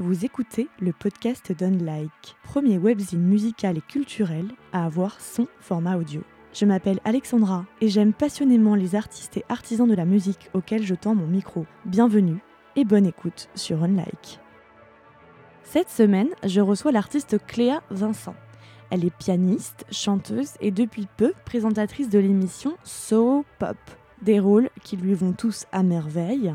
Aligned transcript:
Vous 0.00 0.24
écoutez 0.24 0.66
le 0.80 0.94
podcast 0.94 1.52
d'Unlike, 1.52 2.34
premier 2.42 2.78
webzine 2.78 3.20
musical 3.20 3.76
et 3.76 3.82
culturel 3.82 4.46
à 4.72 4.86
avoir 4.86 5.20
son 5.20 5.46
format 5.60 5.98
audio. 5.98 6.22
Je 6.54 6.64
m'appelle 6.64 7.00
Alexandra 7.04 7.66
et 7.82 7.88
j'aime 7.88 8.14
passionnément 8.14 8.74
les 8.74 8.94
artistes 8.94 9.36
et 9.36 9.44
artisans 9.50 9.86
de 9.86 9.94
la 9.94 10.06
musique 10.06 10.48
auxquels 10.54 10.84
je 10.84 10.94
tends 10.94 11.14
mon 11.14 11.26
micro. 11.26 11.66
Bienvenue 11.84 12.38
et 12.76 12.86
bonne 12.86 13.04
écoute 13.04 13.50
sur 13.54 13.84
Unlike. 13.84 14.40
Cette 15.64 15.90
semaine, 15.90 16.30
je 16.46 16.62
reçois 16.62 16.92
l'artiste 16.92 17.36
Cléa 17.46 17.82
Vincent. 17.90 18.36
Elle 18.88 19.04
est 19.04 19.14
pianiste, 19.14 19.84
chanteuse 19.90 20.52
et 20.62 20.70
depuis 20.70 21.08
peu 21.18 21.34
présentatrice 21.44 22.08
de 22.08 22.18
l'émission 22.18 22.78
So 22.84 23.44
Pop. 23.58 23.76
Des 24.22 24.40
rôles 24.40 24.70
qui 24.82 24.96
lui 24.96 25.12
vont 25.12 25.32
tous 25.32 25.66
à 25.72 25.82
merveille. 25.82 26.54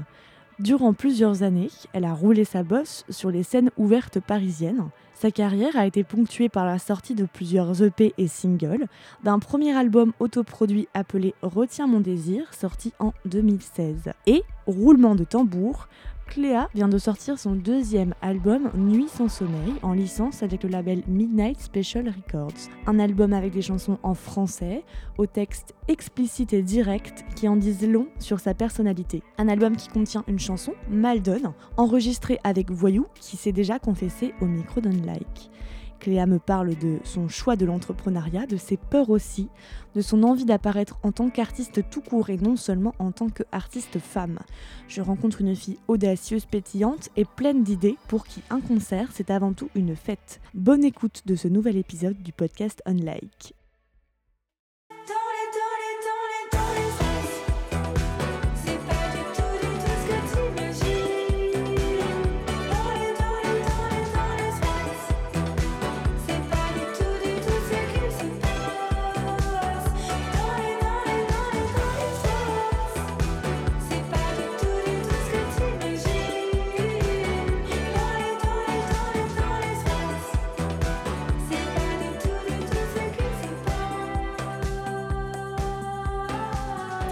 Durant 0.59 0.93
plusieurs 0.93 1.43
années, 1.43 1.69
elle 1.91 2.05
a 2.05 2.13
roulé 2.13 2.45
sa 2.45 2.63
bosse 2.63 3.03
sur 3.09 3.29
les 3.29 3.43
scènes 3.43 3.71
ouvertes 3.75 4.21
parisiennes. 4.21 4.87
Sa 5.13 5.29
carrière 5.29 5.75
a 5.75 5.85
été 5.85 6.05
ponctuée 6.05 6.47
par 6.47 6.65
la 6.65 6.79
sortie 6.79 7.13
de 7.13 7.25
plusieurs 7.25 7.83
EP 7.83 8.13
et 8.17 8.27
singles, 8.29 8.85
d'un 9.25 9.39
premier 9.39 9.75
album 9.75 10.13
autoproduit 10.19 10.87
appelé 10.93 11.33
Retiens 11.41 11.87
mon 11.87 11.99
désir, 11.99 12.53
sorti 12.53 12.93
en 12.99 13.11
2016, 13.25 14.13
et 14.27 14.43
Roulement 14.65 15.15
de 15.15 15.25
tambour, 15.25 15.89
Cléa 16.27 16.69
vient 16.73 16.87
de 16.87 16.97
sortir 16.97 17.39
son 17.39 17.53
deuxième 17.53 18.13
album 18.21 18.71
Nuit 18.75 19.07
sans 19.07 19.29
sommeil 19.29 19.73
en 19.83 19.93
licence 19.93 20.43
avec 20.43 20.63
le 20.63 20.69
label 20.69 21.03
Midnight 21.07 21.59
Special 21.61 22.07
Records. 22.09 22.69
Un 22.87 22.99
album 22.99 23.31
avec 23.31 23.53
des 23.53 23.61
chansons 23.61 23.99
en 24.03 24.13
français, 24.13 24.83
au 25.17 25.27
texte 25.27 25.73
explicite 25.87 26.51
et 26.53 26.61
direct 26.61 27.23
qui 27.35 27.47
en 27.47 27.55
disent 27.55 27.87
long 27.87 28.07
sur 28.19 28.39
sa 28.39 28.53
personnalité. 28.53 29.21
Un 29.37 29.47
album 29.47 29.75
qui 29.75 29.87
contient 29.87 30.23
une 30.27 30.39
chanson, 30.39 30.73
Maldonne, 30.89 31.53
enregistrée 31.77 32.39
avec 32.43 32.71
Voyou 32.71 33.05
qui 33.19 33.37
s'est 33.37 33.51
déjà 33.51 33.79
confessé 33.79 34.33
au 34.41 34.45
micro 34.45 34.81
d'Unlike. 34.81 35.51
Cléa 35.99 36.25
me 36.25 36.39
parle 36.39 36.75
de 36.75 36.99
son 37.03 37.27
choix 37.27 37.55
de 37.55 37.65
l'entrepreneuriat, 37.65 38.45
de 38.45 38.57
ses 38.57 38.77
peurs 38.77 39.09
aussi, 39.09 39.49
de 39.95 40.01
son 40.01 40.23
envie 40.23 40.45
d'apparaître 40.45 40.99
en 41.03 41.11
tant 41.11 41.29
qu'artiste 41.29 41.89
tout 41.89 42.01
court 42.01 42.29
et 42.29 42.37
non 42.37 42.55
seulement 42.55 42.93
en 42.99 43.11
tant 43.11 43.29
qu'artiste 43.29 43.99
femme. 43.99 44.39
Je 44.87 45.01
rencontre 45.01 45.41
une 45.41 45.55
fille 45.55 45.79
audacieuse, 45.87 46.45
pétillante 46.45 47.09
et 47.15 47.25
pleine 47.25 47.63
d'idées 47.63 47.97
pour 48.07 48.25
qui 48.25 48.41
un 48.49 48.61
concert, 48.61 49.09
c'est 49.11 49.29
avant 49.29 49.53
tout 49.53 49.69
une 49.75 49.95
fête. 49.95 50.41
Bonne 50.53 50.83
écoute 50.83 51.23
de 51.25 51.35
ce 51.35 51.47
nouvel 51.47 51.77
épisode 51.77 52.21
du 52.21 52.31
podcast 52.31 52.81
Unlike. 52.85 53.55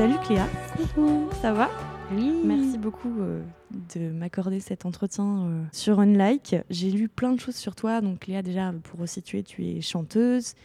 Salut 0.03 0.19
Cléa. 0.27 0.49
Ça 1.41 1.53
va 1.53 1.69
Oui. 2.11 2.33
Merci 2.43 2.77
beaucoup 2.77 3.21
euh, 3.21 3.41
de 3.95 4.09
m'accorder 4.09 4.59
cet 4.59 4.85
entretien 4.85 5.45
euh, 5.45 5.63
sur 5.71 6.01
Unlike. 6.01 6.57
J'ai 6.69 6.91
lu 6.91 7.07
plein 7.07 7.31
de 7.31 7.39
choses 7.39 7.55
sur 7.55 7.73
toi. 7.73 8.01
Donc 8.01 8.19
Cléa, 8.19 8.41
déjà, 8.41 8.73
pour 8.83 8.99
resituer, 8.99 9.43
tu 9.43 9.65
es 9.65 9.79
chanteuse, 9.79 10.55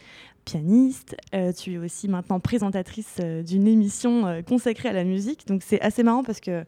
pianiste. 0.45 1.17
Euh, 1.37 1.53
tu 1.53 1.75
es 1.75 1.79
aussi 1.79 2.09
maintenant 2.09 2.41
présentatrice 2.41 3.21
d'une 3.47 3.69
émission 3.69 4.43
consacrée 4.43 4.89
à 4.89 4.93
la 4.93 5.05
musique. 5.05 5.47
Donc 5.47 5.63
c'est 5.65 5.81
assez 5.83 6.03
marrant 6.03 6.25
parce 6.25 6.41
que 6.41 6.65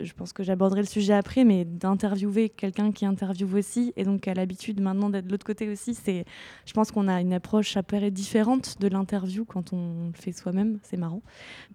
je 0.00 0.12
pense 0.12 0.32
que 0.32 0.42
j'aborderai 0.42 0.80
le 0.80 0.86
sujet 0.86 1.12
après, 1.12 1.44
mais 1.44 1.64
d'interviewer 1.64 2.48
quelqu'un 2.48 2.92
qui 2.92 3.04
interviewe 3.04 3.54
aussi, 3.58 3.92
et 3.96 4.04
donc 4.04 4.28
à 4.28 4.34
l'habitude 4.34 4.80
maintenant 4.80 5.10
d'être 5.10 5.26
de 5.26 5.30
l'autre 5.30 5.46
côté 5.46 5.68
aussi, 5.68 5.94
c'est, 5.94 6.24
je 6.66 6.72
pense 6.72 6.90
qu'on 6.90 7.08
a 7.08 7.20
une 7.20 7.32
approche 7.32 7.76
à 7.76 7.82
peu 7.82 7.98
différente 8.10 8.80
de 8.80 8.88
l'interview 8.88 9.44
quand 9.44 9.72
on 9.72 10.08
le 10.08 10.12
fait 10.12 10.32
soi-même, 10.32 10.78
c'est 10.82 10.96
marrant. 10.96 11.22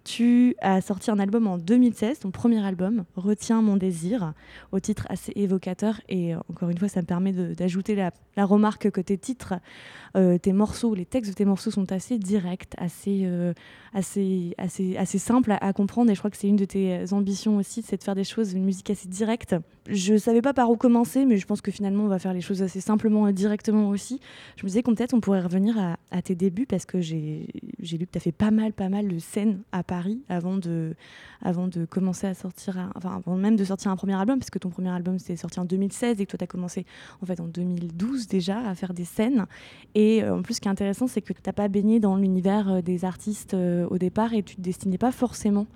Tu 0.04 0.56
as 0.60 0.80
sorti 0.80 1.10
un 1.10 1.18
album 1.18 1.46
en 1.46 1.58
2016, 1.58 2.20
ton 2.20 2.30
premier 2.30 2.64
album, 2.64 3.04
Retiens 3.14 3.62
mon 3.62 3.76
désir, 3.76 4.32
au 4.72 4.80
titre 4.80 5.06
assez 5.10 5.32
évocateur, 5.36 6.00
et 6.08 6.34
encore 6.34 6.70
une 6.70 6.78
fois, 6.78 6.88
ça 6.88 7.02
me 7.02 7.06
permet 7.06 7.32
d'ajouter 7.32 7.94
la, 7.94 8.10
la, 8.36 8.44
remarque 8.44 8.90
que 8.90 9.00
tes 9.00 9.18
titres, 9.18 9.54
euh, 10.16 10.38
tes 10.38 10.52
morceaux, 10.52 10.94
les 10.94 11.06
textes 11.06 11.30
de 11.30 11.36
tes 11.36 11.44
morceaux 11.44 11.70
sont 11.70 11.90
assez 11.92 12.18
directs, 12.18 12.74
assez, 12.76 13.22
euh, 13.24 13.52
assez, 13.92 14.54
assez, 14.58 14.96
assez 14.96 15.18
simples 15.18 15.52
à, 15.52 15.56
à, 15.56 15.72
comprendre, 15.72 16.10
et 16.10 16.14
je 16.14 16.20
crois 16.20 16.30
que 16.30 16.36
c'est 16.36 16.48
une 16.48 16.56
de 16.56 16.64
tes 16.64 17.12
ambitions 17.12 17.56
aussi, 17.56 17.82
c'est 17.82 17.96
de 17.96 18.04
faire 18.04 18.14
des 18.14 18.24
choses, 18.24 18.52
une 18.52 18.64
musique 18.64 18.90
assez 18.90 19.08
directe. 19.08 19.54
Je 19.86 20.16
savais 20.16 20.40
pas 20.40 20.54
par 20.54 20.70
où 20.70 20.76
commencer, 20.76 21.26
mais 21.26 21.36
je 21.36 21.46
pense 21.46 21.60
que 21.60 21.70
finalement 21.70 22.04
on 22.04 22.08
va 22.08 22.18
faire 22.18 22.32
les 22.32 22.40
choses 22.40 22.62
assez 22.62 22.80
simplement 22.80 23.28
et 23.28 23.34
directement 23.34 23.90
aussi. 23.90 24.18
Je 24.56 24.62
me 24.62 24.68
disais 24.68 24.82
qu'on 24.82 24.94
peut-être 24.94 25.12
on 25.12 25.20
pourrait 25.20 25.42
revenir 25.42 25.76
à, 26.10 26.22
tes 26.22 26.34
débuts 26.34 26.64
parce 26.64 26.86
que 26.86 27.00
j'ai 27.00 27.46
lu 27.80 28.06
que 28.06 28.12
tu 28.12 28.16
as 28.18 28.20
fait 28.20 28.32
pas 28.32 28.50
mal, 28.50 28.72
pas 28.72 28.88
mal 28.88 29.08
de 29.08 29.18
scènes 29.18 29.60
à 29.72 29.82
Paris 29.82 30.22
avant 30.30 30.56
de, 30.56 30.94
avant 31.42 31.68
de 31.68 31.84
commencer 31.84 32.26
à 32.26 32.34
sortir, 32.34 32.90
enfin 32.94 33.16
avant 33.16 33.36
même 33.36 33.56
de 33.56 33.64
sortir 33.64 33.90
un 33.90 33.96
premier 33.96 34.14
album, 34.14 34.38
parce 34.38 34.50
que 34.50 34.58
ton 34.58 34.70
premier 34.70 34.90
album 34.90 35.18
c'était 35.18 35.36
sorti 35.36 35.60
en 35.60 35.66
2016 35.66 36.20
et 36.20 36.24
que 36.24 36.30
toi 36.30 36.38
tu 36.38 36.44
as 36.44 36.46
commencé 36.46 36.86
en 37.20 37.26
fait 37.26 37.40
en 37.40 37.46
2012 37.46 38.26
déjà 38.26 38.60
à 38.60 38.74
faire 38.74 38.94
des 38.94 39.04
scènes. 39.04 39.44
Et 39.94 40.22
euh, 40.22 40.36
en 40.36 40.42
plus, 40.42 40.54
ce 40.54 40.60
qui 40.60 40.68
est 40.68 40.70
intéressant, 40.70 41.06
c'est 41.06 41.20
que 41.20 41.32
tu 41.32 41.40
n'as 41.44 41.52
pas 41.52 41.68
baigné 41.68 42.00
dans 42.00 42.16
l'univers 42.16 42.70
euh, 42.70 42.80
des 42.80 43.04
artistes 43.04 43.54
euh, 43.54 43.86
au 43.90 43.98
départ 43.98 44.32
et 44.32 44.42
tu 44.42 44.56
te 44.56 44.60
destinais 44.60 44.98
pas 44.98 45.12
forcément 45.12 45.66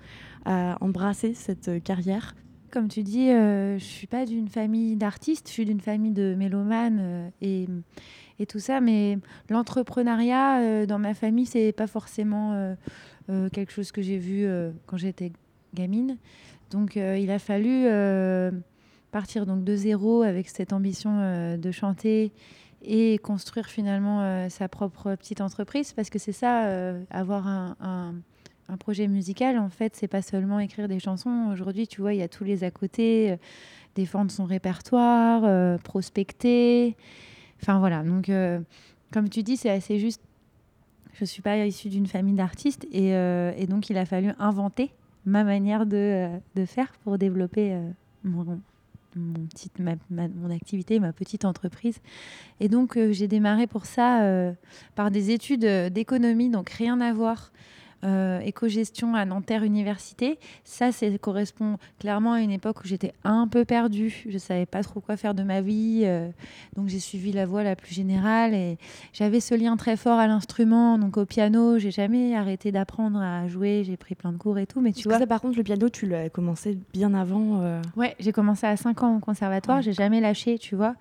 à 0.45 0.77
embrasser 0.81 1.33
cette 1.33 1.83
carrière 1.83 2.33
Comme 2.71 2.87
tu 2.87 3.03
dis, 3.03 3.29
euh, 3.31 3.79
je 3.79 3.83
suis 3.83 4.07
pas 4.07 4.25
d'une 4.25 4.47
famille 4.47 4.95
d'artistes, 4.95 5.47
je 5.47 5.53
suis 5.53 5.65
d'une 5.65 5.79
famille 5.79 6.11
de 6.11 6.35
mélomanes 6.35 6.99
euh, 7.01 7.29
et, 7.41 8.45
tout 8.45 8.59
ça, 8.59 8.79
mais 8.79 9.17
l'entrepreneuriat 9.49 10.61
euh, 10.61 10.85
dans 10.85 10.99
ma 10.99 11.13
famille, 11.13 11.45
c'est 11.45 11.71
pas 11.71 11.87
forcément 11.87 12.75
euh, 13.29 13.49
quelque 13.49 13.71
chose 13.71 13.91
que 13.91 14.01
j'ai 14.01 14.17
vu 14.17 14.47
quand 14.85 14.97
j'étais 14.97 15.31
gamine. 15.73 16.17
Donc 16.71 16.95
il 16.95 17.31
a 17.31 17.39
fallu 17.39 17.87
partir 19.11 19.45
donc 19.45 19.63
de 19.63 19.75
zéro 19.75 20.21
avec 20.21 20.47
cette 20.49 20.71
ambition 20.71 21.57
de 21.57 21.71
chanter 21.71 22.31
et 22.81 23.17
construire 23.17 23.67
finalement 23.67 24.49
sa 24.49 24.69
propre 24.69 25.15
petite 25.15 25.41
entreprise 25.41 25.93
parce 25.93 26.09
que 26.09 26.19
c'est 26.19 26.31
ça, 26.31 26.93
avoir 27.09 27.47
un 27.47 28.15
un 28.69 28.77
projet 28.77 29.07
musical, 29.07 29.57
en 29.57 29.69
fait, 29.69 29.95
c'est 29.95 30.07
pas 30.07 30.21
seulement 30.21 30.59
écrire 30.59 30.87
des 30.87 30.99
chansons. 30.99 31.49
Aujourd'hui, 31.51 31.87
tu 31.87 32.01
vois, 32.01 32.13
il 32.13 32.19
y 32.19 32.23
a 32.23 32.27
tous 32.27 32.43
les 32.43 32.63
à 32.63 32.71
côté, 32.71 33.31
euh, 33.31 33.37
défendre 33.95 34.31
son 34.31 34.45
répertoire, 34.45 35.43
euh, 35.43 35.77
prospecter. 35.79 36.95
Enfin 37.61 37.79
voilà. 37.79 38.03
Donc, 38.03 38.29
euh, 38.29 38.59
comme 39.11 39.29
tu 39.29 39.43
dis, 39.43 39.57
c'est 39.57 39.71
assez 39.71 39.99
juste. 39.99 40.21
Je 41.13 41.25
suis 41.25 41.41
pas 41.41 41.57
issue 41.65 41.89
d'une 41.89 42.05
famille 42.05 42.35
d'artistes 42.35 42.87
et, 42.93 43.11
donc 43.67 43.89
il 43.89 43.97
a 43.97 44.05
fallu 44.05 44.31
inventer 44.39 44.91
ma 45.25 45.43
manière 45.43 45.85
de, 45.85 46.29
faire 46.65 46.93
pour 47.03 47.17
développer 47.17 47.77
mon, 48.23 48.57
activité, 50.49 50.99
ma 50.99 51.11
petite 51.11 51.43
entreprise. 51.43 51.99
Et 52.61 52.69
donc, 52.69 52.97
j'ai 53.09 53.27
démarré 53.27 53.67
pour 53.67 53.85
ça 53.85 54.53
par 54.95 55.11
des 55.11 55.31
études 55.31 55.65
d'économie, 55.65 56.49
donc 56.49 56.69
rien 56.69 57.01
à 57.01 57.11
voir 57.11 57.51
euh, 58.03 58.39
éco-gestion 58.39 59.15
à 59.15 59.25
Nanterre 59.25 59.63
Université. 59.63 60.39
Ça, 60.63 60.91
ça 60.91 61.05
correspond 61.19 61.77
clairement 61.99 62.33
à 62.33 62.41
une 62.41 62.51
époque 62.51 62.81
où 62.83 62.87
j'étais 62.87 63.13
un 63.23 63.47
peu 63.47 63.65
perdue. 63.65 64.23
Je 64.27 64.33
ne 64.33 64.37
savais 64.37 64.65
pas 64.65 64.83
trop 64.83 65.01
quoi 65.01 65.17
faire 65.17 65.33
de 65.33 65.43
ma 65.43 65.61
vie. 65.61 66.03
Euh, 66.05 66.29
donc, 66.75 66.87
j'ai 66.87 66.99
suivi 66.99 67.31
la 67.31 67.45
voie 67.45 67.63
la 67.63 67.75
plus 67.75 67.93
générale 67.93 68.53
et 68.53 68.77
j'avais 69.13 69.39
ce 69.39 69.53
lien 69.55 69.75
très 69.77 69.97
fort 69.97 70.17
à 70.17 70.27
l'instrument, 70.27 70.97
donc 70.97 71.17
au 71.17 71.25
piano. 71.25 71.77
J'ai 71.77 71.91
jamais 71.91 72.35
arrêté 72.35 72.71
d'apprendre 72.71 73.19
à 73.19 73.47
jouer. 73.47 73.83
J'ai 73.85 73.97
pris 73.97 74.15
plein 74.15 74.31
de 74.31 74.37
cours 74.37 74.57
et 74.57 74.65
tout. 74.65 74.81
Mais 74.81 74.93
tu 74.93 75.07
vois. 75.07 75.19
Ça, 75.19 75.27
par 75.27 75.41
contre, 75.41 75.57
le 75.57 75.63
piano, 75.63 75.89
tu 75.89 76.05
l'as 76.05 76.29
commencé 76.29 76.77
bien 76.93 77.13
avant. 77.13 77.61
Euh... 77.61 77.81
Ouais, 77.97 78.15
j'ai 78.19 78.31
commencé 78.31 78.65
à 78.65 78.77
5 78.77 79.03
ans 79.03 79.17
au 79.17 79.19
conservatoire. 79.19 79.77
Ouais. 79.77 79.83
J'ai 79.83 79.93
jamais 79.93 80.21
lâché, 80.21 80.57
tu 80.57 80.75
vois 80.75 80.95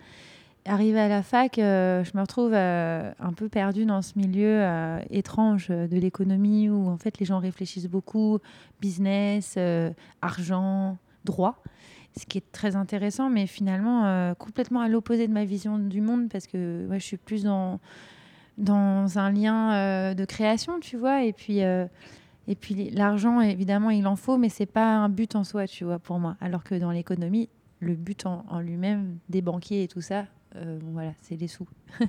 arrivée 0.68 1.00
à 1.00 1.08
la 1.08 1.22
fac, 1.22 1.58
euh, 1.58 2.04
je 2.04 2.10
me 2.14 2.20
retrouve 2.20 2.52
euh, 2.54 3.12
un 3.18 3.32
peu 3.32 3.48
perdue 3.48 3.84
dans 3.84 4.02
ce 4.02 4.12
milieu 4.16 4.60
euh, 4.60 5.00
étrange 5.10 5.68
de 5.68 5.96
l'économie 5.98 6.68
où 6.68 6.88
en 6.88 6.96
fait 6.96 7.18
les 7.18 7.26
gens 7.26 7.38
réfléchissent 7.38 7.88
beaucoup, 7.88 8.38
business, 8.80 9.58
argent, 10.22 10.96
droit, 11.24 11.62
ce 12.18 12.26
qui 12.26 12.38
est 12.38 12.52
très 12.52 12.76
intéressant, 12.76 13.30
mais 13.30 13.46
finalement 13.46 14.34
complètement 14.36 14.80
à 14.80 14.88
l'opposé 14.88 15.26
de 15.26 15.32
ma 15.32 15.44
vision 15.44 15.78
du 15.78 16.00
monde 16.00 16.28
parce 16.28 16.46
que 16.46 16.86
ouais, 16.88 17.00
je 17.00 17.04
suis 17.04 17.16
plus 17.16 17.44
dans, 17.44 17.80
dans 18.56 19.18
un 19.18 19.32
lien 19.32 20.14
de 20.14 20.24
création, 20.24 20.80
tu 20.80 20.96
vois, 20.96 21.24
et 21.24 21.32
puis 21.32 21.60
et 22.48 22.54
puis 22.54 22.88
l'argent, 22.90 23.42
évidemment, 23.42 23.90
il 23.90 24.06
en 24.06 24.16
faut, 24.16 24.38
mais 24.38 24.48
c'est 24.48 24.64
pas 24.66 24.96
un 24.96 25.10
but 25.10 25.36
en 25.36 25.44
soi, 25.44 25.66
tu 25.66 25.84
vois, 25.84 25.98
pour 25.98 26.18
moi. 26.18 26.36
Alors 26.40 26.64
que 26.64 26.74
dans 26.74 26.90
l'économie, 26.90 27.50
le 27.80 27.94
but 27.94 28.24
en, 28.24 28.60
lui-même 28.60 29.18
des 29.28 29.42
banquiers 29.42 29.82
et 29.82 29.88
tout 29.88 30.00
ça, 30.00 30.24
voilà, 30.92 31.12
c'est 31.22 31.36
les 31.36 31.48
sous. 31.48 31.66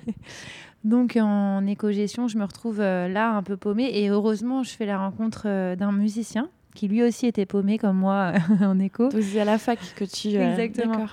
Donc 0.83 1.17
en 1.19 1.65
éco-gestion, 1.65 2.27
je 2.27 2.37
me 2.37 2.43
retrouve 2.43 2.79
là 2.79 3.31
un 3.31 3.43
peu 3.43 3.57
paumée 3.57 3.89
et 3.93 4.09
heureusement, 4.09 4.63
je 4.63 4.71
fais 4.71 4.85
la 4.85 4.97
rencontre 4.97 5.75
d'un 5.75 5.91
musicien 5.91 6.49
qui 6.75 6.87
lui 6.87 7.03
aussi 7.03 7.25
était 7.25 7.45
paumé 7.45 7.77
comme 7.77 7.97
moi 7.97 8.33
en 8.61 8.79
éco. 8.79 9.09
C'est 9.11 9.39
à 9.39 9.45
la 9.45 9.57
fac 9.57 9.79
que 9.95 10.05
tu... 10.05 10.29
Exactement 10.29 11.07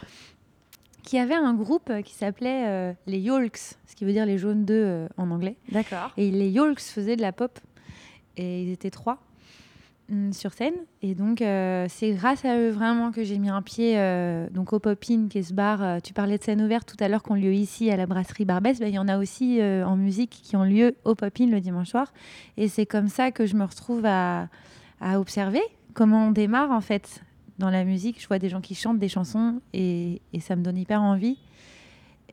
qui 1.06 1.18
avait 1.18 1.34
un 1.34 1.54
groupe 1.54 1.90
qui 2.04 2.12
s'appelait 2.12 2.64
euh, 2.66 2.92
les 3.06 3.20
Yolks, 3.20 3.76
ce 3.86 3.94
qui 3.94 4.04
veut 4.04 4.12
dire 4.12 4.26
les 4.26 4.38
jaunes 4.38 4.64
d'œufs 4.64 4.84
euh, 4.84 5.08
en 5.16 5.30
anglais. 5.30 5.56
D'accord. 5.70 6.10
Et 6.16 6.30
les 6.30 6.50
Yolks 6.50 6.80
faisaient 6.80 7.16
de 7.16 7.22
la 7.22 7.32
pop. 7.32 7.58
Et 8.36 8.62
ils 8.64 8.72
étaient 8.72 8.90
trois 8.90 9.18
sur 10.32 10.52
scène. 10.52 10.74
Et 11.02 11.14
donc, 11.14 11.42
euh, 11.42 11.86
c'est 11.88 12.12
grâce 12.12 12.44
à 12.44 12.58
eux 12.58 12.70
vraiment 12.70 13.10
que 13.10 13.24
j'ai 13.24 13.38
mis 13.38 13.48
un 13.48 13.62
pied 13.62 13.96
donc 14.52 14.72
au 14.72 14.78
Pop-In, 14.78 15.28
qui 15.28 15.38
est 15.38 15.42
ce 15.42 15.54
bar. 15.54 16.00
tu 16.02 16.12
parlais 16.12 16.38
de 16.38 16.42
scène 16.42 16.62
ouverte 16.62 16.88
tout 16.88 17.02
à 17.02 17.08
l'heure, 17.08 17.22
qu'on 17.22 17.34
lieu 17.34 17.52
ici 17.52 17.90
à 17.90 17.96
la 17.96 18.06
brasserie 18.06 18.44
Barbès. 18.44 18.78
Ben, 18.78 18.88
il 18.88 18.94
y 18.94 18.98
en 18.98 19.08
a 19.08 19.18
aussi 19.18 19.60
en 19.62 19.96
musique 19.96 20.40
qui 20.42 20.56
ont 20.56 20.64
lieu 20.64 20.96
au 21.04 21.14
Pop-In 21.14 21.46
le 21.46 21.60
dimanche 21.60 21.88
soir. 21.88 22.12
Et 22.56 22.68
c'est 22.68 22.86
comme 22.86 23.08
ça 23.08 23.30
que 23.30 23.46
je 23.46 23.56
me 23.56 23.64
retrouve 23.64 24.04
à, 24.04 24.48
à 25.00 25.20
observer 25.20 25.62
comment 25.94 26.28
on 26.28 26.30
démarre 26.30 26.70
en 26.70 26.80
fait 26.80 27.22
dans 27.58 27.70
la 27.70 27.84
musique, 27.84 28.20
je 28.20 28.28
vois 28.28 28.38
des 28.38 28.48
gens 28.48 28.60
qui 28.60 28.74
chantent 28.74 28.98
des 28.98 29.08
chansons 29.08 29.60
et, 29.72 30.20
ça 30.40 30.56
me 30.56 30.62
donne 30.62 30.76
hyper 30.76 31.02
envie. 31.02 31.38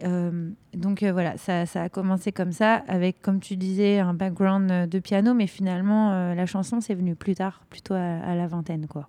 Euh, 0.03 0.49
donc 0.73 1.03
euh, 1.03 1.11
voilà, 1.11 1.37
ça, 1.37 1.63
a 1.75 1.89
commencé 1.89 2.31
comme 2.31 2.51
ça, 2.51 2.83
avec, 2.87 3.21
comme 3.21 3.39
tu 3.39 3.55
disais, 3.57 3.99
un 3.99 4.13
background 4.13 4.89
de 4.89 4.99
piano, 4.99 5.33
mais 5.33 5.47
finalement, 5.47 6.11
euh, 6.11 6.35
la 6.35 6.45
chanson, 6.45 6.81
c'est 6.81 6.95
venu 6.95 7.15
plus 7.15 7.35
tard, 7.35 7.63
plutôt 7.69 7.93
à, 7.93 8.35
la 8.35 8.47
vingtaine. 8.47 8.87
quoi. 8.87 9.07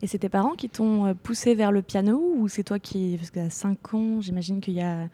Et 0.00 0.06
c'est 0.06 0.18
tes 0.18 0.28
parents 0.28 0.54
qui 0.54 0.68
t'ont 0.68 1.14
poussé 1.22 1.54
vers 1.54 1.72
le 1.72 1.82
piano 1.82 2.34
ou 2.36 2.48
c'est 2.48 2.62
toi 2.62 2.78
qui. 2.78 3.16
Parce 3.16 3.30
qu'à 3.30 3.50
5 3.50 3.94
ans, 3.94 4.20
j'imagine 4.20 4.60
qu'il 4.60 4.74
y 4.74 4.80
a 4.80 5.08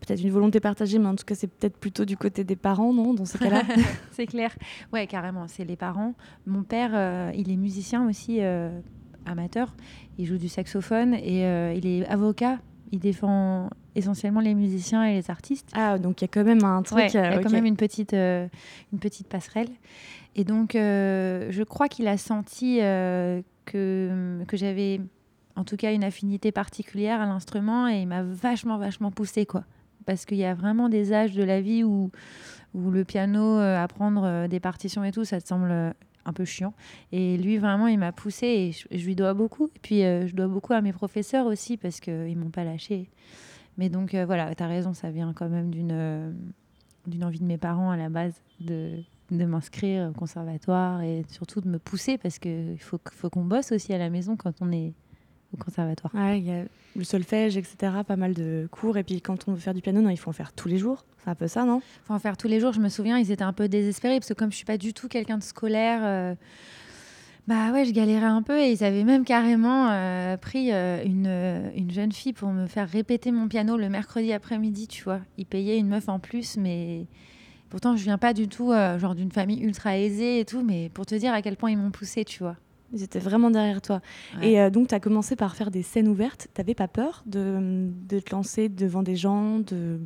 peut-être 0.00 0.22
une 0.22 0.30
volonté 0.30 0.60
partagée, 0.60 0.98
mais 0.98 1.08
en 1.08 1.16
tout 1.16 1.24
cas, 1.24 1.34
c'est 1.34 1.46
peut-être 1.46 1.76
plutôt 1.76 2.04
du 2.04 2.16
côté 2.16 2.44
des 2.44 2.56
parents, 2.56 2.92
non 2.92 3.14
Dans 3.14 3.24
ce 3.24 3.38
cas-là 3.38 3.62
C'est 4.12 4.26
clair. 4.26 4.54
Ouais, 4.92 5.06
carrément, 5.06 5.48
c'est 5.48 5.64
les 5.64 5.76
parents. 5.76 6.14
Mon 6.46 6.62
père, 6.62 7.32
il 7.34 7.50
est 7.50 7.56
musicien 7.56 8.06
aussi 8.06 8.40
amateur. 9.28 9.74
Il 10.18 10.26
joue 10.26 10.38
du 10.38 10.48
saxophone 10.48 11.14
et 11.14 11.44
euh, 11.44 11.74
il 11.74 11.86
est 11.86 12.06
avocat. 12.06 12.58
Il 12.90 12.98
défend 13.00 13.70
essentiellement 13.94 14.40
les 14.40 14.54
musiciens 14.54 15.04
et 15.04 15.14
les 15.14 15.30
artistes. 15.30 15.70
Ah, 15.74 15.98
donc 15.98 16.20
il 16.20 16.24
y 16.24 16.26
a 16.26 16.28
quand 16.28 16.44
même 16.44 16.64
un 16.64 16.82
truc. 16.82 17.12
il 17.12 17.16
y 17.16 17.18
a 17.18 17.38
quand 17.38 17.50
même 17.50 17.66
une 17.66 17.76
petite, 17.76 18.14
euh, 18.14 18.46
une 18.92 18.98
petite 18.98 19.28
passerelle. 19.28 19.68
Et 20.36 20.44
donc, 20.44 20.74
euh, 20.74 21.48
je 21.50 21.62
crois 21.62 21.88
qu'il 21.88 22.06
a 22.06 22.16
senti 22.16 22.78
que, 22.78 24.44
que 24.46 24.56
j'avais, 24.56 25.00
en 25.56 25.64
tout 25.64 25.76
cas, 25.76 25.92
une 25.92 26.04
affinité 26.04 26.52
particulière 26.52 27.20
à 27.20 27.26
l'instrument 27.26 27.88
et 27.88 28.00
il 28.00 28.06
m'a 28.06 28.22
vachement, 28.22 28.78
vachement 28.78 29.10
poussé, 29.10 29.46
quoi. 29.46 29.64
Parce 30.06 30.24
qu'il 30.24 30.38
y 30.38 30.44
a 30.44 30.54
vraiment 30.54 30.88
des 30.88 31.12
âges 31.12 31.34
de 31.34 31.42
la 31.42 31.60
vie 31.60 31.84
où, 31.84 32.10
où 32.74 32.90
le 32.90 33.04
piano, 33.04 33.58
apprendre 33.58 34.46
des 34.48 34.60
partitions 34.60 35.04
et 35.04 35.12
tout, 35.12 35.24
ça 35.24 35.40
te 35.40 35.46
semble 35.46 35.94
un 36.28 36.32
peu 36.32 36.44
chiant. 36.44 36.74
Et 37.10 37.36
lui, 37.38 37.58
vraiment, 37.58 37.86
il 37.86 37.98
m'a 37.98 38.12
poussé 38.12 38.46
et 38.46 38.72
je, 38.72 39.04
lui 39.04 39.16
dois 39.16 39.34
beaucoup. 39.34 39.66
Et 39.74 39.78
puis, 39.80 40.04
euh, 40.04 40.26
je 40.26 40.34
dois 40.34 40.46
beaucoup 40.46 40.74
à 40.74 40.80
mes 40.80 40.92
professeurs 40.92 41.46
aussi 41.46 41.76
parce 41.76 42.00
qu'ils 42.00 42.36
m'ont 42.36 42.50
pas 42.50 42.64
lâché. 42.64 43.10
Mais 43.78 43.88
donc, 43.88 44.14
euh, 44.14 44.26
voilà, 44.26 44.54
tu 44.54 44.62
as 44.62 44.66
raison, 44.66 44.92
ça 44.92 45.10
vient 45.10 45.32
quand 45.32 45.48
même 45.48 45.70
d'une 45.70 45.92
euh, 45.92 46.30
d'une 47.06 47.24
envie 47.24 47.38
de 47.38 47.44
mes 47.44 47.56
parents 47.56 47.90
à 47.90 47.96
la 47.96 48.10
base 48.10 48.34
de, 48.60 49.02
de 49.30 49.44
m'inscrire 49.46 50.10
au 50.10 50.12
conservatoire 50.12 51.00
et 51.00 51.24
surtout 51.30 51.62
de 51.62 51.68
me 51.68 51.78
pousser 51.78 52.18
parce 52.18 52.38
qu'il 52.38 52.78
faut, 52.80 52.98
faut 53.12 53.30
qu'on 53.30 53.44
bosse 53.44 53.72
aussi 53.72 53.94
à 53.94 53.98
la 53.98 54.10
maison 54.10 54.36
quand 54.36 54.60
on 54.60 54.70
est 54.72 54.92
au 55.52 55.56
conservatoire. 55.56 56.14
Ouais, 56.14 56.38
il 56.38 56.46
y 56.46 56.50
a 56.50 56.64
le 56.96 57.04
solfège, 57.04 57.56
etc., 57.56 57.76
pas 58.06 58.16
mal 58.16 58.34
de 58.34 58.68
cours. 58.70 58.98
Et 58.98 59.04
puis 59.04 59.20
quand 59.20 59.48
on 59.48 59.52
veut 59.52 59.58
faire 59.58 59.74
du 59.74 59.80
piano, 59.80 60.00
non, 60.00 60.10
il 60.10 60.18
faut 60.18 60.30
en 60.30 60.34
faire 60.34 60.52
tous 60.52 60.68
les 60.68 60.78
jours. 60.78 61.04
C'est 61.24 61.30
un 61.30 61.34
peu 61.34 61.48
ça, 61.48 61.64
non? 61.64 61.80
Il 61.80 62.06
faut 62.06 62.14
en 62.14 62.18
faire 62.18 62.36
tous 62.36 62.48
les 62.48 62.60
jours. 62.60 62.72
Je 62.72 62.80
me 62.80 62.88
souviens, 62.88 63.18
ils 63.18 63.30
étaient 63.30 63.44
un 63.44 63.52
peu 63.52 63.68
désespérés 63.68 64.18
parce 64.18 64.28
que 64.28 64.34
comme 64.34 64.50
je 64.50 64.56
suis 64.56 64.66
pas 64.66 64.78
du 64.78 64.92
tout 64.92 65.08
quelqu'un 65.08 65.38
de 65.38 65.42
scolaire, 65.42 66.00
euh, 66.02 66.34
bah 67.46 67.72
ouais, 67.72 67.84
je 67.84 67.92
galérais 67.92 68.26
un 68.26 68.42
peu. 68.42 68.58
Et 68.60 68.72
ils 68.72 68.84
avaient 68.84 69.04
même 69.04 69.24
carrément 69.24 69.88
euh, 69.90 70.36
pris 70.36 70.72
euh, 70.72 71.02
une, 71.04 71.72
une, 71.74 71.90
jeune 71.90 72.12
fille 72.12 72.34
pour 72.34 72.50
me 72.50 72.66
faire 72.66 72.88
répéter 72.88 73.30
mon 73.32 73.48
piano 73.48 73.76
le 73.76 73.88
mercredi 73.88 74.32
après-midi, 74.32 74.88
tu 74.88 75.04
vois. 75.04 75.20
Ils 75.38 75.46
payaient 75.46 75.78
une 75.78 75.88
meuf 75.88 76.08
en 76.08 76.18
plus, 76.18 76.56
mais... 76.56 77.06
Pourtant, 77.70 77.96
je 77.96 78.02
viens 78.02 78.16
pas 78.16 78.32
du 78.32 78.48
tout 78.48 78.72
genre 78.96 79.14
d'une 79.14 79.30
famille 79.30 79.60
ultra 79.60 79.98
aisée 79.98 80.40
et 80.40 80.46
tout, 80.46 80.62
mais 80.64 80.88
pour 80.88 81.04
te 81.04 81.14
dire 81.14 81.34
à 81.34 81.42
quel 81.42 81.54
point 81.54 81.70
ils 81.70 81.76
m'ont 81.76 81.90
poussé, 81.90 82.24
tu 82.24 82.42
vois. 82.42 82.56
Ils 82.92 83.02
étaient 83.02 83.18
vraiment 83.18 83.50
derrière 83.50 83.82
toi. 83.82 84.00
Et 84.42 84.60
euh, 84.60 84.70
donc, 84.70 84.88
tu 84.88 84.94
as 84.94 85.00
commencé 85.00 85.36
par 85.36 85.54
faire 85.56 85.70
des 85.70 85.82
scènes 85.82 86.08
ouvertes. 86.08 86.48
Tu 86.54 86.60
n'avais 86.60 86.74
pas 86.74 86.88
peur 86.88 87.22
de, 87.26 87.88
de, 88.08 88.18
te 88.20 88.34
lancer 88.34 88.68
devant 88.68 89.02
des 89.02 89.16
gens 89.16 89.58
de... 89.58 90.00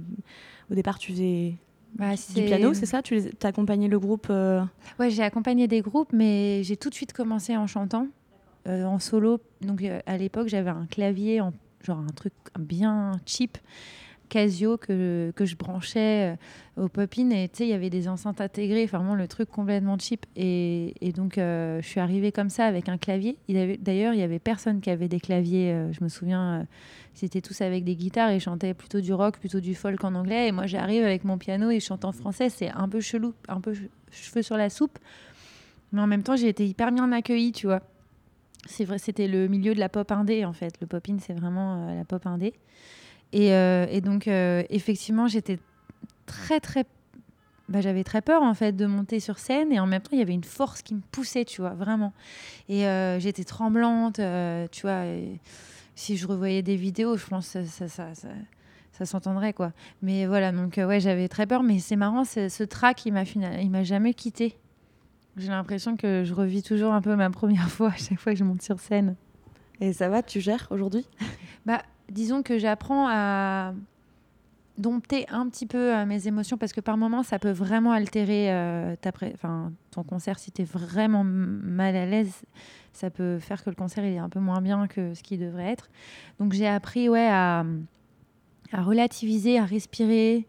Au 0.70 0.75
départ, 0.75 0.99
tu 0.99 1.12
faisais 1.12 1.55
bah, 1.94 2.14
du 2.34 2.43
piano, 2.43 2.75
c'est 2.75 2.87
ça? 2.87 3.02
Tu 3.02 3.17
as 3.43 3.46
accompagné 3.46 3.87
le 3.87 3.99
groupe 3.99 4.29
euh? 4.31 4.62
Ouais, 4.99 5.11
j'ai 5.11 5.23
accompagné 5.23 5.69
des 5.69 5.81
groupes, 5.81 6.12
mais 6.12 6.62
j'ai 6.64 6.76
tout 6.76 6.88
de 6.88 6.94
suite 6.94 7.12
commencé 7.12 7.56
en 7.56 7.67
chantant, 7.67 8.08
euh, 8.67 8.85
en 8.85 8.99
solo. 8.99 9.40
Donc, 9.61 9.85
à 10.06 10.17
l'époque, 10.17 10.49
j'avais 10.49 10.70
un 10.70 10.87
clavier, 10.87 11.40
en, 11.40 11.52
genre 11.82 11.99
un 11.99 12.12
truc 12.12 12.32
bien 12.58 13.12
cheap. 13.26 13.58
Casio 14.32 14.79
que, 14.79 15.31
que 15.37 15.44
je 15.44 15.56
branchais 15.56 16.34
euh, 16.79 16.84
au 16.84 16.88
Popin 16.88 17.29
et 17.29 17.50
tu 17.50 17.58
sais, 17.58 17.67
il 17.67 17.69
y 17.69 17.75
avait 17.75 17.90
des 17.90 18.08
enceintes 18.08 18.40
intégrées, 18.40 18.87
vraiment 18.87 19.14
le 19.14 19.29
truc 19.29 19.50
complètement 19.50 19.99
cheap. 19.99 20.25
Et, 20.37 20.94
et 21.02 21.12
donc, 21.12 21.37
euh, 21.37 21.82
je 21.82 21.87
suis 21.87 22.00
arrivée 22.00 22.32
comme 22.32 22.49
ça 22.49 22.64
avec 22.64 22.88
un 22.88 22.96
clavier. 22.96 23.37
D'ailleurs, 23.46 24.14
il 24.14 24.20
y 24.20 24.23
avait 24.23 24.38
personne 24.38 24.81
qui 24.81 24.88
avait 24.88 25.08
des 25.08 25.20
claviers. 25.20 25.73
Euh, 25.73 25.93
je 25.93 26.02
me 26.02 26.08
souviens, 26.08 26.67
c'était 27.12 27.43
tous 27.43 27.61
avec 27.61 27.84
des 27.84 27.94
guitares 27.94 28.31
et 28.31 28.40
chantaient 28.40 28.73
plutôt 28.73 29.02
du 29.02 29.12
rock, 29.12 29.38
plutôt 29.38 29.61
du 29.61 29.75
folk 29.75 30.02
en 30.02 30.14
anglais. 30.14 30.49
Et 30.49 30.52
moi, 30.52 30.67
j'arrive 30.67 31.05
avec 31.05 31.25
mon 31.25 31.37
piano 31.37 31.69
et 31.69 31.78
je 31.78 31.85
chante 31.85 32.06
en 32.06 32.12
français. 32.12 32.49
C'est 32.49 32.70
un 32.70 32.88
peu 32.88 33.02
chelou, 33.02 33.35
un 33.49 33.61
peu 33.61 33.75
cheveux 34.11 34.43
sur 34.43 34.56
la 34.56 34.70
soupe. 34.70 34.99
Mais 35.93 36.00
en 36.00 36.06
même 36.06 36.23
temps, 36.23 36.37
j'ai 36.37 36.49
été 36.49 36.67
hyper 36.67 36.90
bien 36.90 37.12
accueillie, 37.12 37.52
tu 37.52 37.67
vois. 37.67 37.82
C'est 38.64 38.87
vrai, 38.87 38.96
c'était 38.96 39.28
le 39.28 39.46
milieu 39.49 39.75
de 39.75 39.81
la 39.81 39.90
pop 39.90 40.11
indé, 40.11 40.46
en 40.46 40.55
fait. 40.55 40.73
Le 40.81 40.87
pop-in, 40.87 41.19
c'est 41.19 41.35
vraiment 41.35 41.94
la 41.94 42.06
pop 42.06 42.25
indé. 42.26 42.55
Euh, 43.34 43.87
et, 43.90 44.00
donc, 44.00 44.29
euh, 44.29 44.62
effectivement, 44.70 45.26
j'étais 45.26 45.58
très, 46.26 46.61
très. 46.61 46.84
Bah, 47.69 47.81
j'avais 47.81 48.05
très 48.05 48.20
peur, 48.20 48.43
en 48.43 48.55
fait, 48.55 48.73
de 48.73 48.87
monter 48.87 49.20
sur 49.20 49.38
scène. 49.38 49.73
Et 49.73 49.81
en 49.81 49.87
même 49.87 50.02
temps, 50.02 50.11
il 50.12 50.19
y 50.19 50.23
avait 50.23 50.34
une 50.34 50.44
force 50.44 50.82
qui 50.82 50.94
me 50.94 51.00
poussait, 51.11 51.44
tu 51.44 51.61
vois, 51.61 51.75
vraiment. 51.75 52.12
Et 52.69 52.87
euh, 52.87 53.19
j'étais 53.19 53.44
tremblante, 53.44 54.20
tu 54.70 54.82
vois. 54.82 55.05
si 55.94 56.17
je 56.17 56.26
revoyais 56.26 56.62
des 56.62 56.76
vidéos, 56.76 57.17
je 57.17 57.26
pense 57.26 57.52
que 57.52 57.64
ça, 57.64 57.88
ça, 57.88 58.14
ça, 58.14 58.29
ça 58.93 59.06
s'entendrait, 59.06 59.52
quoi. 59.52 59.73
Mais 60.02 60.26
voilà, 60.26 60.52
donc, 60.52 60.75
ouais, 60.76 61.00
j'avais 61.00 61.28
très 61.28 61.47
peur. 61.47 61.62
Mais 61.62 61.78
c'est 61.78 61.97
marrant, 61.97 62.25
ce 62.25 62.64
track, 62.64 63.06
il 63.06 63.12
m'a 63.12 63.23
il 63.23 63.71
m'a 63.71 63.85
jamais 63.85 64.12
quitté. 64.12 64.59
J'ai 65.37 65.49
l'impression 65.49 65.97
que 65.97 66.25
je 66.25 66.35
revis 66.35 66.62
toujours 66.62 66.92
un 66.92 67.00
peu 67.00 67.16
ma 67.16 67.30
première 67.30 67.68
fois 67.71 67.88
à 67.88 67.97
chaque 67.97 68.21
fois 68.21 68.33
que 68.33 68.38
je 68.38 68.45
monte 68.45 68.62
sur 68.62 68.80
scène. 68.80 69.16
Et 69.80 69.92
ça 69.92 70.09
va, 70.09 70.23
tu 70.23 70.40
gères 70.40 70.68
aujourd'hui? 70.71 71.06
Bah, 71.64 71.83
disons 72.12 72.42
que 72.42 72.59
j'apprends 72.59 73.09
à 73.09 73.75
dompter 74.78 75.26
un 75.28 75.49
petit 75.49 75.66
peu 75.66 75.95
euh, 75.95 76.07
mes 76.07 76.26
émotions 76.26 76.57
parce 76.57 76.73
que 76.73 76.81
par 76.81 76.97
moments 76.97 77.23
ça 77.23 77.38
peut 77.38 77.50
vraiment 77.50 77.92
altérer 77.92 78.52
euh, 78.52 78.95
ton 79.90 80.02
concert 80.02 80.38
si 80.38 80.50
tu 80.50 80.62
es 80.62 80.64
vraiment 80.64 81.25
mal 81.25 81.95
à 81.95 82.07
l'aise 82.07 82.42
ça 82.92 83.11
peut 83.11 83.38
faire 83.38 83.62
que 83.62 83.71
le 83.71 83.76
concert 83.76 84.04
il 84.04 84.14
est 84.14 84.19
un 84.19 84.28
peu 84.28 84.40
moins 84.40 84.61
bien 84.61 84.87
que 84.87 85.14
ce 85.14 85.23
qu'il 85.23 85.40
devrait 85.40 85.71
être. 85.71 85.88
Donc 86.38 86.52
j'ai 86.52 86.69
appris 86.69 87.09
ouais 87.09 87.28
à, 87.28 87.64
à, 88.73 88.83
relativiser 88.83 89.59
à 89.59 89.64
respirer 89.64 90.47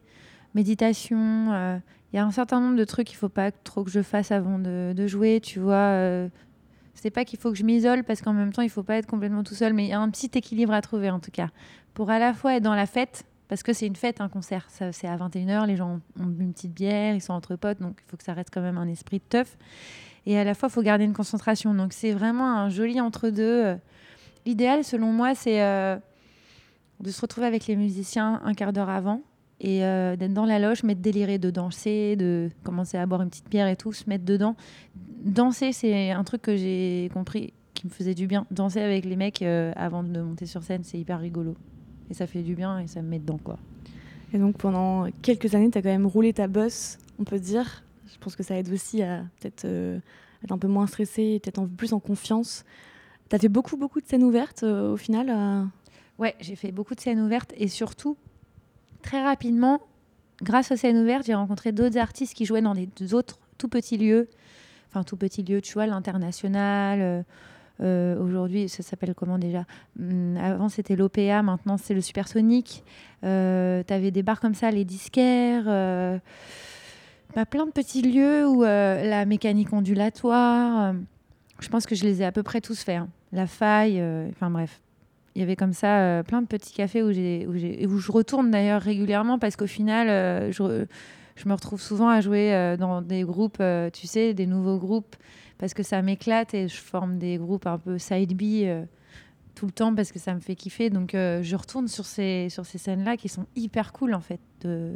méditation 0.56 1.52
euh, 1.54 1.78
il 2.12 2.18
y 2.18 2.20
a 2.20 2.26
un 2.26 2.32
certain 2.32 2.60
nombre 2.60 2.76
de 2.76 2.86
trucs 2.86 3.08
qu'il 3.08 3.18
faut 3.18 3.30
pas 3.30 3.52
trop 3.52 3.84
que 3.84 3.92
je 3.92 4.02
fasse 4.02 4.32
avant 4.32 4.60
de, 4.60 4.94
de 4.96 5.08
jouer 5.08 5.40
tu 5.42 5.60
vois 5.60 6.30
c'est 6.94 7.10
pas 7.10 7.26
qu'il 7.26 7.40
faut 7.40 7.52
que 7.52 7.58
je 7.58 7.64
m'isole 7.64 8.04
parce 8.04 8.22
qu'en 8.22 8.34
même 8.34 8.54
temps, 8.54 8.62
il 8.62 8.70
faut 8.70 8.84
pas 8.84 8.98
être 8.98 9.08
complètement 9.08 9.44
tout 9.44 9.56
seul, 9.56 9.74
mais 9.74 9.86
il 9.86 9.90
y 9.90 9.94
a 9.94 10.00
un 10.00 10.10
petit 10.10 10.32
équilibre 10.34 10.74
à 10.74 10.82
trouver 10.82 11.10
en 11.10 11.20
tout 11.20 11.32
cas. 11.32 11.50
Pour 11.94 12.10
à 12.10 12.20
la 12.20 12.34
fois 12.34 12.56
être 12.56 12.64
dans 12.64 12.76
la 12.76 12.86
fête, 12.86 13.26
parce 13.48 13.62
que 13.62 13.74
c'est 13.74 13.86
une 13.86 13.96
fête, 13.96 14.22
un 14.22 14.30
concert, 14.30 14.68
c'est 14.70 15.08
à 15.08 15.18
21h, 15.18 15.68
les 15.68 15.76
gens 15.76 16.00
ont 16.20 16.24
une 16.24 16.54
petite 16.54 16.74
bière, 16.74 17.14
ils 17.14 17.22
sont 17.22 17.34
entre 17.34 17.56
potes, 17.56 17.80
donc 17.80 18.00
il 18.06 18.10
faut 18.10 18.18
que 18.18 18.24
ça 18.24 18.34
reste 18.34 18.50
quand 18.52 18.62
même 18.62 18.78
un 18.78 18.88
esprit 18.88 19.20
de 19.20 19.24
teuf. 19.28 19.58
Et 20.26 20.38
à 20.38 20.44
la 20.44 20.56
fois, 20.56 20.70
il 20.70 20.72
faut 20.72 20.82
garder 20.82 21.04
une 21.04 21.14
concentration. 21.14 21.74
Donc 21.74 21.94
c'est 21.94 22.14
vraiment 22.14 22.58
un 22.58 22.70
joli 22.70 23.02
entre-deux. 23.02 23.76
L'idéal, 24.46 24.84
selon 24.84 25.08
moi, 25.08 25.36
c'est 25.36 25.62
euh, 25.62 25.98
de 27.00 27.12
se 27.12 27.22
retrouver 27.22 27.48
avec 27.48 27.68
les 27.68 27.76
musiciens 27.76 28.42
un 28.44 28.54
quart 28.54 28.74
d'heure 28.74 28.90
avant 28.90 29.22
et 29.64 29.86
euh, 29.86 30.18
d'être 30.18 30.34
dans 30.34 30.46
la 30.46 30.60
loge, 30.60 30.84
mais 30.84 30.94
de 30.94 31.00
délirer, 31.00 31.40
de 31.40 31.50
danser, 31.50 32.18
de 32.18 32.50
commencer 32.64 32.98
à 32.98 33.06
boire 33.06 33.22
une 33.22 33.30
petite 33.30 33.50
bière 33.50 33.68
et 33.68 33.78
tout, 33.78 33.94
se 33.94 34.10
mettre 34.10 34.26
dedans. 34.26 34.56
Danser, 35.24 35.72
c'est 35.72 36.12
un 36.12 36.24
truc 36.26 36.42
que 36.42 36.58
j'ai 36.58 37.10
compris 37.14 37.54
qui 37.74 37.88
me 37.88 37.92
faisait 37.92 38.14
du 38.14 38.28
bien. 38.28 38.46
Danser 38.52 38.82
avec 38.82 39.06
les 39.06 39.16
mecs 39.16 39.42
euh, 39.42 39.72
avant 39.78 40.04
de 40.04 40.22
monter 40.22 40.46
sur 40.46 40.64
scène, 40.64 40.84
c'est 40.84 41.00
hyper 41.00 41.20
rigolo. 41.20 41.56
Et 42.10 42.14
ça 42.14 42.28
fait 42.28 42.42
du 42.42 42.56
bien 42.56 42.80
et 42.80 42.88
ça 42.88 43.02
me 43.02 43.08
met 43.08 43.20
dedans, 43.20 43.40
quoi. 43.42 43.58
Et 44.34 44.38
donc 44.38 44.58
pendant 44.58 45.08
quelques 45.22 45.56
années, 45.56 45.72
tu 45.72 45.78
as 45.78 45.82
quand 45.82 45.90
même 45.90 46.08
roulé 46.08 46.34
ta 46.34 46.48
bosse, 46.48 46.98
on 47.18 47.24
peut 47.24 47.40
dire. 47.40 47.84
Je 48.08 48.18
pense 48.20 48.36
que 48.36 48.44
ça 48.44 48.58
aide 48.58 48.70
aussi 48.70 49.02
à 49.02 49.24
peut-être 49.40 49.64
euh, 49.64 49.98
être 50.44 50.52
un 50.52 50.58
peu 50.58 50.68
moins 50.68 50.88
stressé, 50.88 51.40
peut-être 51.42 51.66
plus 51.68 51.94
en 51.94 52.00
confiance. 52.00 52.66
Tu 53.30 53.36
as 53.38 53.40
fait 53.40 53.48
beaucoup, 53.48 53.78
beaucoup 53.78 54.02
de 54.02 54.08
scènes 54.08 54.24
ouvertes 54.24 54.64
au 54.64 54.98
final 54.98 55.70
Ouais, 56.20 56.36
j'ai 56.42 56.56
fait 56.56 56.72
beaucoup 56.72 56.96
de 56.96 57.00
scènes 57.00 57.20
ouvertes 57.22 57.54
et 57.58 57.68
surtout, 57.68 58.18
très 59.04 59.24
rapidement, 59.24 59.82
grâce 60.42 60.72
aux 60.72 60.76
scènes 60.76 60.98
ouvertes, 60.98 61.26
j'ai 61.28 61.36
rencontré 61.36 61.72
d'autres 61.72 61.98
artistes 61.98 62.34
qui 62.34 62.46
jouaient 62.46 62.62
dans 62.62 62.74
des 62.74 63.14
autres 63.14 63.40
tout 63.58 63.68
petits 63.68 63.98
lieux. 63.98 64.30
Enfin, 64.90 65.04
tout 65.04 65.18
petits 65.18 65.44
lieux, 65.44 65.62
tu 65.62 65.74
vois, 65.74 65.86
l'international. 65.86 67.00
Euh, 67.02 67.22
euh, 67.82 68.20
aujourd'hui, 68.20 68.70
ça 68.70 68.84
s'appelle 68.84 69.14
comment 69.16 69.38
déjà? 69.38 69.66
Hum, 70.00 70.38
Avant, 70.38 70.70
c'était 70.70 70.96
l'OPA, 70.96 71.42
maintenant, 71.42 71.78
c'est 71.78 71.94
le 71.94 72.02
Supersonic. 72.02 72.84
Euh, 73.24 73.84
tu 73.86 73.94
avais 73.94 74.12
des 74.12 74.24
bars 74.24 74.40
comme 74.40 74.54
ça, 74.54 74.72
les 74.72 74.86
disquaires. 74.86 75.66
Euh, 75.68 76.20
bah, 77.36 77.46
plein 77.46 77.66
de 77.66 77.72
petits 77.72 78.02
lieux 78.02 78.48
où 78.48 78.62
la 78.64 79.26
mécanique 79.26 79.74
ondulatoire. 79.74 80.94
je 81.60 81.70
pense 81.70 81.86
que 81.86 81.96
je 81.96 82.04
les 82.04 82.22
ai 82.22 82.26
à 82.26 82.32
peu 82.32 82.44
près 82.44 82.62
tous 82.62 82.84
faits. 82.84 82.98
Hein. 82.98 83.10
La 83.32 83.48
faille, 83.48 84.04
enfin 84.30 84.52
bref. 84.52 84.80
Il 85.36 85.40
y 85.40 85.44
avait 85.44 85.56
comme 85.56 85.74
ça 85.74 86.24
plein 86.28 86.42
de 86.42 86.48
petits 86.48 86.74
cafés 86.74 87.02
où, 87.02 87.12
j'ai, 87.12 87.48
où, 87.48 87.52
où 87.52 87.98
je 87.98 88.12
retourne 88.12 88.52
d'ailleurs 88.52 88.82
régulièrement 88.82 89.40
parce 89.40 89.56
qu'au 89.56 89.68
final, 89.68 90.08
je, 90.52 90.86
je, 91.36 91.50
me 91.50 91.54
retrouve 91.54 91.82
souvent 91.82 92.10
à 92.10 92.22
jouer 92.22 92.76
dans 92.80 93.02
des 93.02 93.24
groupes, 93.24 93.62
tu 93.94 94.06
sais, 94.06 94.34
des 94.34 94.46
nouveaux 94.46 94.78
groupes 94.78 95.16
parce 95.64 95.74
que 95.74 95.84
ça 95.84 96.02
m'éclate 96.02 96.54
et 96.54 96.68
je 96.68 96.76
forme 96.76 97.18
des 97.18 97.38
groupes 97.38 97.68
un 97.68 97.78
peu 97.78 97.98
side 97.98 98.36
B 98.36 98.66
euh, 98.66 98.84
tout 99.56 99.66
le 99.66 99.72
temps 99.72 99.96
parce 99.96 100.12
que 100.12 100.20
ça 100.20 100.34
me 100.34 100.42
fait 100.42 100.56
kiffer. 100.56 100.90
Donc 100.90 101.16
euh, 101.16 101.42
je 101.42 101.56
retourne 101.56 101.88
sur 101.88 102.06
ces, 102.06 102.50
sur 102.50 102.66
ces 102.66 102.78
scènes-là 102.78 103.16
qui 103.16 103.30
sont 103.30 103.46
hyper 103.56 103.94
cool 103.94 104.14
en 104.14 104.20
fait. 104.20 104.42
De... 104.60 104.94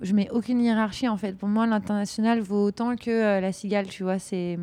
Je 0.00 0.12
mets 0.12 0.30
aucune 0.30 0.60
hiérarchie 0.60 1.08
en 1.08 1.16
fait. 1.16 1.36
Pour 1.36 1.48
moi, 1.48 1.66
l'international 1.66 2.40
vaut 2.40 2.62
autant 2.62 2.94
que 2.94 3.10
euh, 3.10 3.40
la 3.40 3.52
cigale, 3.52 3.88
tu 3.88 4.04
vois. 4.04 4.20
C'est 4.20 4.58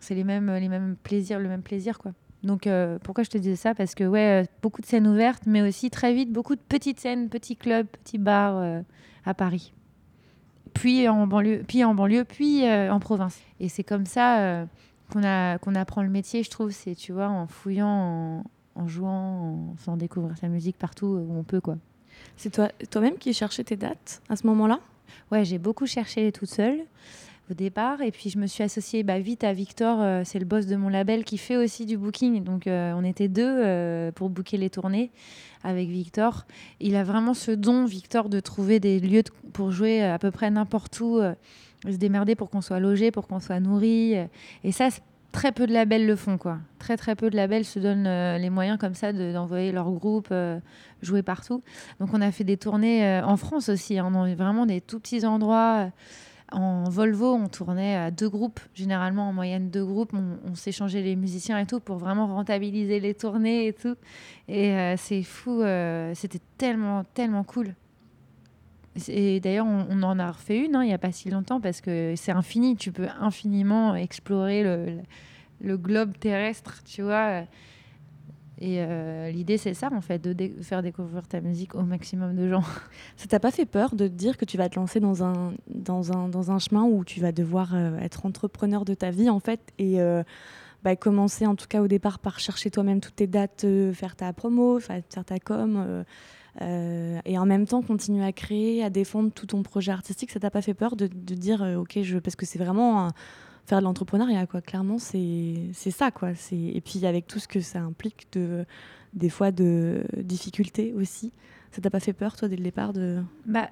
c'est 0.00 0.14
les 0.14 0.24
mêmes, 0.24 0.50
les 0.54 0.68
mêmes 0.68 0.96
plaisirs, 1.02 1.38
le 1.38 1.48
même 1.48 1.62
plaisir 1.62 1.98
quoi. 1.98 2.12
Donc 2.42 2.68
pourquoi 3.02 3.24
je 3.24 3.30
te 3.30 3.38
disais 3.38 3.56
ça? 3.56 3.74
Parce 3.74 3.94
que 3.94 4.04
ouais, 4.04 4.46
beaucoup 4.62 4.80
de 4.80 4.86
scènes 4.86 5.06
ouvertes, 5.06 5.42
mais 5.46 5.62
aussi 5.62 5.90
très 5.90 6.14
vite 6.14 6.32
beaucoup 6.32 6.54
de 6.54 6.60
petites 6.60 7.00
scènes, 7.00 7.28
petits 7.28 7.56
clubs, 7.56 7.86
petits 7.86 8.18
bars 8.18 8.82
à 9.24 9.34
Paris 9.34 9.72
puis 10.78 11.08
en 11.08 11.26
banlieue, 11.26 11.64
puis 11.66 11.84
en 11.84 11.94
banlieue, 11.94 12.24
puis 12.24 12.64
euh, 12.64 12.92
en 12.92 13.00
province. 13.00 13.38
Et 13.60 13.68
c'est 13.68 13.82
comme 13.82 14.06
ça 14.06 14.40
euh, 14.40 14.66
qu'on 15.12 15.24
a 15.24 15.58
qu'on 15.58 15.74
apprend 15.74 16.02
le 16.02 16.08
métier, 16.08 16.42
je 16.42 16.50
trouve. 16.50 16.70
C'est 16.70 16.94
tu 16.94 17.12
vois 17.12 17.28
en 17.28 17.46
fouillant, 17.46 18.44
en, 18.74 18.88
jouant, 18.88 19.72
en 19.72 19.76
faisant 19.76 19.96
découvrir 19.96 20.36
sa 20.38 20.48
musique 20.48 20.78
partout 20.78 21.06
où 21.06 21.36
on 21.36 21.42
peut 21.42 21.60
quoi. 21.60 21.76
C'est 22.36 22.50
toi 22.50 22.68
toi-même 22.90 23.18
qui 23.18 23.32
cherchais 23.32 23.64
tes 23.64 23.76
dates 23.76 24.22
à 24.28 24.36
ce 24.36 24.46
moment-là? 24.46 24.80
Ouais, 25.32 25.44
j'ai 25.44 25.58
beaucoup 25.58 25.86
cherché 25.86 26.30
toute 26.32 26.48
seule 26.48 26.80
au 27.50 27.54
départ. 27.54 28.00
Et 28.02 28.10
puis 28.10 28.30
je 28.30 28.38
me 28.38 28.46
suis 28.46 28.62
associée 28.62 29.02
bah, 29.02 29.18
vite 29.18 29.44
à 29.44 29.52
Victor, 29.52 30.00
euh, 30.00 30.22
c'est 30.24 30.38
le 30.38 30.44
boss 30.44 30.66
de 30.66 30.76
mon 30.76 30.88
label 30.88 31.24
qui 31.24 31.38
fait 31.38 31.56
aussi 31.56 31.86
du 31.86 31.96
booking. 31.96 32.44
Donc 32.44 32.64
on 32.66 33.04
était 33.04 33.28
deux 33.28 34.10
pour 34.12 34.30
booker 34.30 34.56
les 34.56 34.70
tournées 34.70 35.10
avec 35.64 35.88
Victor. 35.88 36.46
Il 36.80 36.96
a 36.96 37.04
vraiment 37.04 37.34
ce 37.34 37.50
don, 37.50 37.84
Victor, 37.84 38.28
de 38.28 38.40
trouver 38.40 38.80
des 38.80 39.00
lieux 39.00 39.22
pour 39.52 39.70
jouer 39.72 40.02
à 40.02 40.18
peu 40.18 40.30
près 40.30 40.50
n'importe 40.50 41.00
où, 41.00 41.18
euh, 41.18 41.34
se 41.84 41.96
démerder 41.96 42.34
pour 42.34 42.50
qu'on 42.50 42.60
soit 42.60 42.80
logé, 42.80 43.10
pour 43.10 43.26
qu'on 43.26 43.40
soit 43.40 43.60
nourri. 43.60 44.14
et 44.64 44.72
ça, 44.72 44.88
très 45.32 45.52
peu 45.52 45.66
de 45.66 45.72
labels 45.72 46.06
le 46.06 46.16
font, 46.16 46.38
quoi. 46.38 46.58
Très 46.78 46.96
très 46.96 47.14
peu 47.14 47.30
de 47.30 47.36
labels 47.36 47.64
se 47.64 47.78
donnent 47.78 48.06
euh, 48.06 48.38
les 48.38 48.50
moyens 48.50 48.78
comme 48.78 48.94
ça 48.94 49.12
d'envoyer 49.12 49.72
leur 49.72 49.90
groupe 49.90 50.28
euh, 50.32 50.58
jouer 51.02 51.22
partout. 51.22 51.62
Donc 52.00 52.10
on 52.12 52.20
a 52.20 52.32
fait 52.32 52.44
des 52.44 52.56
tournées 52.56 53.20
en 53.22 53.36
France 53.36 53.68
aussi, 53.68 53.98
hein, 53.98 54.10
dans 54.10 54.32
vraiment 54.34 54.66
des 54.66 54.80
tout 54.80 55.00
petits 55.00 55.24
endroits. 55.24 55.90
En 56.50 56.84
Volvo, 56.84 57.34
on 57.34 57.48
tournait 57.48 57.96
à 57.96 58.10
deux 58.10 58.28
groupes, 58.28 58.60
généralement 58.74 59.28
en 59.28 59.32
moyenne 59.32 59.70
deux 59.70 59.84
groupes. 59.84 60.14
On, 60.14 60.54
s'échangeait 60.54 61.02
les 61.02 61.14
musiciens 61.14 61.58
et 61.58 61.66
tout 61.66 61.78
pour 61.78 61.98
vraiment 61.98 62.26
rentabiliser 62.26 63.00
les 63.00 63.14
tournées 63.14 63.66
et 63.66 63.72
tout. 63.74 63.96
Et 64.48 64.72
euh, 64.72 64.96
c'est 64.96 65.22
fou, 65.22 65.60
euh, 65.60 66.12
c'était 66.14 66.40
tellement, 66.56 67.04
tellement 67.04 67.44
cool. 67.44 67.74
Et 69.08 69.40
d'ailleurs, 69.40 69.66
on, 69.66 70.02
en 70.02 70.18
a 70.18 70.32
refait 70.32 70.58
une 70.58 70.74
hein, 70.74 70.82
il 70.82 70.86
n'y 70.86 70.94
a 70.94 70.98
pas 70.98 71.12
si 71.12 71.30
longtemps 71.30 71.60
parce 71.60 71.80
que 71.80 72.14
c'est 72.16 72.32
infini. 72.32 72.76
Tu 72.76 72.92
peux 72.92 73.08
infiniment 73.20 73.94
explorer 73.94 74.62
le, 74.62 74.98
le 75.60 75.76
globe 75.76 76.18
terrestre, 76.18 76.82
tu 76.84 77.02
vois. 77.02 77.42
Et 78.60 78.80
euh, 78.80 79.30
l'idée, 79.30 79.56
c'est 79.56 79.74
ça, 79.74 79.88
en 79.92 80.00
fait, 80.00 80.18
de 80.18 80.62
faire 80.62 80.82
découvrir 80.82 81.26
ta 81.28 81.40
musique 81.40 81.74
au 81.74 81.82
maximum 81.82 82.34
de 82.34 82.48
gens. 82.48 82.64
Ça 83.16 83.26
t'a 83.28 83.38
pas 83.38 83.52
fait 83.52 83.66
peur 83.66 83.94
de 83.94 84.08
dire 84.08 84.36
que 84.36 84.44
tu 84.44 84.56
vas 84.56 84.68
te 84.68 84.76
lancer 84.76 84.98
dans 84.98 85.22
un, 85.22 85.52
dans 85.68 86.12
un, 86.12 86.28
dans 86.28 86.50
un 86.50 86.58
chemin 86.58 86.82
où 86.82 87.04
tu 87.04 87.20
vas 87.20 87.30
devoir 87.30 87.74
euh, 87.74 87.96
être 87.98 88.26
entrepreneur 88.26 88.84
de 88.84 88.94
ta 88.94 89.10
vie, 89.10 89.30
en 89.30 89.38
fait, 89.38 89.60
et 89.78 90.00
euh, 90.00 90.24
bah, 90.82 90.96
commencer, 90.96 91.46
en 91.46 91.54
tout 91.54 91.66
cas 91.68 91.80
au 91.82 91.86
départ, 91.86 92.18
par 92.18 92.40
chercher 92.40 92.70
toi-même 92.70 93.00
toutes 93.00 93.16
tes 93.16 93.28
dates, 93.28 93.64
faire 93.92 94.16
ta 94.16 94.32
promo, 94.32 94.80
faire 94.80 95.02
ta 95.24 95.38
com, 95.38 96.04
et 96.60 97.38
en 97.38 97.46
même 97.46 97.66
temps 97.66 97.82
continuer 97.82 98.24
à 98.24 98.32
créer, 98.32 98.82
à 98.82 98.90
défendre 98.90 99.30
tout 99.30 99.46
ton 99.46 99.62
projet 99.62 99.92
artistique 99.92 100.32
Ça 100.32 100.40
t'a 100.40 100.50
pas 100.50 100.62
fait 100.62 100.74
peur 100.74 100.96
de, 100.96 101.06
dire, 101.06 101.62
OK, 101.78 101.98
je... 102.02 102.18
parce 102.18 102.34
que 102.34 102.46
c'est 102.46 102.58
vraiment... 102.58 103.08
faire 103.68 103.78
de 103.78 103.84
l'entrepreneuriat, 103.84 104.46
quoi. 104.46 104.60
Clairement, 104.60 104.98
c'est 104.98 105.72
ça, 105.90 106.10
quoi. 106.10 106.30
Et 106.52 106.80
puis 106.80 107.04
avec 107.06 107.26
tout 107.26 107.38
ce 107.38 107.46
que 107.46 107.60
ça 107.60 107.80
implique, 107.80 108.26
de, 108.32 108.64
des 109.14 109.28
fois 109.28 109.50
de 109.50 110.04
difficultés 110.16 110.92
aussi. 110.94 111.32
Ça 111.70 111.82
t'a 111.82 111.90
pas 111.90 112.00
fait 112.00 112.14
peur, 112.14 112.36
toi, 112.36 112.48
dès 112.48 112.56
le 112.56 112.64
départ. 112.64 112.92
Bah, 113.44 113.68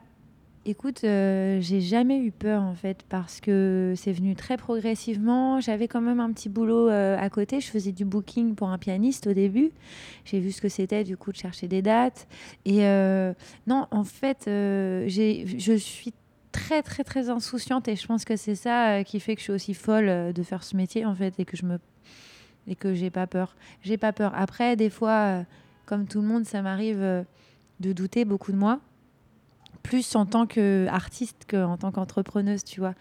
écoute, 0.66 1.02
euh, 1.04 1.60
j'ai 1.62 1.80
jamais 1.80 2.18
eu 2.18 2.30
peur, 2.30 2.62
en 2.62 2.74
fait, 2.74 3.04
parce 3.08 3.40
que 3.40 3.94
c'est 3.96 4.12
venu 4.12 4.36
très 4.36 4.58
progressivement. 4.58 5.60
J'avais 5.60 5.88
quand 5.88 6.02
même 6.02 6.20
un 6.20 6.30
petit 6.30 6.50
boulot 6.50 6.90
euh, 6.90 7.16
à 7.18 7.30
côté. 7.30 7.60
Je 7.60 7.68
faisais 7.68 7.92
du 7.92 8.04
booking 8.04 8.54
pour 8.54 8.68
un 8.68 8.76
pianiste 8.76 9.26
au 9.26 9.32
début. 9.32 9.72
J'ai 10.26 10.40
vu 10.40 10.52
ce 10.52 10.60
que 10.60 10.68
c'était, 10.68 11.04
du 11.04 11.16
coup, 11.16 11.32
de 11.32 11.38
chercher 11.38 11.68
des 11.68 11.80
dates. 11.80 12.28
Et 12.66 12.84
euh, 12.84 13.32
non, 13.66 13.86
en 13.90 14.04
fait, 14.04 14.42
je 14.46 15.76
suis 15.78 16.12
très 16.66 16.82
très 16.82 17.04
très 17.04 17.30
insouciante 17.30 17.86
et 17.86 17.94
je 17.94 18.04
pense 18.08 18.24
que 18.24 18.34
c'est 18.34 18.56
ça 18.56 18.88
euh, 18.88 19.02
qui 19.04 19.20
fait 19.20 19.36
que 19.36 19.40
je 19.40 19.44
suis 19.44 19.52
aussi 19.52 19.72
folle 19.72 20.08
euh, 20.08 20.32
de 20.32 20.42
faire 20.42 20.64
ce 20.64 20.76
métier 20.76 21.06
en 21.06 21.14
fait 21.14 21.38
et 21.38 21.44
que 21.44 21.56
je 21.56 21.64
me 21.64 21.78
et 22.66 22.74
que 22.74 22.92
j'ai 22.92 23.10
pas 23.10 23.28
peur. 23.28 23.54
J'ai 23.82 23.96
pas 23.96 24.12
peur. 24.12 24.32
Après 24.34 24.74
des 24.74 24.90
fois 24.90 25.12
euh, 25.12 25.42
comme 25.84 26.08
tout 26.08 26.20
le 26.20 26.26
monde 26.26 26.44
ça 26.44 26.62
m'arrive 26.62 26.98
de 27.78 27.92
douter 27.92 28.24
beaucoup 28.24 28.50
de 28.50 28.56
moi 28.56 28.80
plus 29.84 30.16
en 30.16 30.26
tant 30.26 30.46
qu'artiste 30.46 31.46
qu'en 31.48 31.76
tant 31.76 31.92
qu'entrepreneuse, 31.92 32.64
tu 32.64 32.80
vois. 32.80 32.94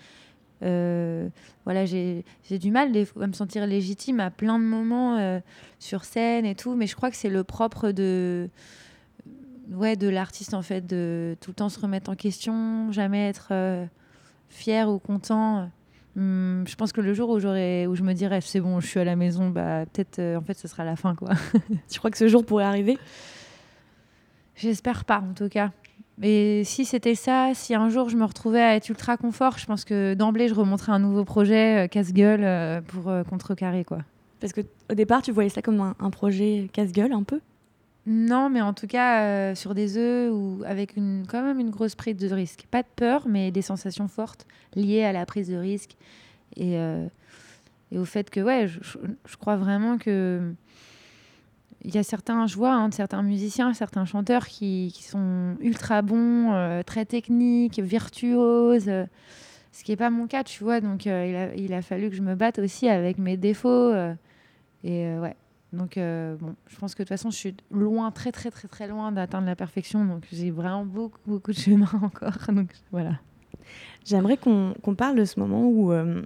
voilà, 0.62 1.86
j'ai 1.88 2.24
du 2.51 2.69
mal 2.69 2.91
à 3.19 3.27
me 3.27 3.34
sentir 3.34 3.65
légitime 3.65 4.19
à 4.19 4.29
plein 4.29 4.60
de 4.60 4.63
moments 4.63 5.41
sur 5.79 6.05
scène 6.05 6.45
et 6.45 6.53
tout, 6.53 6.75
mais 6.75 6.86
je 6.86 6.95
crois 6.95 7.10
que 7.10 7.17
c'est 7.17 7.29
le 7.29 7.43
propre 7.43 7.89
de, 7.89 8.48
ouais, 9.72 9.95
de 9.95 10.07
l'artiste, 10.07 10.53
en 10.53 10.62
fait, 10.62 10.86
de 10.86 11.38
tout 11.41 11.51
le 11.51 11.55
temps 11.55 11.69
se 11.69 11.79
remettre 11.79 12.10
en 12.10 12.15
question, 12.15 12.91
jamais 12.91 13.29
être 13.29 13.50
euh, 13.51 13.86
fier 14.50 14.89
ou 14.89 15.00
content. 15.00 15.69
Hum, 16.17 16.63
je 16.67 16.75
pense 16.75 16.93
que 16.93 17.01
le 17.01 17.13
jour 17.13 17.29
où, 17.29 17.36
où 17.36 17.39
je 17.39 18.01
me 18.03 18.13
dirais 18.13 18.39
c'est 18.39 18.62
bon, 18.62 18.79
je 18.79 18.88
suis 18.88 19.00
à 19.00 19.03
la 19.03 19.15
maison, 19.15 19.50
bah, 19.50 19.86
peut-être 19.86 20.19
euh, 20.19 20.38
en 20.38 20.41
fait 20.41 20.57
ce 20.57 20.67
sera 20.67 20.86
la 20.86 20.95
fin. 20.95 21.13
Quoi. 21.15 21.31
tu 21.89 22.00
crois 22.00 22.10
que 22.10 22.17
ce 22.17 22.27
jour 22.27 22.45
pourrait 22.45 22.63
arriver? 22.63 22.98
J'espère 24.55 25.03
pas 25.03 25.19
en 25.19 25.34
tout 25.34 25.50
cas. 25.50 25.72
Mais 26.17 26.63
si 26.63 26.86
c'était 26.86 27.15
ça, 27.15 27.51
si 27.53 27.75
un 27.75 27.89
jour 27.89 28.07
je 28.07 28.15
me 28.15 28.24
retrouvais 28.24 28.62
à 28.62 28.75
être 28.75 28.88
ultra 28.88 29.17
confort, 29.17 29.57
je 29.57 29.65
pense 29.65 29.84
que 29.84 30.13
d'emblée 30.13 30.48
je 30.48 30.53
remonterais 30.53 30.93
un 30.93 31.00
nouveau 31.00 31.25
projet 31.25 31.84
euh, 31.84 31.88
casse-gueule 31.89 32.81
pour 32.84 33.12
contrecarrer. 33.29 33.84
quoi. 33.84 33.98
Parce 34.39 34.53
qu'au 34.53 34.95
départ 34.95 35.22
tu 35.22 35.34
voyais 35.34 35.50
ça 35.50 35.62
comme 35.62 35.81
un, 35.81 35.95
un 36.00 36.10
projet 36.12 36.69
casse-gueule 36.72 37.12
un 37.12 37.24
peu? 37.24 37.41
Non, 38.07 38.50
mais 38.50 38.62
en 38.62 38.74
tout 38.74 38.85
cas, 38.85 39.24
euh, 39.24 39.55
sur 39.55 39.74
des 39.74 39.97
œufs 39.97 40.31
ou 40.31 40.62
avec 40.65 40.95
une, 40.95 41.25
quand 41.27 41.41
même 41.41 41.59
une 41.59 41.71
grosse 41.71 41.95
prise 41.95 42.17
de 42.17 42.27
risque. 42.33 42.65
Pas 42.69 42.83
de 42.83 42.88
peur, 42.95 43.27
mais 43.27 43.51
des 43.51 43.63
sensations 43.63 44.07
fortes 44.07 44.45
liées 44.75 45.03
à 45.03 45.12
la 45.12 45.25
prise 45.25 45.50
de 45.50 45.55
risque 45.55 45.95
et, 46.55 46.77
euh, 46.77 47.07
au 47.95 48.05
fait 48.05 48.29
que, 48.29 48.39
ouais, 48.41 48.67
je, 48.67 49.38
crois 49.38 49.55
vraiment 49.55 49.97
que. 49.97 50.53
Il 51.83 51.93
y 51.93 52.00
a 52.00 52.03
certains, 52.03 52.47
je 52.47 52.55
vois, 52.55 52.74
hein, 52.74 52.89
certains 52.91 53.21
musiciens, 53.21 53.74
certains 53.74 54.05
chanteurs 54.05 54.47
qui, 54.47 54.91
qui 54.93 55.03
sont 55.03 55.55
ultra 55.59 56.01
bons, 56.01 56.51
euh, 56.53 56.81
très 56.81 57.05
techniques, 57.05 57.79
virtuoses, 57.79 58.91
ce 59.71 59.83
qui 59.83 59.91
n'est 59.91 59.97
pas 59.97 60.09
mon 60.09 60.25
cas, 60.27 60.43
tu 60.43 60.63
vois. 60.63 60.81
Donc, 60.81 61.05
il 61.05 61.12
a, 61.12 61.53
il, 61.55 61.74
a, 61.74 61.81
fallu 61.83 62.09
que 62.09 62.15
je 62.15 62.24
me 62.24 62.33
batte 62.35 62.57
aussi 62.59 62.89
avec 62.89 63.19
mes 63.19 63.38
défauts. 63.38 63.93
et 64.83 65.17
ouais, 65.19 65.35
donc, 65.75 65.98
euh, 65.98 66.36
bon, 66.36 66.55
je 66.67 66.77
pense 66.77 66.96
que 66.96 67.03
de 67.03 67.08
toute 67.08 67.10
façon, 67.10 67.29
je 67.29 67.36
suis 67.36 67.55
loin, 67.72 68.12
très, 68.12 68.32
très, 68.32 68.50
très, 68.51 68.67
très 68.67 68.88
loin 68.88 69.12
d'atteindre 69.12 69.46
la 69.48 69.55
perfection. 69.55 70.05
Donc, 70.05 70.25
j'ai 70.32 70.51
vraiment 70.51 70.86
beaucoup, 70.86 71.20
beaucoup 71.25 71.51
de 71.51 71.58
chemin 71.58 71.89
encore. 72.01 72.38
Donc, 72.50 72.72
voilà. 72.91 73.20
J'aimerais 74.05 74.38
qu'on 74.38 74.96
parle 74.98 75.17
de 75.17 75.25
ce 75.25 75.39
moment 75.39 75.67
où, 75.67 75.91
euh, 75.91 76.24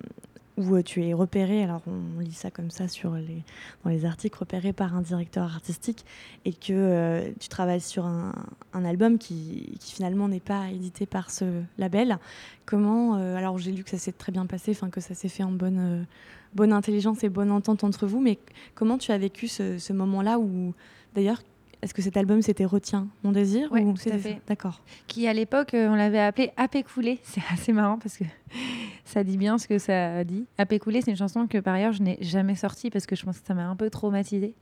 où 0.60 0.82
tu 0.82 1.06
es 1.06 1.13
repéré, 1.13 1.63
alors 1.63 1.82
on 1.88 2.20
lit 2.20 2.34
ça 2.34 2.51
comme 2.51 2.70
ça 2.70 2.88
sur 2.88 3.16
les, 3.16 3.44
dans 3.84 3.89
les 3.89 4.06
articles, 4.06 4.38
repéré 4.38 4.74
par 4.74 4.96
un 4.96 5.01
directeur 5.01 5.46
artistique 5.46 6.06
et 6.46 6.54
que 6.54 7.32
tu 7.39 7.48
travailles 7.48 7.82
sur 7.82 8.06
un, 8.06 8.34
album 8.74 9.18
qui, 9.18 9.78
qui 9.80 9.94
finalement 9.94 10.28
n'est 10.28 10.39
pas 10.39 10.70
édité 10.70 11.06
par 11.06 11.32
ce 11.32 11.46
label. 11.78 12.20
Comment, 12.66 13.13
alors 13.13 13.58
j'ai 13.58 13.72
lu 13.72 13.84
que 13.84 13.89
ça 13.89 13.98
s'est 13.98 14.12
très 14.12 14.32
bien 14.32 14.46
passé, 14.46 14.72
enfin 14.72 14.89
que 14.89 15.01
ça 15.01 15.16
s'est 15.16 15.30
fait 15.30 15.44
en 15.44 15.51
bonne, 15.51 16.06
bonne 16.54 16.74
intelligence 16.74 17.24
et 17.24 17.30
bonne 17.30 17.51
entente 17.51 17.84
entre 17.84 18.06
vous, 18.06 18.20
mais 18.20 18.38
comment 18.75 18.98
tu 18.98 19.12
as 19.12 19.18
vécu 19.18 19.48
ce, 19.48 19.78
ce 19.78 19.94
moment-là 19.94 20.39
où 20.39 20.74
d'ailleurs 21.16 21.42
est-ce 21.82 21.94
que 21.94 22.01
cet 22.01 22.18
album 22.18 22.42
c'était 22.42 22.66
Retiens 22.66 23.08
mon 23.24 23.32
désir 23.32 23.70
Oui, 23.72 23.82
tout 23.94 24.10
à 24.10 24.18
fait. 24.18 24.42
D'accord. 24.48 24.82
Qui 25.08 25.28
à 25.28 25.34
l'époque, 25.34 25.74
euh, 25.74 25.88
on 25.88 25.96
l'avait 25.96 26.20
appelé 26.20 26.51
Apécoulé. 26.58 27.20
C'est 27.24 27.42
assez 27.51 27.72
marrant 27.72 27.98
parce 27.98 28.18
que 28.18 28.25
ça 29.10 29.24
dit 29.24 29.38
bien 29.38 29.58
ce 29.58 29.68
que 29.68 29.80
ça 29.80 30.24
dit. 30.24 30.46
Apécoulé, 30.58 31.01
c'est 31.01 31.12
une 31.12 31.18
chanson 31.18 31.48
que 31.48 31.58
par 31.58 31.74
ailleurs 31.74 31.94
je 31.94 32.04
n'ai 32.04 32.18
jamais 32.22 32.56
sortie 32.56 32.89
parce 32.89 33.06
que 33.08 33.16
je 33.16 33.25
pense 33.25 33.39
que 33.39 33.48
ça 33.48 33.56
m'a 33.56 33.68
un 33.68 33.75
peu 33.75 33.89
traumatisée. 33.89 34.54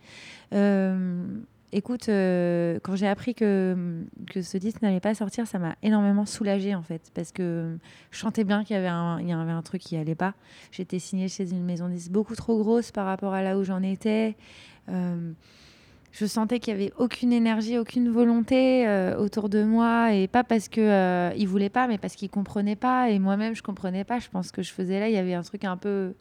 Euh, 0.53 1.25
écoute, 1.73 2.07
euh, 2.07 2.79
quand 2.81 2.95
j'ai 2.95 3.07
appris 3.07 3.35
que, 3.35 4.03
que 4.31 4.41
ce 4.41 4.57
disque 4.57 4.81
n'allait 4.81 5.01
pas 5.01 5.13
sortir, 5.15 5.47
ça 5.47 5.59
m'a 5.59 5.75
énormément 5.83 6.25
soulagée 6.25 6.75
en 6.75 6.81
fait 6.81 7.11
parce 7.13 7.33
que 7.33 7.77
je 8.11 8.17
chantais 8.17 8.45
bien 8.45 8.63
qu'il 8.63 8.75
y 8.75 8.79
avait 8.79 8.87
un, 8.87 9.61
truc 9.63 9.81
qui 9.81 9.97
allait 9.97 10.15
pas. 10.15 10.33
J'étais 10.71 10.99
signée 10.99 11.27
chez 11.27 11.51
une 11.51 11.65
maison 11.65 11.89
disque 11.89 12.11
beaucoup 12.11 12.35
trop 12.35 12.57
grosse 12.57 12.91
par 12.91 13.05
rapport 13.05 13.33
à 13.33 13.41
là 13.41 13.57
où 13.57 13.63
j'en 13.65 13.83
étais 13.83 14.37
je 16.11 16.25
sentais 16.25 16.59
qu'il 16.59 16.73
y 16.73 16.77
avait 16.77 16.93
aucune 16.97 17.31
énergie, 17.31 17.77
aucune 17.77 18.09
volonté 18.09 18.87
euh, 18.87 19.17
autour 19.17 19.49
de 19.49 19.63
moi, 19.63 20.13
et 20.13 20.27
pas 20.27 20.43
parce 20.43 20.67
que 20.67 20.81
euh, 20.81 21.31
il 21.35 21.47
voulait 21.47 21.69
pas, 21.69 21.87
mais 21.87 21.97
parce 21.97 22.15
qu'il 22.15 22.29
comprenait 22.29 22.75
pas, 22.75 23.09
et 23.09 23.19
moi-même 23.19 23.55
je 23.55 23.61
comprenais 23.61 24.03
pas. 24.03 24.19
Je 24.19 24.29
pense 24.29 24.51
que 24.51 24.61
je 24.61 24.71
faisais 24.71 24.99
là, 24.99 25.09
il 25.09 25.13
y 25.13 25.17
avait 25.17 25.33
un 25.33 25.43
truc 25.43 25.63
un 25.63 25.77
peu, 25.77 26.13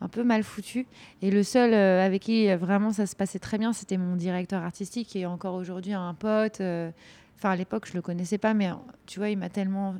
un 0.00 0.08
peu 0.08 0.24
mal 0.24 0.42
foutu. 0.42 0.86
Et 1.22 1.30
le 1.30 1.42
seul 1.42 1.74
euh, 1.74 2.04
avec 2.04 2.22
qui 2.22 2.52
vraiment 2.54 2.92
ça 2.92 3.06
se 3.06 3.14
passait 3.14 3.38
très 3.38 3.58
bien, 3.58 3.72
c'était 3.72 3.98
mon 3.98 4.16
directeur 4.16 4.62
artistique, 4.62 5.14
est 5.14 5.26
encore 5.26 5.54
aujourd'hui 5.54 5.92
un 5.92 6.14
pote. 6.14 6.60
Enfin 7.36 7.50
à 7.50 7.56
l'époque 7.56 7.86
je 7.86 7.94
le 7.94 8.02
connaissais 8.02 8.38
pas, 8.38 8.54
mais 8.54 8.70
tu 9.06 9.20
vois, 9.20 9.28
il 9.28 9.38
m'a 9.38 9.48
tellement 9.48 9.96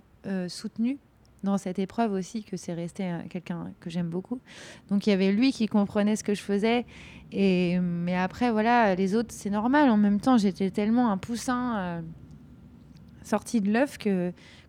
soutenu 0.48 0.98
dans 1.44 1.58
cette 1.58 1.78
épreuve 1.78 2.12
aussi 2.12 2.42
que 2.42 2.56
c'est 2.56 2.74
resté 2.74 3.08
quelqu'un 3.30 3.72
que 3.80 3.90
j'aime 3.90 4.08
beaucoup. 4.08 4.40
Donc 4.90 5.06
il 5.06 5.10
y 5.10 5.12
avait 5.12 5.30
lui 5.30 5.52
qui 5.52 5.66
comprenait 5.66 6.16
ce 6.16 6.24
que 6.24 6.34
je 6.34 6.42
faisais. 6.42 6.84
Et, 7.30 7.78
mais 7.80 8.16
après, 8.16 8.50
voilà, 8.50 8.94
les 8.94 9.14
autres, 9.14 9.30
c'est 9.32 9.50
normal. 9.50 9.90
En 9.90 9.96
même 9.96 10.20
temps, 10.20 10.38
j'étais 10.38 10.70
tellement 10.70 11.10
un 11.10 11.18
poussin 11.18 11.76
euh, 11.76 12.00
sorti 13.24 13.60
de 13.60 13.72
l'œuf 13.72 13.98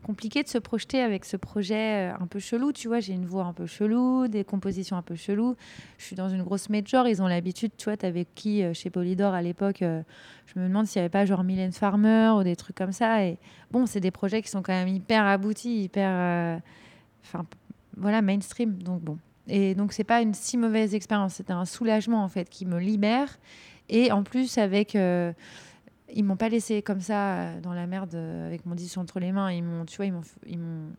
compliqué 0.06 0.44
de 0.44 0.48
se 0.48 0.60
projeter 0.60 1.02
avec 1.02 1.26
ce 1.26 1.36
projet 1.36 2.12
euh, 2.12 2.14
un 2.20 2.28
peu 2.28 2.40
chelou. 2.40 2.72
Tu 2.72 2.88
vois, 2.88 3.00
j'ai 3.00 3.14
une 3.14 3.26
voix 3.26 3.46
un 3.46 3.54
peu 3.54 3.66
chelou, 3.66 4.28
des 4.28 4.44
compositions 4.44 4.98
un 4.98 5.02
peu 5.02 5.16
chelou. 5.16 5.56
Je 5.98 6.06
suis 6.06 6.16
dans 6.16 6.30
une 6.30 6.44
grosse 6.44 6.70
major. 6.70 7.08
Ils 7.08 7.24
ont 7.24 7.28
l'habitude, 7.28 7.72
tu 7.76 7.86
vois, 7.86 7.98
t'avais 7.98 8.26
qui 8.36 8.64
euh, 8.64 8.74
chez 8.74 8.92
Polydor 8.92 9.34
à 9.34 9.42
l'époque 9.42 9.80
Je 9.82 10.60
me 10.60 10.68
demande 10.68 10.86
s'il 10.86 11.00
n'y 11.00 11.06
avait 11.06 11.12
pas 11.12 11.26
genre 11.26 11.44
Mylène 11.44 11.72
Farmer 11.72 12.34
ou 12.38 12.44
des 12.44 12.56
trucs 12.56 12.76
comme 12.76 12.92
ça. 12.92 13.26
Et 13.26 13.40
bon, 13.72 13.88
c'est 13.88 14.00
des 14.00 14.12
projets 14.12 14.44
qui 14.44 14.50
sont 14.50 14.62
quand 14.62 14.74
même 14.74 14.88
hyper 14.88 15.26
aboutis, 15.26 15.84
hyper. 15.84 16.62
Enfin, 17.24 17.46
voilà, 17.98 18.22
mainstream. 18.22 18.78
Donc 18.78 19.02
bon. 19.02 19.18
Et 19.48 19.76
donc, 19.76 19.94
c'est 19.94 20.04
pas 20.04 20.22
une 20.22 20.34
si 20.34 20.58
mauvaise 20.58 20.94
expérience. 20.94 21.36
C'était 21.36 21.54
un 21.54 21.66
soulagement, 21.66 22.24
en 22.24 22.30
fait, 22.30 22.50
qui 22.50 22.66
me 22.66 22.80
libère. 22.80 23.38
Et 23.90 24.12
en 24.12 24.24
plus, 24.24 24.58
avec 24.58 24.98
ils 26.14 26.24
m'ont 26.24 26.38
pas 26.38 26.50
laissé 26.50 26.82
comme 26.82 27.02
ça 27.02 27.40
euh, 27.40 27.62
dans 27.62 27.74
la 27.74 27.88
merde 27.88 28.16
euh, 28.16 28.48
avec 28.48 28.66
mon 28.66 28.76
disque 28.76 28.98
entre 28.98 29.20
les 29.20 29.32
mains. 29.32 29.52
Ils 29.52 29.64
m'ont, 29.64 29.86
tu 29.86 29.98
vois, 29.98 30.06
ils 30.06 30.60
m'ont, 30.60 30.92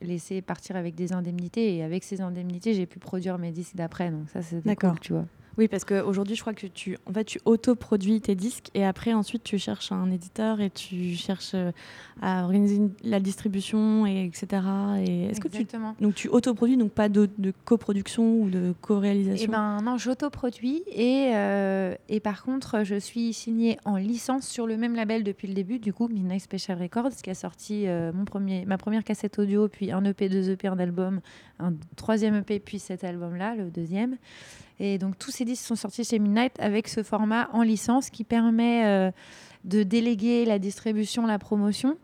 laissé 0.00 0.42
partir 0.42 0.76
avec 0.76 0.94
des 0.94 1.12
indemnités 1.12 1.74
et 1.74 1.82
avec 1.82 2.04
ces 2.04 2.20
indemnités, 2.20 2.72
j'ai 2.72 2.86
pu 2.86 3.00
produire 3.00 3.36
mes 3.38 3.50
disques 3.50 3.74
d'après. 3.74 4.10
Donc 4.10 4.28
ça, 4.30 4.42
c'est 4.42 4.64
d'accord, 4.64 5.00
tu 5.00 5.12
vois. 5.12 5.24
Oui, 5.58 5.66
parce 5.66 5.84
qu'aujourd'hui, 5.84 6.36
je 6.36 6.40
crois 6.40 6.54
que 6.54 6.68
tu, 6.68 6.96
en 7.06 7.12
fait, 7.12 7.24
tu 7.24 7.40
autoproduis 7.44 8.20
tes 8.20 8.36
disques 8.36 8.70
et 8.74 8.84
après, 8.84 9.12
ensuite, 9.12 9.42
tu 9.42 9.58
cherches 9.58 9.90
un 9.90 10.08
éditeur 10.08 10.60
et 10.60 10.70
tu 10.70 11.16
cherches 11.16 11.50
euh, 11.54 11.72
à 12.22 12.44
organiser 12.44 12.80
la 13.02 13.18
distribution, 13.18 14.06
et 14.06 14.24
etc. 14.24 14.62
Et 15.04 15.24
est-ce 15.24 15.40
que 15.40 15.48
tu, 15.48 15.66
donc 16.00 16.14
tu 16.14 16.28
autoproduis, 16.28 16.76
donc 16.76 16.92
pas 16.92 17.08
de, 17.08 17.28
coproduction 17.64 18.40
ou 18.40 18.50
de 18.50 18.72
co-réalisation? 18.82 19.46
Eh 19.48 19.50
ben 19.50 19.80
non, 19.82 19.98
j'autoproduis 19.98 20.84
et, 20.86 21.32
euh, 21.34 21.96
et 22.08 22.20
par 22.20 22.44
contre, 22.44 22.84
je 22.84 22.94
suis 22.94 23.32
signée 23.32 23.78
en 23.84 23.96
licence 23.96 24.46
sur 24.46 24.64
le 24.66 24.76
même 24.76 24.94
label 24.94 25.24
depuis 25.24 25.48
le 25.48 25.54
début, 25.54 25.80
du 25.80 25.92
coup, 25.92 26.06
Midnight 26.06 26.42
Special 26.42 26.80
Records, 26.80 27.16
qui 27.20 27.30
a 27.30 27.34
sorti 27.34 27.88
euh, 27.88 28.12
mon 28.12 28.24
premier, 28.24 28.64
ma 28.64 28.78
première 28.78 29.02
cassette 29.02 29.40
audio, 29.40 29.66
puis 29.66 29.90
un 29.90 30.04
EP, 30.04 30.28
deux 30.28 30.50
EP, 30.50 30.68
un 30.68 30.78
album, 30.78 31.20
un 31.58 31.72
troisième 31.96 32.36
EP, 32.36 32.60
puis 32.60 32.78
cet 32.78 33.02
album-là, 33.02 33.56
le 33.56 33.70
deuxième. 33.70 34.16
Et 34.80 34.98
donc 34.98 35.18
tous 35.18 35.30
ces 35.30 35.44
disques 35.44 35.64
sont 35.64 35.76
sortis 35.76 36.04
chez 36.04 36.18
Midnight 36.18 36.52
avec 36.60 36.88
ce 36.88 37.02
format 37.02 37.48
en 37.52 37.62
licence 37.62 38.10
qui 38.10 38.24
permet 38.24 38.86
euh, 38.86 39.10
de 39.64 39.82
déléguer 39.82 40.44
la 40.44 40.58
distribution, 40.58 41.26
la 41.26 41.38
promotion. 41.38 41.96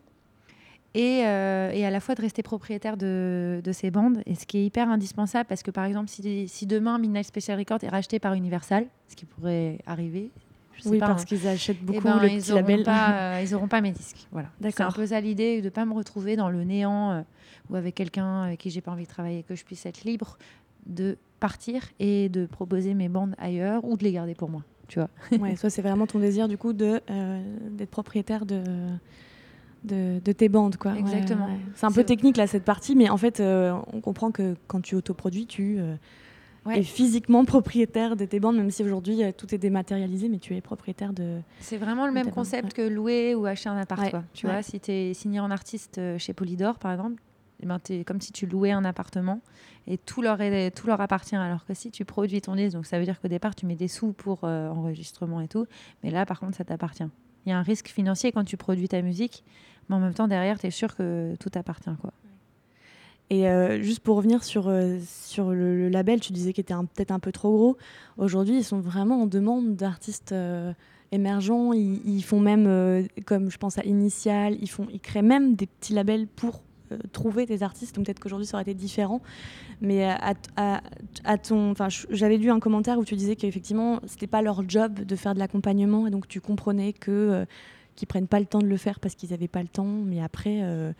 Et, 0.93 1.25
euh, 1.25 1.71
et, 1.73 1.85
à 1.85 1.91
la 1.91 1.99
fois 1.99 2.15
de 2.15 2.21
rester 2.21 2.41
propriétaire 2.41 2.95
de, 2.95 3.59
de, 3.61 3.71
ces 3.73 3.91
bandes. 3.91 4.21
Et 4.25 4.33
ce 4.33 4.45
qui 4.45 4.59
est 4.59 4.65
hyper 4.65 4.89
indispensable, 4.89 5.45
parce 5.45 5.61
que 5.61 5.69
par 5.69 5.83
exemple, 5.83 6.07
si, 6.07 6.47
si 6.47 6.65
demain 6.65 6.97
Midnight 6.99 7.25
Special 7.25 7.59
Records 7.59 7.83
est 7.83 7.89
racheté 7.89 8.17
par 8.17 8.33
Universal, 8.33 8.87
ce 9.09 9.17
qui 9.17 9.25
pourrait 9.25 9.79
arriver, 9.85 10.31
oui, 10.85 10.99
parce 10.99 11.23
hein. 11.23 11.25
qu'ils 11.25 11.47
achètent 11.49 11.79
eh 11.81 11.85
beaucoup 11.85 12.03
ben, 12.03 12.21
le 12.21 12.29
ils 12.29 12.39
petit 12.39 12.53
label. 12.53 12.83
Pas, 12.83 13.11
euh, 13.35 13.43
ils 13.43 13.51
n'auront 13.51 13.67
pas 13.67 13.81
mes 13.81 13.91
disques. 13.91 14.25
Voilà. 14.31 14.47
C'est 14.61 14.79
un 14.79 14.91
peu 14.91 15.07
ça 15.07 15.19
l'idée, 15.19 15.59
de 15.59 15.65
ne 15.65 15.69
pas 15.69 15.83
me 15.83 15.93
retrouver 15.93 16.37
dans 16.37 16.47
le 16.49 16.63
néant 16.63 17.25
ou 17.69 17.75
avec 17.75 17.95
quelqu'un 17.95 18.43
avec 18.43 18.61
qui 18.61 18.69
j'ai 18.69 18.79
pas 18.79 18.91
envie 18.91 19.03
de 19.03 19.09
travailler, 19.09 19.43
que 19.43 19.55
je 19.55 19.65
puisse 19.65 19.85
être 19.85 20.05
libre 20.05 20.37
de 20.85 21.17
partir 21.39 21.83
et 21.99 22.29
de 22.29 22.45
proposer 22.45 22.93
mes 22.93 23.09
bandes 23.09 23.35
ailleurs 23.37 23.85
ou 23.85 23.97
de 23.97 24.03
les 24.03 24.11
garder 24.11 24.35
pour 24.35 24.49
moi. 24.49 24.63
Tu 24.87 24.99
vois. 24.99 25.09
ouais, 25.39 25.55
soit 25.55 25.69
c'est 25.69 25.81
vraiment 25.81 26.07
ton 26.07 26.19
désir 26.19 26.47
du 26.47 26.57
coup 26.57 26.73
de 26.73 27.01
euh, 27.09 27.57
d'être 27.71 27.89
propriétaire 27.89 28.45
de, 28.45 28.61
de, 29.83 30.31
tes 30.31 30.49
bandes 30.49 30.77
quoi. 30.77 30.95
Exactement. 30.95 31.49
c'est 31.75 31.85
un 31.85 31.91
peu 31.91 32.03
technique 32.03 32.37
là 32.37 32.47
cette 32.47 32.63
partie, 32.63 32.95
mais 32.95 33.09
en 33.09 33.17
fait 33.17 33.39
euh, 33.39 33.75
on 33.93 34.01
comprend 34.01 34.31
que 34.31 34.55
quand 34.67 34.81
tu 34.81 34.95
autoproduis, 34.95 35.47
tu 35.47 35.77
euh, 35.79 35.95
es 36.71 36.83
physiquement 36.83 37.45
propriétaire 37.55 38.15
de 38.15 38.25
tes 38.25 38.39
bandes, 38.39 38.57
même 38.57 38.71
si 38.71 38.83
aujourd'hui 38.83 39.21
tout 39.37 39.53
est 39.53 39.59
dématérialisé, 39.59 40.29
mais 40.29 40.39
tu 40.39 40.55
es 40.55 40.61
propriétaire 40.61 41.13
de. 41.13 41.39
C'est 41.59 41.77
vraiment 41.77 42.05
le 42.05 42.13
même 42.13 42.31
concept 42.31 42.73
que 42.73 42.81
louer 42.81 43.35
ou 43.35 43.45
acheter 43.45 43.69
un 43.69 43.77
appart. 43.77 44.15
Tu 44.33 44.45
vois, 44.45 44.61
si 44.61 44.79
tu 44.79 44.91
es 44.91 45.13
signé 45.13 45.39
en 45.39 45.51
artiste 45.51 45.99
chez 46.17 46.33
Polydor 46.33 46.77
par 46.77 46.91
exemple, 46.91 47.21
eh 47.61 47.65
ben, 47.65 47.79
es 47.89 48.03
comme 48.03 48.21
si 48.21 48.31
tu 48.31 48.45
louais 48.45 48.71
un 48.71 48.83
appartement 48.83 49.41
et 49.87 49.97
tout 49.97 50.21
leur, 50.21 50.39
appartient. 51.01 51.35
Alors 51.35 51.65
que 51.65 51.73
si 51.73 51.91
tu 51.91 52.05
produis 52.05 52.41
ton 52.41 52.55
disque, 52.55 52.73
donc 52.73 52.85
ça 52.85 52.99
veut 52.99 53.05
dire 53.05 53.19
qu'au 53.21 53.27
départ, 53.27 53.55
tu 53.55 53.65
mets 53.65 53.75
des 53.75 53.87
sous 53.87 54.13
pour 54.13 54.43
euh, 54.43 54.69
enregistrement 54.69 55.41
et 55.41 55.47
tout, 55.47 55.65
mais 56.03 56.11
là, 56.11 56.25
par 56.25 56.39
contre, 56.39 56.57
ça 56.57 56.63
t'appartient. 56.63 57.07
Il 57.45 57.49
y 57.49 57.51
a 57.51 57.57
un 57.57 57.63
risque 57.63 57.87
financier 57.87 58.31
quand 58.31 58.43
tu 58.43 58.57
produis 58.57 58.87
ta 58.87 59.01
musique, 59.01 59.43
mais 59.87 59.95
en 59.95 59.99
même 59.99 60.13
temps, 60.13 60.27
derrière, 60.27 60.59
tu 60.59 60.67
es 60.67 60.71
sûr 60.71 60.95
que 60.95 61.35
tout 61.39 61.51
appartient. 61.55 61.95
Quoi. 62.01 62.11
Et 63.29 63.47
euh, 63.47 63.81
juste 63.81 64.01
pour 64.01 64.17
revenir 64.17 64.43
sur, 64.43 64.67
euh, 64.67 64.99
le, 65.37 65.89
label, 65.89 66.19
tu 66.19 66.33
disais 66.33 66.53
qu'il 66.53 66.63
était 66.63 66.73
peut-être 66.73 67.11
un 67.11 67.19
peu 67.19 67.31
trop 67.31 67.51
gros. 67.51 67.77
Aujourd'hui, 68.17 68.57
ils 68.57 68.63
sont 68.63 68.79
vraiment 68.79 69.21
en 69.21 69.27
demande 69.27 69.75
d'artistes 69.75 70.33
émergents. 71.11 71.71
Ils, 71.73 72.23
font 72.23 72.39
même, 72.39 73.07
comme 73.25 73.49
je 73.49 73.57
pense 73.57 73.77
à 73.77 73.83
Initial, 73.83 74.57
ils, 74.59 74.99
créent 74.99 75.21
même 75.21 75.55
des 75.55 75.67
petits 75.67 75.93
labels 75.93 76.27
pour 76.27 76.61
trouver 77.11 77.45
des 77.45 77.63
artistes. 77.63 77.95
Donc 77.95 78.05
peut-être 78.05 78.19
qu'aujourd'hui 78.19 78.47
ça 78.47 78.57
aurait 78.57 78.63
été 78.63 78.73
différent. 78.73 79.21
Mais 79.81 80.03
à, 80.05 81.37
ton, 81.37 81.71
enfin, 81.71 81.87
j'avais 82.09 82.37
lu 82.37 82.49
un 82.49 82.59
commentaire 82.59 82.97
où 82.97 83.05
tu 83.05 83.15
disais 83.15 83.35
qu'effectivement 83.35 83.99
c'était 84.05 84.27
pas 84.27 84.41
leur 84.41 84.67
job 84.67 85.01
de 85.01 85.15
faire 85.15 85.33
de 85.33 85.39
l'accompagnement 85.39 86.07
et 86.07 86.11
donc 86.11 86.27
tu 86.27 86.41
comprenais 86.41 86.93
que 86.93 87.11
euh, 87.11 87.45
qu'ils 87.95 88.07
prennent 88.07 88.27
pas 88.27 88.39
le 88.39 88.45
temps 88.45 88.59
de 88.59 88.67
le 88.67 88.77
faire 88.77 88.99
parce 88.99 89.15
qu'ils 89.15 89.33
avaient 89.33 89.47
pas 89.47 89.61
le 89.61 89.67
temps. 89.67 89.85
Mais 89.85 90.21
après, 90.21 90.59
euh, 90.63 90.91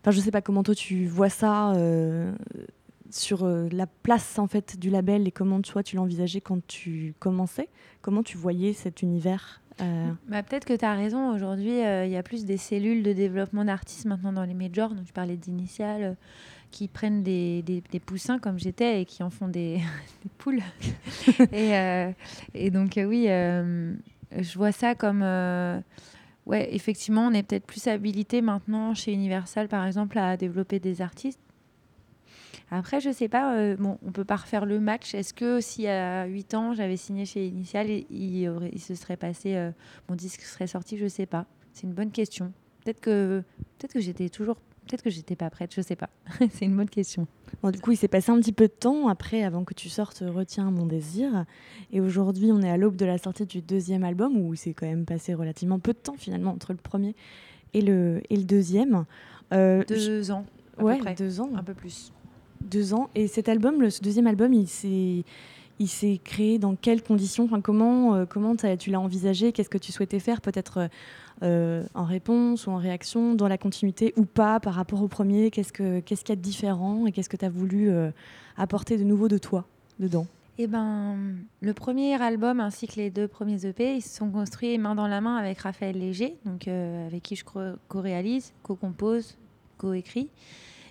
enfin, 0.00 0.10
je 0.10 0.20
sais 0.20 0.30
pas 0.30 0.42
comment 0.42 0.62
toi 0.62 0.74
tu 0.74 1.06
vois 1.06 1.30
ça 1.30 1.74
sur 3.08 3.46
la 3.46 3.86
place 3.86 4.38
en 4.38 4.48
fait 4.48 4.78
du 4.78 4.90
label 4.90 5.28
et 5.28 5.30
comment 5.30 5.60
toi 5.60 5.82
tu 5.82 5.96
l'envisageais 5.96 6.40
quand 6.40 6.64
tu 6.66 7.14
commençais. 7.18 7.68
Comment 8.02 8.22
tu 8.22 8.36
voyais 8.36 8.72
cet 8.72 9.02
univers? 9.02 9.60
Euh, 9.80 10.12
bah, 10.28 10.42
Peut-être 10.42 10.64
que 10.64 10.74
tu 10.74 10.84
as 10.84 10.94
raison. 10.94 11.34
Aujourd'hui, 11.34 11.84
euh, 11.84 12.06
il 12.06 12.12
y 12.12 12.16
a 12.16 12.22
plus 12.22 12.44
des 12.44 12.56
cellules 12.56 13.02
de 13.02 13.12
développement 13.12 13.64
d'artistes 13.64 14.06
maintenant 14.06 14.32
dans 14.32 14.44
les 14.44 14.54
majors. 14.54 14.94
Donc, 14.94 15.04
tu 15.04 15.12
parlais 15.12 15.36
d'initiales 15.36 16.02
euh, 16.02 16.14
qui 16.70 16.88
prennent 16.88 17.22
des, 17.22 17.62
des, 17.62 18.00
poussins 18.00 18.38
comme 18.38 18.58
j'étais 18.58 19.02
et 19.02 19.04
qui 19.04 19.22
en 19.22 19.30
font 19.30 19.48
des, 19.48 19.80
des 20.22 20.30
poules. 20.38 20.62
et, 21.52 21.72
et, 22.54 22.70
donc, 22.70 22.92
oui, 22.96 23.26
je 23.26 24.54
vois 24.54 24.72
ça 24.72 24.94
comme. 24.94 25.22
ouais, 26.46 26.74
effectivement, 26.74 27.26
on 27.26 27.32
est 27.32 27.42
peut-être 27.42 27.66
plus 27.66 27.86
habilité 27.86 28.42
maintenant 28.42 28.94
chez 28.94 29.12
Universal, 29.12 29.68
par 29.68 29.86
exemple, 29.86 30.18
à 30.18 30.36
développer 30.36 30.80
des 30.80 31.02
artistes 31.02 31.40
après, 32.70 33.00
je 33.00 33.10
sais 33.10 33.28
pas, 33.28 33.56
euh, 33.56 33.76
bon, 33.76 33.98
on 34.06 34.12
peut 34.12 34.24
pas 34.24 34.36
refaire 34.36 34.66
le 34.66 34.80
match. 34.80 35.14
Est-ce 35.14 35.34
que 35.34 35.60
si 35.60 35.86
à 35.86 36.26
8 36.26 36.54
ans, 36.54 36.74
j'avais 36.74 36.96
signé 36.96 37.24
chez 37.24 37.46
Initial, 37.46 37.88
il, 37.88 38.48
aurait, 38.48 38.70
il 38.72 38.80
se 38.80 38.94
serait 38.94 39.16
passé, 39.16 39.70
mon 40.08 40.16
disque 40.16 40.42
serait 40.42 40.66
sorti? 40.66 40.96
Je 40.98 41.06
sais 41.06 41.26
pas. 41.26 41.46
C'est 41.72 41.86
une 41.86 41.94
bonne 41.94 42.10
question. 42.10 42.52
Peut-être 42.84 43.00
que, 43.00 43.42
peut 43.78 43.88
que 43.88 44.00
j'étais 44.00 44.28
toujours 44.28 44.56
Peut-être 44.86 45.02
que 45.02 45.10
j'étais 45.10 45.34
pas 45.34 45.50
prête, 45.50 45.74
je 45.74 45.80
sais 45.80 45.96
pas. 45.96 46.08
c'est 46.50 46.64
une 46.64 46.76
bonne 46.76 46.88
question. 46.88 47.26
Bon, 47.60 47.70
du 47.70 47.80
coup, 47.80 47.90
il 47.90 47.96
s'est 47.96 48.06
passé 48.06 48.30
un 48.30 48.38
petit 48.38 48.52
peu 48.52 48.68
de 48.68 48.72
temps 48.72 49.08
après, 49.08 49.42
avant 49.42 49.64
que 49.64 49.74
tu 49.74 49.88
sortes 49.88 50.22
Retiens 50.24 50.70
mon 50.70 50.86
désir. 50.86 51.44
Et 51.92 52.00
aujourd'hui, 52.00 52.52
on 52.52 52.62
est 52.62 52.70
à 52.70 52.76
l'aube 52.76 52.94
de 52.94 53.04
la 53.04 53.18
sortie 53.18 53.46
du 53.46 53.62
deuxième 53.62 54.04
album, 54.04 54.36
où 54.36 54.54
c'est 54.54 54.74
quand 54.74 54.86
même 54.86 55.04
passé 55.04 55.34
relativement 55.34 55.80
peu 55.80 55.92
de 55.92 55.98
temps 55.98 56.14
finalement 56.16 56.52
entre 56.52 56.72
le 56.72 56.78
premier 56.78 57.16
et 57.74 57.80
le, 57.80 58.22
et 58.30 58.36
le 58.36 58.44
deuxième. 58.44 59.06
Euh, 59.52 59.82
deux 59.88 60.30
ans. 60.30 60.46
À 60.78 60.84
ouais, 60.84 60.96
peu 60.98 61.02
près. 61.02 61.14
deux 61.14 61.40
ans. 61.40 61.50
Un 61.56 61.64
peu 61.64 61.74
plus. 61.74 62.12
Deux 62.60 62.94
ans. 62.94 63.10
Et 63.14 63.28
cet 63.28 63.48
album, 63.48 63.90
ce 63.90 64.00
deuxième 64.00 64.26
album, 64.26 64.52
il 64.52 64.68
s'est 64.68 65.24
il 65.78 65.88
s'est 65.88 66.20
créé 66.22 66.58
dans 66.58 66.74
quelles 66.74 67.02
conditions? 67.02 67.44
Enfin, 67.44 67.60
Comment, 67.60 68.14
euh, 68.14 68.24
comment 68.24 68.54
tu 68.56 68.90
l'as 68.90 69.00
envisagé? 69.00 69.52
Qu'est-ce 69.52 69.68
que 69.68 69.78
tu 69.78 69.92
souhaitais 69.92 70.20
faire 70.20 70.40
Peut-être 70.40 70.88
euh, 71.42 71.84
en 71.94 72.04
réponse 72.04 72.66
ou 72.66 72.70
en 72.70 72.76
réaction, 72.76 73.34
dans 73.34 73.48
la 73.48 73.58
continuité 73.58 74.14
ou 74.16 74.24
pas 74.24 74.60
par 74.60 74.74
rapport 74.74 75.02
au 75.02 75.08
premier? 75.08 75.50
Qu'est-ce 75.50 75.72
qu'il 75.72 76.02
qu'est-ce 76.02 76.24
qu'il 76.24 76.30
y 76.30 76.32
a 76.32 76.36
de 76.36 76.40
différent 76.40 77.06
et 77.06 77.12
qu'est-ce 77.12 77.28
que 77.28 77.36
tu 77.36 77.44
as 77.44 77.50
voulu 77.50 77.90
euh, 77.90 78.10
apporter 78.56 78.96
de 78.96 79.04
nouveau 79.04 79.28
de 79.28 79.38
toi 79.38 79.66
dedans? 79.98 80.26
Eh 80.58 80.66
ben, 80.66 81.16
le 81.60 81.74
premier 81.74 82.20
album 82.20 82.60
ainsi 82.60 82.86
que 82.86 82.96
les 82.96 83.10
deux 83.10 83.28
premiers 83.28 83.66
EP, 83.66 83.96
ils 83.96 84.02
se 84.02 84.16
sont 84.16 84.30
construits 84.30 84.78
main 84.78 84.94
dans 84.94 85.06
la 85.06 85.20
main 85.20 85.36
avec 85.36 85.58
Raphaël 85.58 85.98
Léger, 85.98 86.38
donc, 86.46 86.66
avec 86.66 87.22
qui 87.22 87.36
je 87.36 87.44
co-réalise, 87.88 88.54
co-compose, 88.62 89.36
co-écrit. 89.76 90.30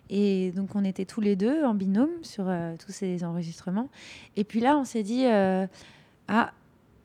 Et 0.09 0.51
donc, 0.51 0.75
on 0.75 0.83
était 0.83 1.05
tous 1.05 1.21
les 1.21 1.35
deux 1.35 1.63
en 1.63 1.73
binôme 1.73 2.11
sur 2.21 2.45
euh, 2.47 2.75
tous 2.83 2.91
ces 2.91 3.23
enregistrements. 3.23 3.89
Et 4.35 4.43
puis 4.43 4.59
là, 4.59 4.77
on 4.77 4.83
s'est 4.83 5.03
dit, 5.03 5.25
euh, 5.25 5.65
ah, 6.27 6.51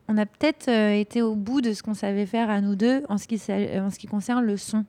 on 0.07 0.17
a 0.17 0.25
peut-être 0.25 0.67
euh, 0.67 0.93
été 0.93 1.21
au 1.21 1.35
bout 1.35 1.61
de 1.61 1.73
ce 1.73 1.81
qu'on 1.81 1.93
savait 1.93 2.25
faire 2.25 2.49
à 2.49 2.61
nous 2.61 2.75
deux 2.75 3.03
en 3.09 3.17
ce 3.17 3.27
qui, 3.27 4.07
concerne 4.07 4.45
le 4.45 4.57
son. 4.57 4.85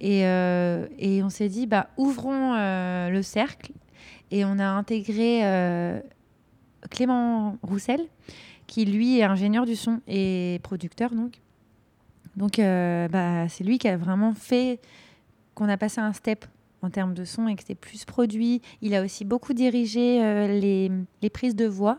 Et, 0.00 0.20
et 0.20 1.22
on 1.22 1.30
s'est 1.30 1.48
dit, 1.48 1.66
bah, 1.66 1.88
ouvrons 1.96 2.52
le 2.54 3.20
cercle. 3.22 3.72
Et 4.30 4.44
on 4.44 4.58
a 4.58 4.66
intégré 4.66 5.40
Clément 6.90 7.56
Roussel, 7.62 8.02
qui 8.66 8.84
lui 8.84 9.20
est 9.20 9.22
ingénieur 9.22 9.64
du 9.64 9.74
son 9.74 10.02
et 10.06 10.60
producteur. 10.62 11.14
Donc, 11.14 11.40
donc 12.36 12.58
bah, 12.58 13.48
c'est 13.48 13.64
lui 13.64 13.78
qui 13.78 13.88
a 13.88 13.96
vraiment 13.96 14.34
fait 14.34 14.80
qu'on 15.54 15.70
a 15.70 15.78
passé 15.78 16.02
un 16.02 16.12
step 16.12 16.44
en 16.86 16.90
termes 16.90 17.14
de 17.14 17.24
son 17.24 17.48
et 17.48 17.56
que 17.56 17.62
c'était 17.62 17.74
plus 17.74 18.04
produit. 18.04 18.62
Il 18.80 18.94
a 18.94 19.02
aussi 19.02 19.24
beaucoup 19.24 19.52
dirigé 19.52 20.22
euh, 20.22 20.46
les, 20.46 21.30
prises 21.30 21.56
de 21.56 21.66
voix. 21.66 21.98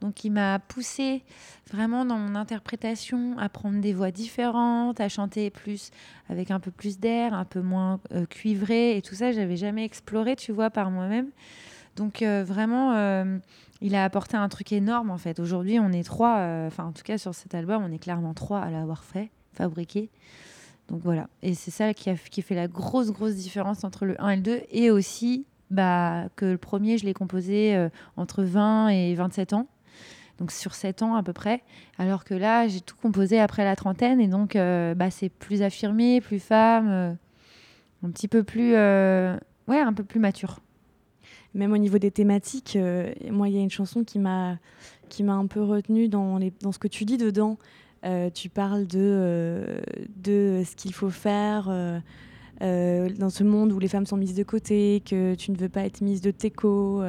Donc 0.00 0.24
il 0.24 0.30
m'a 0.30 0.58
poussé 0.58 1.24
vraiment 1.70 2.04
dans 2.04 2.18
mon 2.18 2.34
interprétation 2.34 3.36
à 3.38 3.48
prendre 3.48 3.80
des 3.80 3.92
voix 3.92 4.10
différentes, 4.10 5.00
à 5.00 5.08
chanter 5.08 5.50
plus 5.50 5.90
avec 6.28 6.50
un 6.50 6.60
peu 6.60 6.70
plus 6.70 6.98
d'air, 6.98 7.34
un 7.34 7.44
peu 7.44 7.60
moins 7.60 8.00
euh, 8.12 8.26
cuivré 8.26 8.96
et 8.96 9.02
tout 9.02 9.14
ça, 9.14 9.32
j'avais 9.32 9.56
jamais 9.56 9.84
exploré, 9.84 10.36
tu 10.36 10.52
vois, 10.52 10.70
par 10.70 10.90
moi-même. 10.90 11.30
Donc 11.96 12.22
euh, 12.22 12.44
vraiment, 12.44 12.92
il 13.80 13.94
a 13.96 14.04
apporté 14.04 14.36
un 14.36 14.48
truc 14.48 14.72
énorme 14.72 15.10
en 15.10 15.18
fait. 15.18 15.40
Aujourd'hui, 15.40 15.80
on 15.80 15.90
est 15.90 16.04
trois, 16.04 16.36
enfin 16.66 16.84
en 16.84 16.92
tout 16.92 17.02
cas 17.02 17.18
sur 17.18 17.34
cet 17.34 17.54
album, 17.54 17.82
on 17.84 17.92
est 17.92 17.98
clairement 17.98 18.34
trois 18.34 18.60
à 18.60 18.70
l'avoir 18.70 19.02
fait, 19.02 19.30
fabriqué. 19.52 20.10
Donc 20.88 21.02
voilà. 21.02 21.28
Et 21.42 21.54
c'est 21.54 21.70
ça 21.70 21.92
qui, 21.92 22.42
fait 22.42 22.54
la 22.54 22.66
grosse, 22.66 23.10
grosse 23.10 23.34
différence 23.34 23.84
entre 23.84 24.06
le 24.06 24.20
1 24.22 24.30
et 24.30 24.36
le 24.36 24.42
2. 24.42 24.60
Et 24.70 24.90
aussi 24.90 25.46
bah, 25.70 26.28
que 26.36 26.46
le 26.46 26.58
premier, 26.58 26.98
je 26.98 27.04
l'ai 27.04 27.14
composé 27.14 27.76
euh, 27.76 27.88
entre 28.16 28.42
20 28.42 28.88
et 28.88 29.14
27 29.14 29.52
ans. 29.52 29.66
Donc 30.38 30.52
sur 30.52 30.74
7 30.74 31.02
ans 31.02 31.14
à 31.14 31.22
peu 31.22 31.32
près. 31.32 31.62
Alors 31.98 32.24
que 32.24 32.34
là, 32.34 32.68
j'ai 32.68 32.80
tout 32.80 32.96
composé 33.00 33.38
après 33.38 33.64
la 33.64 33.76
trentaine. 33.76 34.20
Et 34.20 34.28
donc, 34.28 34.56
euh, 34.56 34.94
bah, 34.94 35.10
c'est 35.10 35.28
plus 35.28 35.62
affirmé, 35.62 36.20
plus 36.20 36.40
femme, 36.40 36.88
euh, 36.88 37.12
un 38.02 38.10
petit 38.10 38.28
peu 38.28 38.42
plus. 38.42 38.72
ouais, 38.72 39.80
un 39.80 39.92
peu 39.92 40.04
plus 40.04 40.20
mature. 40.20 40.60
Même 41.54 41.72
au 41.72 41.78
niveau 41.78 41.98
des 41.98 42.10
thématiques, 42.10 42.78
moi, 43.30 43.48
il 43.48 43.54
y 43.54 43.58
a 43.58 43.62
une 43.62 43.70
chanson 43.70 44.04
qui 44.04 44.18
m'a 44.18 44.58
qui 45.08 45.22
m'a 45.22 45.34
un 45.34 45.46
peu 45.46 45.62
retenue 45.62 46.08
dans, 46.08 46.38
les, 46.38 46.52
dans 46.60 46.70
ce 46.70 46.78
que 46.78 46.88
tu 46.88 47.04
dis 47.04 47.16
dedans. 47.16 47.58
Euh, 48.04 48.30
tu 48.30 48.48
parles 48.48 48.86
de, 48.86 48.98
euh, 49.00 49.80
de 50.16 50.62
ce 50.64 50.76
qu'il 50.76 50.94
faut 50.94 51.10
faire 51.10 51.68
euh, 52.60 53.08
dans 53.18 53.30
ce 53.30 53.42
monde 53.44 53.72
où 53.72 53.78
les 53.78 53.88
femmes 53.88 54.06
sont 54.06 54.16
mises 54.16 54.34
de 54.34 54.42
côté, 54.42 55.02
que 55.04 55.34
tu 55.34 55.50
ne 55.50 55.56
veux 55.56 55.68
pas 55.68 55.84
être 55.84 56.00
mise 56.00 56.20
de 56.20 56.30
teco 56.30 57.02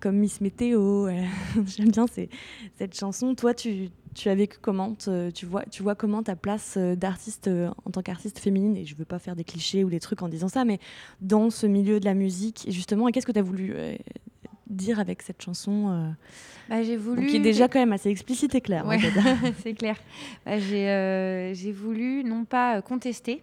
comme 0.00 0.16
Miss 0.16 0.40
Météo. 0.40 1.08
J'aime 1.66 1.90
bien 1.90 2.06
cette 2.78 2.96
chanson. 2.98 3.34
Toi, 3.34 3.54
tu, 3.54 3.90
tu 4.14 4.28
as 4.28 4.34
vécu 4.34 4.58
comment 4.60 4.94
tu 4.94 5.46
vois, 5.46 5.64
tu 5.70 5.82
vois 5.82 5.94
comment 5.94 6.22
ta 6.22 6.36
place 6.36 6.76
d'artiste 6.76 7.48
en 7.84 7.90
tant 7.90 8.02
qu'artiste 8.02 8.38
féminine, 8.38 8.76
et 8.76 8.84
je 8.84 8.94
ne 8.94 8.98
veux 8.98 9.04
pas 9.04 9.18
faire 9.18 9.36
des 9.36 9.44
clichés 9.44 9.84
ou 9.84 9.90
des 9.90 10.00
trucs 10.00 10.22
en 10.22 10.28
disant 10.28 10.48
ça, 10.48 10.64
mais 10.64 10.78
dans 11.20 11.50
ce 11.50 11.66
milieu 11.66 12.00
de 12.00 12.04
la 12.04 12.14
musique, 12.14 12.66
justement, 12.68 13.06
qu'est-ce 13.08 13.26
que 13.26 13.32
tu 13.32 13.38
as 13.38 13.42
voulu 13.42 13.74
dire 14.72 14.98
avec 14.98 15.22
cette 15.22 15.42
chanson 15.42 15.88
euh, 15.90 16.10
bah, 16.68 16.82
J'ai 16.82 16.96
voulu. 16.96 17.26
qui 17.26 17.36
est 17.36 17.40
déjà 17.40 17.68
quand 17.68 17.78
même 17.78 17.92
assez 17.92 18.08
explicite 18.08 18.54
et 18.54 18.60
clair. 18.60 18.86
Ouais, 18.86 18.98
c'est 19.62 19.74
clair. 19.74 19.96
Bah, 20.44 20.52
euh, 20.52 21.54
j'ai 21.54 21.72
voulu 21.72 22.24
non 22.24 22.44
pas 22.44 22.78
euh, 22.78 22.80
contester, 22.80 23.42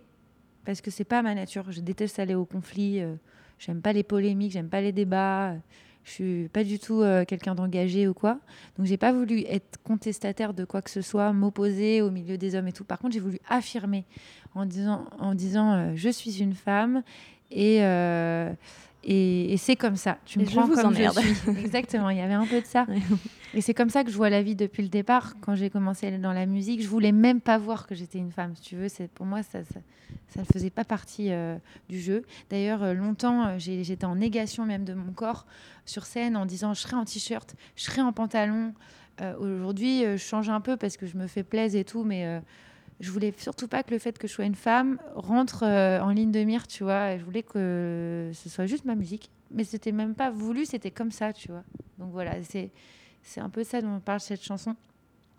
parce 0.66 0.82
que 0.82 0.92
c'est 0.92 1.04
pas 1.04 1.22
ma 1.22 1.36
nature. 1.36 1.72
Je 1.72 1.82
déteste 1.82 2.20
aller 2.20 2.36
au 2.36 2.46
conflit. 2.46 3.02
j'aime 3.58 3.82
pas 3.82 3.94
les 3.94 4.04
polémiques, 4.04 4.52
j'aime 4.52 4.70
pas 4.70 4.82
les 4.82 4.92
débats. 4.92 5.56
Je 6.06 6.12
suis 6.12 6.50
pas 6.50 6.64
du 6.64 6.80
tout 6.80 7.04
quelqu'un 7.28 7.54
d'engagé 7.54 8.08
ou 8.08 8.14
quoi. 8.14 8.40
Donc 8.78 8.88
j'ai 8.88 8.98
pas 8.98 9.12
voulu 9.12 9.44
être 9.48 9.80
contestataire 9.84 10.54
de 10.54 10.66
quoi 10.66 10.82
que 10.82 10.90
ce 10.90 11.02
soit, 11.02 11.34
m'opposer 11.34 12.02
au 12.02 12.10
milieu 12.10 12.38
des 12.38 12.56
hommes 12.56 12.68
et 12.68 12.72
tout. 12.72 12.84
Par 12.84 12.98
contre, 12.98 13.14
j'ai 13.14 13.20
voulu 13.20 13.40
affirmer 13.48 14.06
en 14.56 14.66
disant, 14.66 15.06
en 15.20 15.36
disant 15.36 15.96
je 15.96 16.10
suis 16.10 16.42
une 16.42 16.56
femme 16.56 17.04
et 17.52 17.82
et, 19.04 19.56
c'est 19.58 19.76
comme 19.76 19.96
ça. 19.96 20.18
Tu 20.26 20.40
me 20.40 20.46
prends 20.46 20.68
comme 20.68 20.94
je 20.94 21.10
suis. 21.10 21.50
Exactement. 21.60 22.10
Il 22.10 22.18
y 22.18 22.22
avait 22.22 22.34
un 22.34 22.46
peu 22.46 22.62
de 22.62 22.66
ça. 22.66 22.86
Et 23.54 23.62
c'est 23.62 23.74
comme 23.74 23.90
ça 23.90 24.04
que 24.04 24.12
je 24.12 24.16
vois 24.16 24.30
la 24.30 24.44
vie 24.44 24.56
depuis 24.56 24.84
le 24.84 24.90
départ. 24.90 25.36
Quand 25.42 25.56
j'ai 25.56 25.70
commencé 25.70 26.12
dans 26.18 26.34
la 26.34 26.46
musique, 26.46 26.82
je 26.82 26.88
voulais 26.88 27.12
même 27.12 27.42
pas 27.42 27.58
voir 27.58 27.88
que 27.88 27.96
j'étais 27.96 28.20
une 28.20 28.32
femme. 28.32 28.56
Si 28.56 28.62
tu 28.62 28.76
veux, 28.76 28.88
pour 29.16 29.26
moi 29.26 29.42
ça, 29.42 29.60
ça, 30.28 30.40
ne 30.42 30.46
faisait 30.46 30.70
pas 30.70 30.84
partie 30.84 31.32
euh, 31.32 31.58
du 31.88 32.00
jeu. 32.00 32.24
D'ailleurs, 32.50 32.84
euh, 32.84 32.94
longtemps, 32.94 33.48
euh, 33.48 33.56
j'étais 33.58 34.06
en 34.06 34.16
négation 34.16 34.66
même 34.66 34.84
de 34.84 34.94
mon 34.94 35.12
corps 35.14 35.46
sur 35.86 36.06
scène 36.06 36.38
en 36.38 36.46
disant 36.46 36.74
je 36.74 36.82
serai 36.82 36.96
en 36.96 37.06
t-shirt, 37.06 37.56
je 37.76 37.84
serai 37.84 38.02
en 38.02 38.14
pantalon. 38.14 38.74
Aujourd'hui, 39.38 40.04
je 40.04 40.16
change 40.16 40.48
un 40.50 40.62
peu 40.62 40.78
parce 40.78 40.96
que 40.96 41.06
je 41.06 41.18
me 41.18 41.28
fais 41.28 41.44
plaisir 41.44 41.82
et 41.82 41.84
tout, 41.84 42.06
mais 42.06 42.42
je 43.00 43.12
voulais 43.12 43.34
surtout 43.38 43.68
pas 43.68 43.84
que 43.84 43.92
le 43.92 44.00
fait 44.00 44.18
que 44.18 44.28
je 44.28 44.34
sois 44.34 44.46
une 44.46 44.56
femme 44.56 44.98
rentre 45.16 45.64
euh, 45.64 46.02
en 46.02 46.10
ligne 46.10 46.32
de 46.32 46.44
mire, 46.44 46.68
tu 46.68 46.84
vois. 46.84 47.18
Je 47.18 47.24
voulais 47.24 47.44
que 47.44 48.32
ce 48.34 48.50
soit 48.50 48.66
juste 48.66 48.86
ma 48.86 48.96
musique. 48.96 49.30
Mais 49.52 49.64
c'était 49.64 49.92
même 49.92 50.16
pas 50.16 50.30
voulu, 50.30 50.66
c'était 50.66 50.92
comme 50.92 51.12
ça, 51.12 51.34
tu 51.34 51.50
vois. 51.50 51.64
Donc 51.98 52.12
voilà, 52.12 52.34
c'est 52.44 52.72
un 53.42 53.50
peu 53.50 53.64
ça 53.64 53.82
dont 53.82 53.96
on 53.96 54.00
parle 54.00 54.20
cette 54.20 54.44
chanson. 54.44 54.76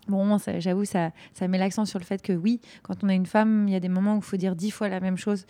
Bon, 0.07 0.37
j'avoue, 0.57 0.83
ça, 0.83 1.11
ça 1.33 1.47
met 1.47 1.57
l'accent 1.57 1.85
sur 1.85 1.99
le 1.99 2.03
fait 2.03 2.21
que 2.21 2.33
oui, 2.33 2.59
quand 2.81 3.03
on 3.03 3.09
est 3.09 3.15
une 3.15 3.27
femme, 3.27 3.65
il 3.67 3.71
y 3.71 3.75
a 3.75 3.79
des 3.79 3.89
moments 3.89 4.15
où 4.15 4.19
il 4.19 4.23
faut 4.23 4.37
dire 4.37 4.55
dix 4.55 4.71
fois 4.71 4.89
la 4.89 4.99
même 4.99 5.17
chose, 5.17 5.45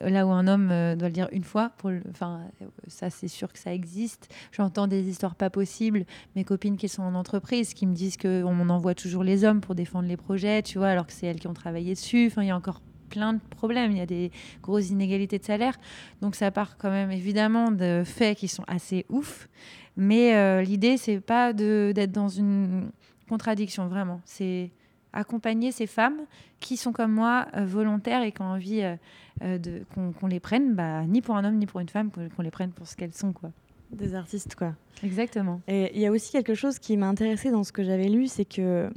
là 0.00 0.26
où 0.26 0.30
un 0.30 0.46
homme 0.48 0.70
euh, 0.72 0.96
doit 0.96 1.08
le 1.08 1.14
dire 1.14 1.28
une 1.30 1.44
fois. 1.44 1.70
Pour 1.78 1.92
enfin, 2.10 2.40
ça, 2.88 3.08
c'est 3.10 3.28
sûr 3.28 3.52
que 3.52 3.58
ça 3.58 3.72
existe. 3.72 4.28
J'entends 4.52 4.88
des 4.88 5.08
histoires 5.08 5.36
pas 5.36 5.48
possibles. 5.48 6.04
Mes 6.34 6.44
copines 6.44 6.76
qui 6.76 6.88
sont 6.88 7.02
en 7.02 7.14
entreprise, 7.14 7.72
qui 7.72 7.86
me 7.86 7.94
disent 7.94 8.16
qu'on 8.16 8.68
envoie 8.68 8.94
toujours 8.94 9.22
les 9.22 9.44
hommes 9.44 9.60
pour 9.60 9.74
défendre 9.74 10.08
les 10.08 10.16
projets, 10.16 10.62
tu 10.62 10.78
vois, 10.78 10.88
alors 10.88 11.06
que 11.06 11.12
c'est 11.12 11.26
elles 11.26 11.40
qui 11.40 11.46
ont 11.46 11.54
travaillé 11.54 11.94
dessus. 11.94 12.26
Enfin, 12.26 12.42
il 12.42 12.48
y 12.48 12.50
a 12.50 12.56
encore 12.56 12.80
plein 13.08 13.34
de 13.34 13.40
problèmes. 13.50 13.92
Il 13.92 13.98
y 13.98 14.02
a 14.02 14.06
des 14.06 14.32
grosses 14.60 14.90
inégalités 14.90 15.38
de 15.38 15.44
salaire. 15.44 15.78
Donc 16.20 16.34
ça 16.34 16.50
part 16.50 16.76
quand 16.78 16.90
même 16.90 17.12
évidemment 17.12 17.70
de 17.70 18.02
faits 18.04 18.38
qui 18.38 18.48
sont 18.48 18.64
assez 18.66 19.06
ouf. 19.08 19.48
Mais 19.96 20.34
euh, 20.34 20.62
l'idée, 20.62 20.96
c'est 20.96 21.20
pas 21.20 21.52
d'être 21.52 22.10
dans 22.10 22.28
une 22.28 22.90
contradiction, 23.28 23.88
vraiment. 23.88 24.20
C'est 24.24 24.70
accompagner 25.14 25.72
ces 25.72 25.86
femmes 25.86 26.26
qui 26.60 26.76
sont 26.76 26.92
comme 26.92 27.12
moi 27.12 27.46
euh, 27.56 27.64
volontaires 27.64 28.22
et 28.22 28.32
qui 28.32 28.42
ont 28.42 28.46
envie 28.46 28.82
euh, 28.82 28.96
euh, 29.42 29.58
de, 29.58 29.84
qu'on, 29.94 30.26
les 30.26 30.40
prenne, 30.40 30.74
bah, 30.74 31.04
ni 31.06 31.22
pour 31.22 31.36
un 31.36 31.44
homme 31.44 31.56
ni 31.56 31.66
pour 31.66 31.80
une 31.80 31.88
femme, 31.88 32.10
qu'on 32.10 32.42
les 32.42 32.50
prenne 32.50 32.72
pour 32.72 32.86
ce 32.86 32.96
qu'elles 32.96 33.14
sont. 33.14 33.32
quoi. 33.32 33.50
Des 33.90 34.14
artistes, 34.14 34.56
quoi. 34.56 34.74
Exactement. 35.04 35.60
Et 35.68 35.92
il 35.94 36.00
y 36.00 36.06
a 36.06 36.10
aussi 36.10 36.32
quelque 36.32 36.54
chose 36.54 36.78
qui 36.78 36.96
m'a 36.96 37.06
intéressé 37.06 37.50
dans 37.50 37.62
ce 37.62 37.72
que 37.72 37.84
j'avais 37.84 38.08
lu, 38.08 38.26
c'est 38.26 38.44
que 38.44 38.90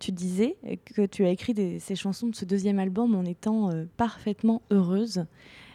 tu 0.00 0.10
disais 0.10 0.56
que 0.84 1.06
tu 1.06 1.24
as 1.24 1.30
écrit 1.30 1.78
ces 1.78 1.94
chansons 1.94 2.28
de 2.28 2.34
ce 2.34 2.44
deuxième 2.44 2.78
album 2.78 3.14
en 3.14 3.24
étant 3.24 3.70
parfaitement 3.96 4.62
heureuse. 4.70 5.24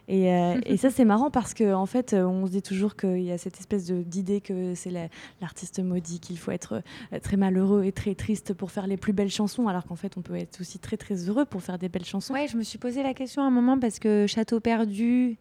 Euh, 0.09 0.59
et, 0.65 0.77
ça, 0.77 0.89
c'est 0.89 1.05
marrant 1.05 1.31
parce 1.31 1.53
qu'en 1.53 1.81
en 1.81 1.85
fait, 1.85 2.13
euh, 2.13 2.25
on 2.25 2.45
se 2.45 2.51
dit 2.51 2.61
toujours 2.61 2.95
qu'il 2.95 3.21
y 3.21 3.31
a 3.31 3.37
cette 3.37 3.59
espèce 3.59 3.91
d'idée 3.91 4.41
que 4.41 4.75
c'est 4.75 4.91
l'artiste 5.41 5.79
maudit, 5.79 6.19
qu'il 6.19 6.37
faut 6.37 6.51
être 6.51 6.81
euh, 7.13 7.19
très 7.19 7.37
malheureux 7.37 7.83
et 7.83 7.91
très 7.91 8.15
triste 8.15 8.53
pour 8.53 8.71
faire 8.71 8.87
les 8.87 8.97
plus 8.97 9.13
belles 9.13 9.31
chansons, 9.31 9.67
alors 9.67 9.85
qu'en 9.85 9.95
fait, 9.95 10.17
on 10.17 10.21
peut 10.21 10.35
être 10.35 10.61
aussi 10.61 10.79
très 10.79 10.97
très 10.97 11.15
heureux 11.29 11.45
pour 11.45 11.61
faire 11.61 11.77
des 11.77 11.89
belles 11.89 12.05
chansons. 12.05 12.33
Ouais, 12.33 12.47
je 12.47 12.57
me 12.57 12.63
suis 12.63 12.77
posé 12.77 13.03
la 13.03 13.13
question 13.13 13.41
à 13.41 13.45
un 13.45 13.51
moment 13.51 13.79
parce 13.79 13.99
que 13.99 14.25
Château 14.27 14.59
perdu, 14.59 15.37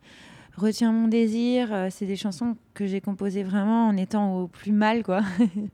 Retiens 0.56 0.92
mon 0.92 1.08
désir, 1.08 1.88
c'est 1.90 2.06
des 2.06 2.14
chansons 2.14 2.56
que 2.74 2.86
j'ai 2.86 3.00
composées 3.00 3.42
vraiment 3.42 3.88
en 3.88 3.96
étant 3.96 4.38
au 4.38 4.46
plus 4.46 4.70
mal, 4.70 5.02
quoi. 5.02 5.22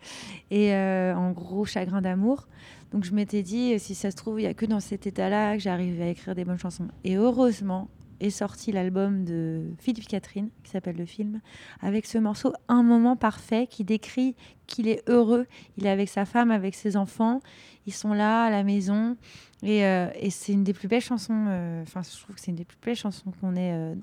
et 0.51 0.75
en 0.75 1.33
gros 1.33 1.67
chagrin 1.67 2.01
d'amour. 2.01 2.49
Donc 2.91 3.05
je 3.05 3.13
m'étais 3.13 3.43
dit, 3.43 3.79
si 3.79 3.95
ça 3.95 4.11
se 4.11 4.17
trouve, 4.17 4.41
il 4.41 4.45
n'y 4.45 4.49
a 4.49 4.55
que 4.55 4.65
dans 4.65 4.81
cet 4.81 5.07
état-là 5.07 5.59
que 5.59 5.63
j'arrive 5.63 6.01
à 6.01 6.07
écrire 6.07 6.35
des 6.35 6.47
bonnes 6.47 6.59
chansons. 6.59 6.89
Et 7.05 7.17
heureusement, 7.17 7.89
est 8.21 8.31
sorti 8.31 8.73
l'album 8.73 9.25
de 9.25 9.71
Philippe 9.79 10.07
Catherine, 10.07 10.51
qui 10.63 10.71
s'appelle 10.71 10.97
Le 10.97 11.07
Film, 11.07 11.41
avec 11.81 12.07
ce 12.07 12.19
morceau 12.19 12.53
Un 12.69 12.83
moment 12.83 13.17
parfait 13.17 13.67
qui 13.67 13.85
décrit 13.85 14.37
qu'il 14.67 14.89
est 14.89 15.03
heureux. 15.09 15.47
Il 15.77 15.87
est 15.87 15.91
avec 15.91 16.09
sa 16.09 16.25
femme, 16.25 16.51
avec 16.51 16.75
ses 16.75 16.97
enfants. 16.97 17.41
Ils 17.87 17.95
sont 17.95 18.13
là 18.13 18.45
à 18.45 18.51
la 18.51 18.63
maison. 18.63 19.17
Et, 19.63 19.85
euh, 19.85 20.09
c'est 20.31 20.53
une 20.53 20.65
des 20.65 20.73
plus 20.73 20.89
belles 20.89 21.01
chansons. 21.01 21.47
Euh, 21.49 21.83
enfin, 21.83 22.03
je 22.03 22.21
trouve 22.21 22.37
que 22.37 22.41
c'est 22.41 22.51
une 22.51 22.57
des 22.57 22.65
plus 22.65 22.79
belles 22.85 22.97
chansons 22.97 23.33
qu'on 23.41 23.57
ait 23.57 23.73
euh, 23.73 23.95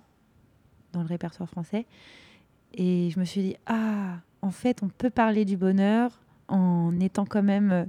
dans 0.93 1.01
le 1.01 1.08
répertoire 1.08 1.49
français. 1.49 1.86
Et 2.73 3.10
je 3.12 3.19
me 3.19 3.25
suis 3.25 3.41
dit, 3.41 3.56
ah, 3.65 4.17
en 4.41 4.51
fait, 4.51 4.84
on 4.84 4.89
peut 4.89 5.10
parler 5.10 5.45
du 5.45 5.58
bonheur 5.58 6.19
en 6.47 6.99
étant 6.99 7.25
quand 7.25 7.43
même 7.43 7.88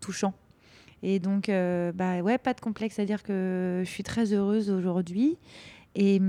touchant. 0.00 0.34
Et 1.02 1.18
donc, 1.18 1.48
euh, 1.48 1.92
bah 1.92 2.20
ouais, 2.20 2.38
pas 2.38 2.54
de 2.54 2.60
complexe 2.60 2.98
à 2.98 3.04
dire 3.04 3.22
que 3.22 3.82
je 3.84 3.90
suis 3.90 4.02
très 4.02 4.32
heureuse 4.32 4.70
aujourd'hui 4.70 5.38
et, 5.94 6.20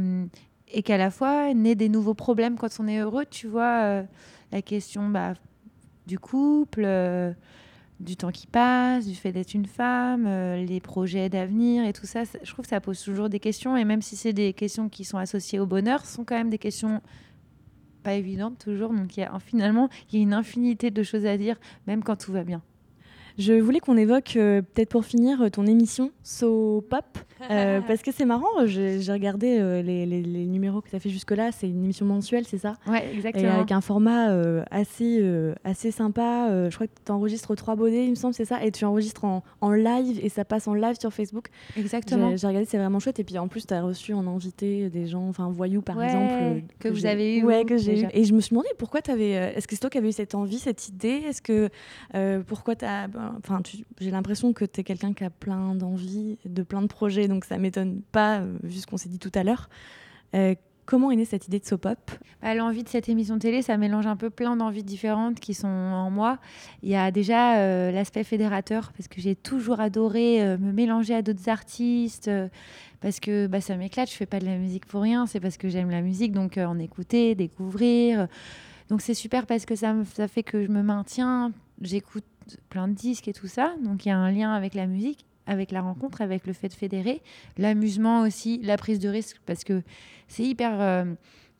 et 0.71 0.83
qu'à 0.83 0.97
la 0.97 1.09
fois 1.09 1.53
naît 1.53 1.75
des 1.75 1.89
nouveaux 1.89 2.13
problèmes 2.13 2.57
quand 2.57 2.69
on 2.79 2.87
est 2.87 2.99
heureux. 2.99 3.25
Tu 3.29 3.47
vois, 3.47 3.81
euh, 3.83 4.03
la 4.51 4.61
question 4.61 5.09
bah, 5.09 5.33
du 6.05 6.19
couple, 6.19 6.83
euh, 6.85 7.31
du 7.99 8.15
temps 8.17 8.31
qui 8.31 8.45
passe, 8.45 9.07
du 9.07 9.15
fait 9.15 9.31
d'être 9.31 9.53
une 9.53 9.65
femme, 9.65 10.25
les 10.55 10.79
projets 10.79 11.29
d'avenir 11.29 11.85
et 11.85 11.93
tout 11.93 12.05
ça, 12.05 12.23
Je 12.25 12.51
trouve 12.51 12.63
que 12.63 12.69
ça 12.69 12.81
pose 12.81 13.01
toujours 13.01 13.29
des 13.29 13.39
questions 13.39 13.75
et 13.75 13.85
même 13.85 14.01
si 14.01 14.15
c'est 14.15 14.33
des 14.33 14.53
questions 14.53 14.89
qui 14.89 15.05
sont 15.05 15.17
associées 15.17 15.59
au 15.59 15.65
bonheur, 15.65 16.05
ce 16.05 16.13
sont 16.13 16.23
quand 16.25 16.35
même 16.35 16.51
des 16.51 16.59
questions 16.59 17.01
pas 18.03 18.13
évidentes 18.13 18.59
toujours. 18.59 18.93
Donc, 18.93 19.11
finalement, 19.39 19.89
il 20.11 20.17
y 20.17 20.19
a 20.19 20.21
une 20.21 20.33
infinité 20.33 20.91
de 20.91 21.01
choses 21.03 21.25
à 21.25 21.37
dire, 21.37 21.59
même 21.87 22.03
quand 22.03 22.17
tout 22.17 22.31
va 22.31 22.43
bien. 22.43 22.61
Je 23.37 23.53
voulais 23.53 23.79
qu'on 23.79 23.97
évoque, 23.97 24.35
euh, 24.35 24.63
peut-être 24.63 24.89
pour 24.89 25.05
finir, 25.05 25.43
euh, 25.43 25.49
ton 25.49 25.67
émission 25.67 26.11
So 26.23 26.81
Pop, 26.89 27.19
euh, 27.49 27.81
parce 27.81 28.01
que 28.01 28.11
c'est 28.11 28.25
marrant, 28.25 28.65
j'ai 28.65 28.99
regardé 29.11 29.81
les, 29.83 30.05
numéros 30.47 30.81
que 30.81 30.89
tu 30.89 30.95
as 30.95 30.99
fait 30.99 31.09
jusque-là, 31.09 31.51
c'est 31.51 31.69
une 31.69 31.83
émission 31.83 32.05
mensuelle, 32.05 32.45
c'est 32.45 32.57
ça? 32.57 32.75
Ouais, 32.87 33.05
exactement. 33.13 33.45
Et 33.45 33.49
avec 33.49 33.71
un 33.71 33.81
format 33.81 34.33
assez, 34.71 35.23
assez 35.63 35.91
sympa, 35.91 36.69
je 36.69 36.75
crois 36.75 36.87
que 36.87 36.93
tu 37.05 37.11
enregistres 37.11 37.55
trois 37.55 37.75
bonnets, 37.75 38.05
il 38.05 38.11
me 38.11 38.15
semble, 38.15 38.33
c'est 38.33 38.45
ça, 38.45 38.63
et 38.63 38.71
tu 38.71 38.85
enregistres 38.85 39.25
en, 39.25 39.43
en, 39.61 39.71
live, 39.71 40.19
et 40.23 40.29
ça 40.29 40.45
passe 40.45 40.67
en 40.67 40.73
live 40.73 40.97
sur 40.99 41.13
Facebook. 41.13 41.47
Exactement. 41.77 42.35
J'ai 42.35 42.47
regardé, 42.47 42.67
c'est 42.69 42.77
vraiment 42.77 42.99
chouette, 42.99 43.19
et 43.19 43.23
puis 43.23 43.37
en 43.37 43.47
plus, 43.47 43.67
tu 43.67 43.73
as 43.73 43.81
reçu 43.81 44.13
en 44.13 44.27
invité 44.27 44.89
des 44.89 45.07
gens, 45.07 45.27
enfin 45.27 45.49
Voyou 45.49 45.81
par 45.81 46.01
exemple. 46.03 46.63
Que, 46.79 46.89
vous 46.89 47.05
avez 47.05 47.37
eu. 47.37 47.43
Ouais, 47.43 47.65
que 47.65 47.77
j'ai 47.77 48.01
eu. 48.01 48.07
Et 48.13 48.23
je 48.23 48.33
me 48.33 48.41
suis 48.41 48.51
demandé 48.51 48.69
pourquoi 48.77 49.01
tu 49.01 49.11
avais. 49.11 49.31
Est-ce 49.31 49.67
que 49.67 49.75
c'est 49.75 49.81
toi 49.81 49.89
qui 49.89 49.97
avais 49.97 50.09
eu 50.09 50.13
cette 50.13 50.35
envie, 50.35 50.59
cette 50.59 50.87
idée? 50.87 51.23
Est-ce 51.27 51.41
que. 51.41 51.69
pourquoi 52.43 52.75
tu 52.75 52.85
as. 52.85 53.07
Ben, 53.07 53.35
enfin, 53.37 53.61
j'ai 53.99 54.11
l'impression 54.11 54.53
que 54.53 54.65
tu 54.65 54.81
es 54.81 54.83
quelqu'un 54.83 55.13
qui 55.13 55.23
a 55.23 55.29
plein 55.29 55.75
d'envies, 55.75 56.37
de 56.45 56.63
plein 56.63 56.81
de 56.81 56.87
projets, 56.87 57.26
donc 57.27 57.45
ça 57.45 57.57
m'étonne 57.57 58.01
pas, 58.11 58.39
euh, 58.39 58.57
vu 58.63 58.79
ce 58.79 58.87
qu'on 58.87 58.97
s'est 58.97 59.09
dit 59.09 59.19
tout 59.19 59.31
à 59.35 59.43
l'heure. 59.43 59.69
Euh, 60.35 60.55
comment 60.85 61.11
est 61.11 61.15
née 61.15 61.25
cette 61.25 61.47
idée 61.47 61.59
de 61.59 61.65
Sopop 61.65 62.11
bah, 62.41 62.53
L'envie 62.55 62.83
de 62.83 62.89
cette 62.89 63.09
émission 63.09 63.39
télé, 63.39 63.61
ça 63.61 63.77
mélange 63.77 64.07
un 64.07 64.15
peu 64.15 64.29
plein 64.29 64.55
d'envies 64.55 64.83
différentes 64.83 65.39
qui 65.39 65.53
sont 65.53 65.67
en 65.67 66.09
moi. 66.09 66.39
Il 66.83 66.89
y 66.89 66.95
a 66.95 67.11
déjà 67.11 67.57
euh, 67.57 67.91
l'aspect 67.91 68.23
fédérateur, 68.23 68.91
parce 68.93 69.07
que 69.07 69.21
j'ai 69.21 69.35
toujours 69.35 69.79
adoré 69.79 70.57
me 70.57 70.71
mélanger 70.71 71.15
à 71.15 71.21
d'autres 71.21 71.49
artistes, 71.49 72.31
parce 73.01 73.19
que 73.19 73.47
bah, 73.47 73.61
ça 73.61 73.75
m'éclate, 73.75 74.09
je 74.09 74.15
fais 74.15 74.25
pas 74.25 74.39
de 74.39 74.45
la 74.45 74.57
musique 74.57 74.85
pour 74.85 75.01
rien, 75.01 75.25
c'est 75.25 75.39
parce 75.39 75.57
que 75.57 75.69
j'aime 75.69 75.89
la 75.89 76.01
musique, 76.01 76.31
donc 76.31 76.57
en 76.57 76.79
écouter, 76.79 77.35
découvrir. 77.35 78.27
Donc 78.89 79.01
c'est 79.01 79.13
super 79.13 79.45
parce 79.45 79.65
que 79.65 79.75
ça 79.75 79.93
fait 80.27 80.43
que 80.43 80.63
je 80.63 80.69
me 80.69 80.81
maintiens, 80.81 81.51
j'écoute 81.81 82.23
plein 82.69 82.87
de 82.87 82.93
disques 82.93 83.27
et 83.27 83.33
tout 83.33 83.47
ça. 83.47 83.75
Donc 83.83 84.05
il 84.05 84.09
y 84.09 84.11
a 84.11 84.17
un 84.17 84.31
lien 84.31 84.53
avec 84.53 84.73
la 84.73 84.87
musique, 84.87 85.25
avec 85.47 85.71
la 85.71 85.81
rencontre, 85.81 86.21
avec 86.21 86.45
le 86.45 86.53
fait 86.53 86.67
de 86.67 86.73
fédérer, 86.73 87.21
l'amusement 87.57 88.21
aussi, 88.21 88.59
la 88.63 88.77
prise 88.77 88.99
de 88.99 89.09
risque, 89.09 89.37
parce 89.45 89.63
que 89.63 89.81
c'est 90.27 90.43
hyper 90.43 90.79
euh, 90.79 91.05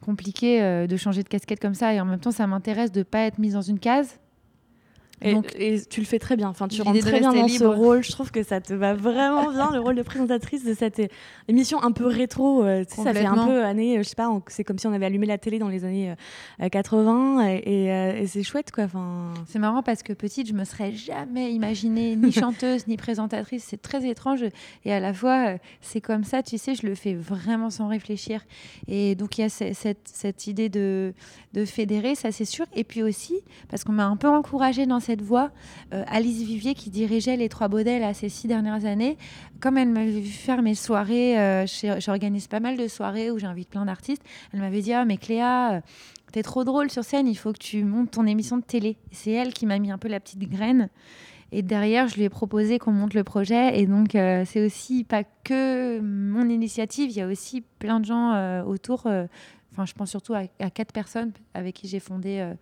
compliqué 0.05 0.61
euh, 0.61 0.87
de 0.87 0.97
changer 0.97 1.23
de 1.23 1.29
casquette 1.29 1.59
comme 1.59 1.73
ça. 1.73 1.93
Et 1.93 2.01
en 2.01 2.05
même 2.05 2.19
temps, 2.19 2.31
ça 2.31 2.45
m'intéresse 2.47 2.91
de 2.91 2.99
ne 2.99 3.03
pas 3.03 3.21
être 3.21 3.39
mise 3.39 3.53
dans 3.53 3.61
une 3.61 3.79
case 3.79 4.19
et, 5.21 5.33
Donc, 5.33 5.55
et, 5.57 5.81
tu 5.89 5.99
le 5.99 6.05
fais 6.05 6.19
très 6.19 6.35
bien. 6.35 6.49
Enfin, 6.49 6.67
tu 6.67 6.81
rentres 6.81 6.99
très 6.99 7.19
bien 7.19 7.33
dans 7.33 7.47
ce 7.47 7.63
rôle. 7.63 8.03
Je 8.03 8.11
trouve 8.11 8.31
que 8.31 8.43
ça 8.43 8.61
te 8.61 8.73
va 8.73 8.93
vraiment 8.93 9.51
bien, 9.51 9.71
le 9.71 9.79
rôle 9.79 9.95
de 9.95 10.03
présentatrice 10.03 10.63
de 10.63 10.75
cette 10.75 11.01
émission 11.47 11.81
un 11.81 11.91
peu 11.91 12.05
rétro. 12.05 12.63
Euh, 12.63 12.83
ça 12.87 13.13
fait 13.13 13.25
un 13.25 13.47
peu 13.47 13.63
année, 13.63 13.97
euh, 13.97 14.03
je 14.03 14.09
sais 14.09 14.15
pas, 14.15 14.29
c'est 14.47 14.63
comme 14.63 14.77
si 14.77 14.85
on 14.85 14.93
avait 14.93 15.07
allumé 15.07 15.25
la 15.25 15.39
télé 15.39 15.57
dans 15.57 15.69
les 15.69 15.85
années 15.85 16.13
80 16.59 17.47
euh, 17.47 18.21
et, 18.21 18.27
c'est 18.27 18.43
chouette, 18.43 18.71
quoi. 18.71 18.83
Enfin... 18.83 19.33
C'est 19.47 19.59
marrant 19.59 19.81
parce 19.81 20.03
que 20.03 20.13
petite, 20.13 20.47
je 20.47 20.53
me 20.53 20.65
serais 20.65 20.91
jamais 20.91 21.51
imaginée 21.51 22.15
ni 22.15 22.31
chanteuse 22.31 22.85
ni 22.87 22.95
présentatrice. 22.95 23.65
C'est 23.67 23.81
très 23.81 24.07
étrange 24.07 24.43
et 24.85 24.93
à 24.93 24.99
la 24.99 25.13
fois, 25.13 25.55
c'est 25.81 26.01
comme 26.01 26.23
ça, 26.23 26.43
tu 26.43 26.59
sais, 26.59 26.75
je 26.75 26.85
le 26.85 26.93
fais 26.93 27.15
vraiment 27.15 27.71
sans 27.71 27.87
réfléchir. 27.87 28.45
Et 28.87 29.15
donc, 29.15 29.39
il 29.39 29.41
y 29.41 29.43
a 29.45 29.49
cette, 29.49 29.97
cette 30.03 30.45
idée 30.45 30.69
de, 30.69 31.13
de 31.53 31.65
fédérer, 31.65 32.13
ça 32.13 32.31
c'est 32.31 32.45
sûr. 32.45 32.65
Et 32.75 32.83
puis 32.83 33.01
aussi, 33.01 33.39
parce 33.69 33.83
qu'on 33.83 33.93
m'a 33.93 34.05
un 34.05 34.17
peu 34.17 34.27
encouragée 34.27 34.85
dans 34.85 34.99
cette 35.07 35.21
euh, 35.93 36.03
Alice 36.07 36.41
Vivier 36.41 36.73
qui 36.73 36.89
dirigeait 36.89 37.37
les 37.37 37.47
Trois 37.47 37.69
Baudets 37.69 38.03
à 38.03 38.13
ces 38.13 38.27
six 38.27 38.47
dernières 38.47 38.83
années, 38.85 39.17
comme 39.61 39.77
elle 39.77 39.87
m'avait 39.87 40.19
vu 40.19 40.29
faire 40.29 40.61
mes 40.61 40.75
soirées, 40.75 41.39
euh, 41.39 41.65
j'organise 41.99 42.47
pas 42.47 42.59
mal 42.59 42.75
de 42.75 42.87
soirées 42.89 43.31
où 43.31 43.39
j'invite 43.39 43.69
plein 43.69 43.85
d'artistes, 43.85 44.21
elle 44.53 44.59
m'avait 44.59 44.81
dit 44.81 44.91
Ah, 44.91 45.05
mais 45.05 45.15
Cléa, 45.15 45.75
euh, 45.75 45.81
t'es 46.33 46.43
trop 46.43 46.65
drôle 46.65 46.91
sur 46.91 47.05
scène, 47.05 47.25
il 47.27 47.35
faut 47.35 47.53
que 47.53 47.57
tu 47.57 47.85
montes 47.85 48.11
ton 48.11 48.25
émission 48.27 48.57
de 48.57 48.63
télé. 48.63 48.97
C'est 49.11 49.31
elle 49.31 49.53
qui 49.53 49.65
m'a 49.65 49.79
mis 49.79 49.91
un 49.91 49.97
peu 49.97 50.09
la 50.09 50.19
petite 50.19 50.43
graine. 50.49 50.89
Et 51.53 51.61
derrière, 51.61 52.09
je 52.09 52.15
lui 52.15 52.23
ai 52.23 52.29
proposé 52.29 52.77
qu'on 52.77 52.91
monte 52.91 53.13
le 53.13 53.23
projet. 53.23 53.79
Et 53.79 53.85
donc, 53.85 54.09
c'est 54.11 54.65
aussi 54.65 55.05
pas 55.05 55.23
que 55.45 56.01
mon 56.01 56.49
initiative, 56.49 57.09
il 57.09 57.15
y 57.15 57.21
a 57.21 57.27
aussi 57.27 57.63
plein 57.79 58.01
de 58.01 58.05
gens 58.05 58.63
autour 58.65 59.07
Je 59.85 59.93
pense 59.93 60.09
surtout 60.09 60.33
à, 60.33 60.69
quatre 60.69 60.91
personnes 60.91 61.31
avec 61.53 61.75
qui 61.75 61.87
j'ai 61.87 61.99
fondé 61.99 62.39
euh, 62.39 62.53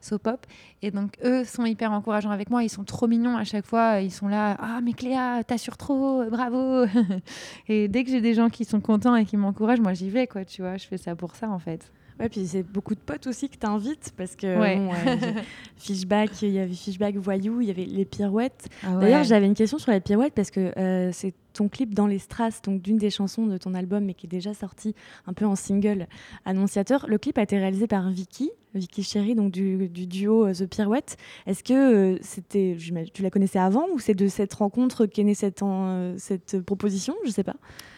Sopop. 0.00 0.46
Et 0.82 0.90
donc, 0.90 1.16
eux 1.24 1.44
sont 1.44 1.64
hyper 1.64 1.92
encourageants 1.92 2.30
avec 2.30 2.50
moi. 2.50 2.62
Ils 2.62 2.68
sont 2.68 2.84
trop 2.84 3.06
mignons 3.06 3.36
à 3.36 3.44
chaque 3.44 3.66
fois. 3.66 4.00
Ils 4.00 4.12
sont 4.12 4.28
là. 4.28 4.56
Ah, 4.60 4.80
mais 4.82 4.92
Cléa, 4.92 5.42
t'assures 5.44 5.76
trop. 5.76 6.24
Bravo. 6.30 6.86
et 7.68 7.88
dès 7.88 8.04
que 8.04 8.10
j'ai 8.10 8.20
des 8.20 8.34
gens 8.34 8.50
qui 8.50 8.64
sont 8.64 8.80
contents 8.80 9.16
et 9.16 9.24
qui 9.24 9.36
m'encouragent, 9.36 9.80
moi, 9.80 9.94
j'y 9.94 10.10
vais, 10.10 10.26
quoi. 10.26 10.44
Tu 10.44 10.62
vois, 10.62 10.76
je 10.76 10.86
fais 10.86 10.98
ça 10.98 11.14
pour 11.14 11.36
ça, 11.36 11.48
en 11.48 11.58
fait. 11.58 11.90
Ouais, 12.20 12.28
puis 12.28 12.46
c'est 12.46 12.62
beaucoup 12.62 12.94
de 12.94 13.00
potes 13.00 13.26
aussi 13.26 13.48
que 13.48 13.56
tu 13.56 13.66
invites 13.66 14.12
parce 14.16 14.36
que 14.36 14.58
ouais. 14.58 14.80
Fishback, 15.76 16.42
il 16.42 16.50
y 16.50 16.60
avait 16.60 16.72
Fishback 16.72 17.16
Voyou, 17.16 17.60
il 17.60 17.66
y 17.66 17.70
avait 17.70 17.84
les 17.84 18.04
pirouettes. 18.04 18.68
Ah 18.84 18.96
D'ailleurs, 18.96 19.24
j'avais 19.24 19.46
une 19.46 19.54
question 19.54 19.78
sur 19.78 19.90
les 19.90 20.00
pirouettes 20.00 20.34
parce 20.34 20.52
que 20.52 20.72
euh, 20.78 21.10
c'est 21.12 21.34
ton 21.52 21.68
clip 21.68 21.92
dans 21.92 22.06
les 22.06 22.20
strass, 22.20 22.62
donc 22.62 22.82
d'une 22.82 22.98
des 22.98 23.10
chansons 23.10 23.46
de 23.46 23.58
ton 23.58 23.74
album, 23.74 24.04
mais 24.04 24.14
qui 24.14 24.26
est 24.26 24.28
déjà 24.28 24.54
sorti 24.54 24.94
un 25.26 25.32
peu 25.32 25.44
en 25.44 25.56
single 25.56 26.06
annonciateur. 26.44 27.06
Le 27.08 27.18
clip 27.18 27.36
a 27.36 27.42
été 27.42 27.58
réalisé 27.58 27.88
par 27.88 28.08
Vicky, 28.10 28.50
Vicky 28.74 29.02
Chéri, 29.02 29.34
donc 29.34 29.50
du, 29.50 29.88
duo 29.88 30.46
euh, 30.46 30.52
The 30.52 30.66
Pirouette. 30.66 31.16
Est-ce 31.46 31.64
que 31.64 32.14
euh, 32.14 32.18
c'était, 32.22 32.76
tu 33.12 33.22
la 33.22 33.30
connaissais 33.30 33.58
avant 33.58 33.86
ou 33.92 33.98
c'est 33.98 34.14
de 34.14 34.28
cette 34.28 34.54
rencontre 34.54 35.06
qu'est 35.06 35.24
née 35.24 35.34
cette, 35.34 35.64
cette 36.18 36.60
proposition? 36.60 37.14
Je 37.24 37.30
sais 37.30 37.44
pas. 37.44 37.56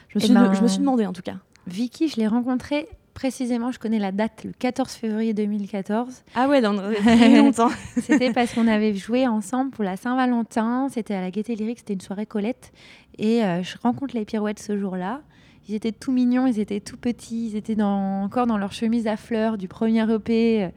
Je 0.09 0.19
me, 0.19 0.23
eh 0.23 0.27
suis, 0.27 0.35
ben, 0.35 0.55
je 0.55 0.63
me 0.63 0.69
suis 0.69 0.79
demandé 0.79 1.05
en 1.05 1.13
tout 1.13 1.23
cas. 1.23 1.37
Vicky, 1.67 2.09
je 2.09 2.17
l'ai 2.17 2.29
rencontrée 2.29 2.89
précisément, 3.17 3.73
je 3.73 3.79
connais 3.79 3.99
la 3.99 4.13
date, 4.13 4.45
le 4.45 4.53
14 4.53 4.93
février 4.93 5.33
2014. 5.33 6.23
Ah 6.35 6.49
ouais, 6.49 6.61
dans 6.61 6.77
très 6.93 7.37
longtemps. 7.37 7.71
c'était 8.03 8.31
parce 8.31 8.55
qu'on 8.55 8.69
avait 8.69 8.95
joué 8.95 9.27
ensemble 9.27 9.71
pour 9.71 9.83
la 9.83 9.97
Saint-Valentin. 9.97 10.89
C'était 10.91 11.15
à 11.15 11.23
la 11.23 11.31
Gaîté 11.31 11.57
Lyrique, 11.57 11.79
c'était 11.79 11.95
une 11.95 12.01
soirée 12.03 12.27
Colette. 12.27 12.73
Et 13.19 13.43
euh, 13.43 13.63
je 13.63 13.77
rencontre 13.83 14.15
les 14.15 14.27
pirouettes 14.27 14.61
ce 14.61 14.79
jour-là. 14.79 15.23
Ils 15.67 15.75
étaient 15.75 15.93
tout 15.93 16.13
mignons, 16.13 16.47
ils 16.47 16.61
étaient 16.61 16.81
tout 16.81 16.99
petits, 16.99 17.49
ils 17.49 17.57
étaient 17.57 17.75
dans, 17.75 18.23
encore 18.23 18.47
dans 18.47 18.59
leur 18.59 18.73
chemise 18.73 19.07
à 19.07 19.17
fleurs 19.17 19.57
du 19.57 19.67
premier 19.67 20.09
EP. 20.13 20.71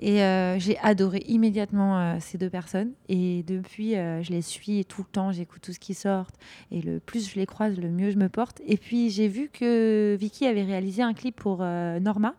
Et 0.00 0.22
euh, 0.22 0.58
j'ai 0.58 0.76
adoré 0.78 1.22
immédiatement 1.28 1.98
euh, 1.98 2.16
ces 2.20 2.36
deux 2.36 2.50
personnes. 2.50 2.92
Et 3.08 3.44
depuis, 3.44 3.96
euh, 3.96 4.22
je 4.22 4.32
les 4.32 4.42
suis 4.42 4.84
tout 4.84 5.02
le 5.02 5.08
temps, 5.10 5.30
j'écoute 5.32 5.62
tout 5.62 5.72
ce 5.72 5.78
qui 5.78 5.94
sort. 5.94 6.26
Et 6.70 6.80
le 6.80 6.98
plus 6.98 7.30
je 7.30 7.38
les 7.38 7.46
croise, 7.46 7.78
le 7.78 7.90
mieux 7.90 8.10
je 8.10 8.18
me 8.18 8.28
porte. 8.28 8.60
Et 8.66 8.76
puis 8.76 9.10
j'ai 9.10 9.28
vu 9.28 9.50
que 9.52 10.16
Vicky 10.18 10.46
avait 10.46 10.64
réalisé 10.64 11.02
un 11.02 11.14
clip 11.14 11.36
pour 11.36 11.58
Norma, 11.58 12.34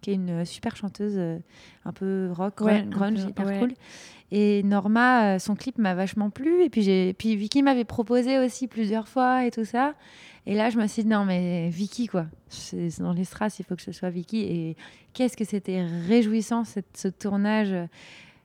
qui 0.00 0.10
est 0.10 0.14
une 0.14 0.44
super 0.44 0.76
chanteuse 0.76 1.18
un 1.84 1.92
peu 1.92 2.30
rock, 2.32 2.56
grunge, 2.56 3.20
hyper 3.20 3.58
cool. 3.58 3.72
Et 4.30 4.62
Norma, 4.62 5.38
son 5.38 5.54
clip 5.54 5.78
m'a 5.78 5.94
vachement 5.94 6.30
plu. 6.30 6.62
Et 6.62 6.70
puis, 6.70 7.14
puis 7.14 7.36
Vicky 7.36 7.62
m'avait 7.62 7.84
proposé 7.84 8.38
aussi 8.38 8.66
plusieurs 8.66 9.08
fois 9.08 9.44
et 9.44 9.50
tout 9.50 9.64
ça. 9.64 9.94
Et 10.46 10.54
là, 10.54 10.70
je 10.70 10.78
me 10.78 10.86
suis 10.86 11.02
dit, 11.02 11.08
non, 11.08 11.24
mais 11.24 11.68
Vicky, 11.70 12.06
quoi. 12.08 12.26
C'est 12.48 13.00
dans 13.00 13.12
les 13.12 13.24
strass, 13.24 13.58
il 13.58 13.64
faut 13.64 13.76
que 13.76 13.82
ce 13.82 13.92
soit 13.92 14.10
Vicky. 14.10 14.40
Et 14.40 14.76
qu'est-ce 15.12 15.36
que 15.36 15.44
c'était 15.44 15.84
réjouissant, 16.08 16.64
cette, 16.64 16.96
ce 16.96 17.08
tournage. 17.08 17.74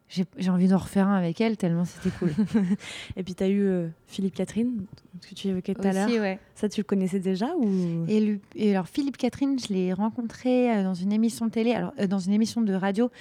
J'ai 0.10 0.50
envie 0.50 0.70
d'en 0.70 0.78
refaire 0.78 1.08
un 1.08 1.18
avec 1.18 1.42
elle, 1.42 1.58
tellement 1.58 1.84
c'était 1.84 2.16
cool. 2.18 2.32
et 3.18 3.24
puis, 3.24 3.36
tu 3.36 3.44
as 3.44 3.50
eu 3.50 3.62
euh, 3.62 3.90
Philippe 4.06 4.36
Catherine, 4.36 4.86
que 5.28 5.36
tu 5.36 5.50
évoquais 5.50 5.74
tout 5.74 5.86
à 5.86 5.92
l'heure. 5.92 6.08
Ouais. 6.08 6.40
Ça, 6.56 6.70
tu 6.70 6.80
le 6.80 6.86
connaissais 6.86 7.20
déjà 7.20 7.54
ou... 7.58 8.06
et, 8.08 8.40
et 8.56 8.72
alors, 8.72 8.88
Philippe 8.88 9.18
Catherine, 9.18 9.60
je 9.60 9.74
l'ai 9.74 9.92
rencontré 9.92 10.72
euh, 10.72 10.84
dans 10.84 10.94
une 10.94 11.12
émission 11.12 11.48
de 11.48 11.52
télé, 11.52 11.74
alors, 11.74 11.92
euh, 12.00 12.08
dans 12.08 12.20
une 12.20 12.32
émission 12.32 12.62
de 12.62 12.74
radio. 12.74 13.12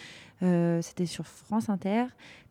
C'était 0.40 1.06
sur 1.06 1.26
France 1.26 1.68
Inter 1.68 2.06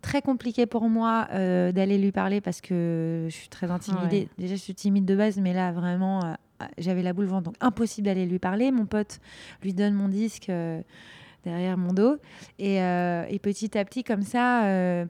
très 0.06 0.22
compliqué 0.22 0.68
pour 0.68 0.88
moi 0.88 1.28
euh, 1.32 1.72
d'aller 1.72 1.98
lui 1.98 2.12
parler 2.12 2.40
parce 2.40 2.62
que 2.62 3.26
je 3.28 3.36
suis 3.36 3.50
très 3.50 3.72
intimidée. 3.72 4.30
Déjà, 4.38 4.56
je 4.56 4.62
suis 4.62 4.76
timide 4.76 5.06
de 5.06 5.16
base, 5.16 5.38
mais 5.40 5.52
là, 5.52 5.72
vraiment, 5.72 6.24
euh, 6.24 6.66
j'avais 6.78 7.02
la 7.02 7.12
boule 7.12 7.26
ventre, 7.26 7.44
donc 7.44 7.56
impossible 7.60 8.06
d'aller 8.06 8.28
lui 8.28 8.38
parler. 8.38 8.72
Mon 8.72 8.86
pote 8.86 9.20
lui 9.64 9.74
donne 9.74 9.96
mon 9.96 10.08
disque 10.08 10.52
derrière 11.44 11.78
mon 11.78 11.92
dos. 11.92 12.18
Et, 12.60 12.76
et, 12.76 13.40
petit 13.40 13.78
à 13.78 13.84
petit, 13.84 14.04
comme 14.04 14.22
ça 14.22 15.06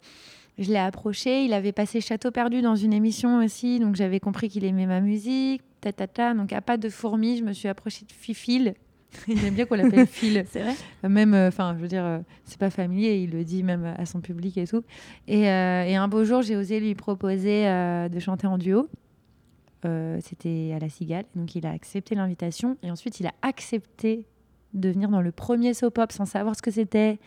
je 0.58 0.70
l'ai 0.70 0.78
approché. 0.78 1.44
Il 1.44 1.54
avait 1.54 1.72
passé 1.72 2.02
Château 2.02 2.32
perdu 2.32 2.62
dans 2.62 2.76
une 2.76 2.94
émission 2.94 3.44
aussi, 3.44 3.80
donc 3.80 3.96
j'avais 3.96 4.20
compris 4.20 4.50
qu'il 4.50 4.64
aimait 4.64 4.86
ma 4.86 5.02
musique. 5.02 5.62
Ta, 5.82 5.92
ta, 5.92 6.08
ta. 6.08 6.34
Donc 6.34 6.54
à 6.54 6.62
pas 6.62 6.78
de 6.78 6.90
fourmi, 6.90 7.38
je 7.38 7.44
me 7.44 7.54
suis 7.54 7.68
approchée 7.68 8.06
de 8.06 8.12
Fifil. 8.12 8.74
il 9.28 9.44
aime 9.46 9.54
bien 9.54 9.66
qu'on 9.66 9.76
l'appelle 9.76 10.08
Phil. 10.12 10.46
c'est 10.50 10.62
vrai. 10.62 10.76
Même, 11.08 11.34
euh, 11.34 11.48
enfin, 11.48 11.74
je 11.76 11.82
veux 11.82 11.88
dire, 11.88 12.04
euh, 12.04 12.20
c'est 12.46 12.60
pas 12.60 12.70
familier. 12.70 13.18
Il 13.18 13.32
le 13.32 13.44
dit 13.44 13.64
même 13.64 13.94
à 13.98 14.06
son 14.06 14.22
public 14.22 14.58
et 14.58 14.68
tout. 14.68 14.84
Et, 15.28 15.50
euh, 15.50 15.84
et 15.84 15.96
un 15.96 16.08
beau 16.08 16.24
jour, 16.24 16.42
j'ai 16.42 16.56
osé 16.56 16.80
lui 16.80 16.96
proposer 16.96 17.64
de 17.66 18.20
chanter 18.20 18.48
en 18.48 18.58
duo. 18.58 18.90
C'était 20.22 20.74
à 20.76 20.80
la 20.80 20.90
Cigale, 20.90 21.26
donc 21.36 21.54
il 21.54 21.68
a 21.68 21.70
accepté 21.70 22.16
l'invitation 22.16 22.76
et 22.82 22.90
ensuite 22.90 23.20
il 23.20 23.28
a 23.28 23.34
accepté 23.44 24.26
de 24.74 24.90
venir 24.90 25.10
dans 25.10 25.22
le 25.22 25.32
premier 25.32 25.76
soap 25.76 25.94
pop 25.94 26.12
sans 26.12 26.26
savoir 26.26 26.56
ce 26.56 26.64
que 26.64 26.72
c'était 26.72 27.20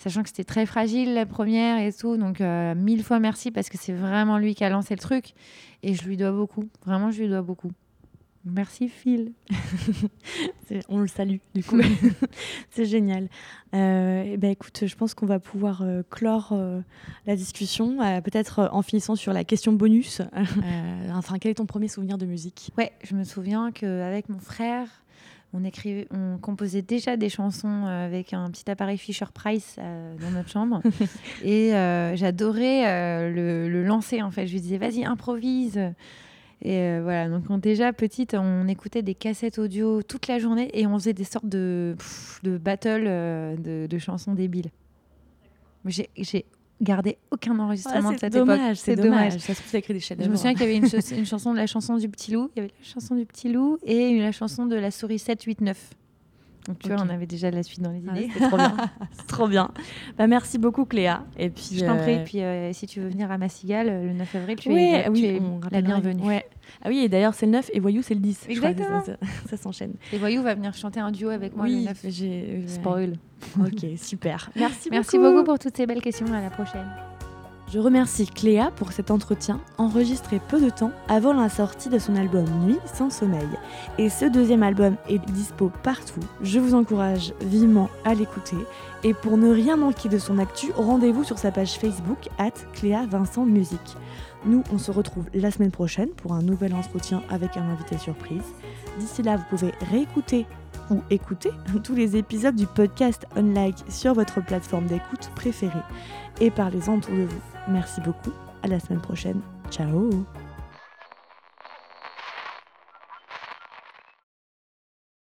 sachant 0.00 0.22
que 0.22 0.28
c'était 0.28 0.44
très 0.44 0.66
fragile 0.66 1.14
la 1.14 1.26
première 1.26 1.78
et 1.78 1.92
tout. 1.92 2.16
Donc, 2.16 2.40
euh, 2.40 2.74
mille 2.74 3.04
fois 3.04 3.20
merci 3.20 3.50
parce 3.50 3.68
que 3.68 3.76
c'est 3.78 3.92
vraiment 3.92 4.38
lui 4.38 4.54
qui 4.54 4.64
a 4.64 4.70
lancé 4.70 4.94
le 4.94 5.00
truc. 5.00 5.34
Et 5.82 5.94
je 5.94 6.04
lui 6.04 6.16
dois 6.16 6.32
beaucoup. 6.32 6.68
Vraiment, 6.84 7.10
je 7.10 7.20
lui 7.20 7.28
dois 7.28 7.42
beaucoup. 7.42 7.70
Merci 8.44 8.88
Phil. 8.88 9.32
on 10.88 10.98
le 10.98 11.06
salue 11.06 11.36
du 11.54 11.62
coup. 11.62 11.78
c'est 12.70 12.86
génial. 12.86 13.28
Euh, 13.74 14.22
et 14.22 14.36
ben 14.36 14.50
écoute, 14.50 14.84
je 14.86 14.96
pense 14.96 15.14
qu'on 15.14 15.26
va 15.26 15.38
pouvoir 15.38 15.82
euh, 15.82 16.02
clore 16.08 16.58
la 17.26 17.36
discussion, 17.36 17.98
peut-être 18.22 18.70
en 18.72 18.82
finissant 18.82 19.14
sur 19.14 19.32
la 19.32 19.44
question 19.44 19.72
bonus. 19.72 20.22
enfin, 21.12 21.38
quel 21.38 21.50
est 21.50 21.56
ton 21.56 21.66
premier 21.66 21.88
souvenir 21.88 22.18
de 22.18 22.26
musique? 22.26 22.70
Ouais, 22.78 22.92
je 23.04 23.14
me 23.14 23.24
souviens 23.24 23.72
qu'avec 23.72 24.28
mon 24.28 24.38
frère, 24.38 24.88
on, 25.52 25.64
écrivait, 25.64 26.06
on 26.10 26.38
composait 26.38 26.82
déjà 26.82 27.16
des 27.16 27.28
chansons 27.28 27.86
euh, 27.86 28.06
avec 28.06 28.32
un 28.32 28.50
petit 28.50 28.70
appareil 28.70 28.98
Fisher 28.98 29.26
Price 29.32 29.76
euh, 29.78 30.14
dans 30.20 30.30
notre 30.30 30.48
chambre. 30.48 30.80
et 31.44 31.74
euh, 31.74 32.16
j'adorais 32.16 33.30
le, 33.30 33.82
lancer, 33.84 34.22
en 34.22 34.30
fait. 34.30 34.46
Je 34.46 34.52
lui 34.52 34.60
disais, 34.60 34.78
vas-y, 34.78 35.04
improvise. 35.04 35.80
Et 36.62 37.00
voilà, 37.00 37.28
donc 37.28 37.60
déjà 37.60 37.92
petite, 37.92 38.34
on 38.34 38.68
écoutait 38.68 39.02
des 39.02 39.14
cassettes 39.14 39.58
audio 39.58 40.02
toute 40.02 40.28
la 40.28 40.38
journée 40.38 40.70
et 40.74 40.86
on 40.86 40.98
faisait 40.98 41.14
des 41.14 41.24
sortes 41.24 41.48
de, 41.48 41.96
de 42.42 42.58
battles 42.58 43.04
de, 43.04 43.86
de 43.86 43.98
chansons 43.98 44.34
débiles. 44.34 44.70
J'ai 45.86 46.44
gardé 46.80 47.18
aucun 47.30 47.58
enregistrement 47.58 48.12
de 48.12 48.18
cette 48.18 48.32
dommage, 48.32 48.76
C'est 48.76 48.96
dommage. 48.96 49.38
Ça 49.38 49.54
se 49.54 49.76
écrit 49.76 49.94
des 49.94 50.00
Je 50.00 50.28
me 50.28 50.36
souviens 50.36 50.52
qu'il 50.52 50.62
y 50.62 50.64
avait 50.64 50.76
une, 50.76 51.18
une, 51.18 51.26
chanson 51.26 51.52
de 51.52 51.58
la 51.58 51.66
chanson 51.66 51.96
du 51.96 52.08
petit 52.08 52.32
loup, 52.32 52.50
il 52.54 52.58
y 52.58 52.64
avait 52.64 52.72
la 52.78 52.86
chanson 52.86 53.14
du 53.14 53.26
petit 53.26 53.52
loup 53.52 53.78
et 53.82 54.18
la 54.18 54.32
chanson 54.32 54.66
de 54.66 54.76
la 54.76 54.90
souris 54.90 55.18
7, 55.18 55.42
8, 55.42 55.60
9. 55.60 55.90
Donc 56.66 56.78
tu 56.78 56.88
vois, 56.88 56.98
on 57.02 57.08
avait 57.08 57.26
déjà 57.26 57.50
la 57.50 57.62
suite 57.62 57.80
dans 57.80 57.90
les 57.90 58.00
idées. 58.00 58.28
c'est 58.32 58.46
trop 58.46 58.56
bien. 58.56 58.76
trop 59.28 59.48
bien. 59.48 59.70
Bah, 60.18 60.26
merci 60.26 60.58
beaucoup 60.58 60.84
Cléa. 60.84 61.24
Et 61.38 61.50
puis, 61.50 61.70
je 61.72 61.84
t'en 61.84 61.96
prie. 61.96 62.12
Et 62.12 62.18
euh, 62.18 62.24
puis 62.24 62.40
euh, 62.42 62.72
si 62.72 62.86
tu 62.86 63.00
veux 63.00 63.08
venir 63.08 63.30
à 63.30 63.38
Massigal 63.38 63.88
euh, 63.88 64.06
le 64.06 64.12
9 64.12 64.34
avril, 64.34 64.56
tu 64.56 64.72
es, 64.72 65.08
oui, 65.08 65.40
la 65.70 65.80
bienvenue. 65.80 66.22
Ouais. 66.22 66.46
Ah 66.82 66.88
oui, 66.88 66.98
et 66.98 67.08
d'ailleurs 67.08 67.34
c'est 67.34 67.46
le 67.46 67.52
9 67.52 67.70
et 67.72 67.80
Voyou 67.80 68.02
c'est 68.02 68.14
le 68.14 68.20
10. 68.20 68.46
Exactement. 68.48 69.02
ça, 69.02 69.16
ça, 69.48 69.56
s'enchaîne. 69.56 69.94
Et 70.12 70.18
Voyou 70.18 70.42
va 70.42 70.54
venir 70.54 70.74
chanter 70.74 71.00
un 71.00 71.10
duo 71.10 71.30
avec 71.30 71.56
moi 71.56 71.64
oui, 71.64 71.80
le 71.80 71.88
9. 71.88 72.04
J'ai 72.08 72.62
spoil. 72.66 73.14
ok, 73.58 73.86
super. 73.96 74.50
Merci, 74.56 74.88
merci 74.90 75.18
beaucoup 75.18 75.44
pour 75.44 75.58
toutes 75.58 75.76
ces 75.76 75.86
belles 75.86 76.02
questions. 76.02 76.26
À 76.32 76.40
la 76.42 76.50
prochaine. 76.50 76.86
Je 77.72 77.78
remercie 77.78 78.26
Cléa 78.26 78.72
pour 78.74 78.90
cet 78.90 79.12
entretien 79.12 79.60
enregistré 79.78 80.40
peu 80.48 80.60
de 80.60 80.70
temps 80.70 80.90
avant 81.06 81.32
la 81.32 81.48
sortie 81.48 81.88
de 81.88 82.00
son 82.00 82.16
album 82.16 82.44
Nuit 82.64 82.80
sans 82.84 83.10
sommeil. 83.10 83.46
Et 83.96 84.08
ce 84.08 84.24
deuxième 84.24 84.64
album 84.64 84.96
est 85.08 85.24
dispo 85.30 85.70
partout. 85.84 86.18
Je 86.42 86.58
vous 86.58 86.74
encourage 86.74 87.32
vivement 87.40 87.88
à 88.04 88.14
l'écouter. 88.14 88.56
Et 89.04 89.14
pour 89.14 89.36
ne 89.36 89.52
rien 89.52 89.76
manquer 89.76 90.08
de 90.08 90.18
son 90.18 90.38
actu, 90.38 90.72
rendez-vous 90.76 91.22
sur 91.22 91.38
sa 91.38 91.52
page 91.52 91.78
Facebook 91.78 92.28
at 92.38 92.50
Cléa 92.72 93.06
Vincent 93.06 93.44
Musique. 93.46 93.96
Nous, 94.44 94.64
on 94.72 94.78
se 94.78 94.90
retrouve 94.90 95.26
la 95.32 95.52
semaine 95.52 95.70
prochaine 95.70 96.08
pour 96.08 96.32
un 96.32 96.42
nouvel 96.42 96.74
entretien 96.74 97.22
avec 97.30 97.56
un 97.56 97.70
invité 97.70 97.98
surprise. 97.98 98.42
D'ici 98.98 99.22
là, 99.22 99.36
vous 99.36 99.44
pouvez 99.48 99.72
réécouter 99.92 100.44
ou 100.90 101.02
écouter 101.10 101.52
tous 101.84 101.94
les 101.94 102.16
épisodes 102.16 102.56
du 102.56 102.66
podcast 102.66 103.26
Unlike 103.36 103.84
sur 103.88 104.14
votre 104.14 104.44
plateforme 104.44 104.86
d'écoute 104.86 105.30
préférée 105.34 105.78
et 106.40 106.50
parlez-en 106.50 106.96
autour 106.96 107.14
de 107.14 107.24
vous. 107.24 107.40
Merci 107.68 108.00
beaucoup. 108.00 108.32
À 108.62 108.68
la 108.68 108.80
semaine 108.80 109.00
prochaine. 109.00 109.40
Ciao 109.70 110.24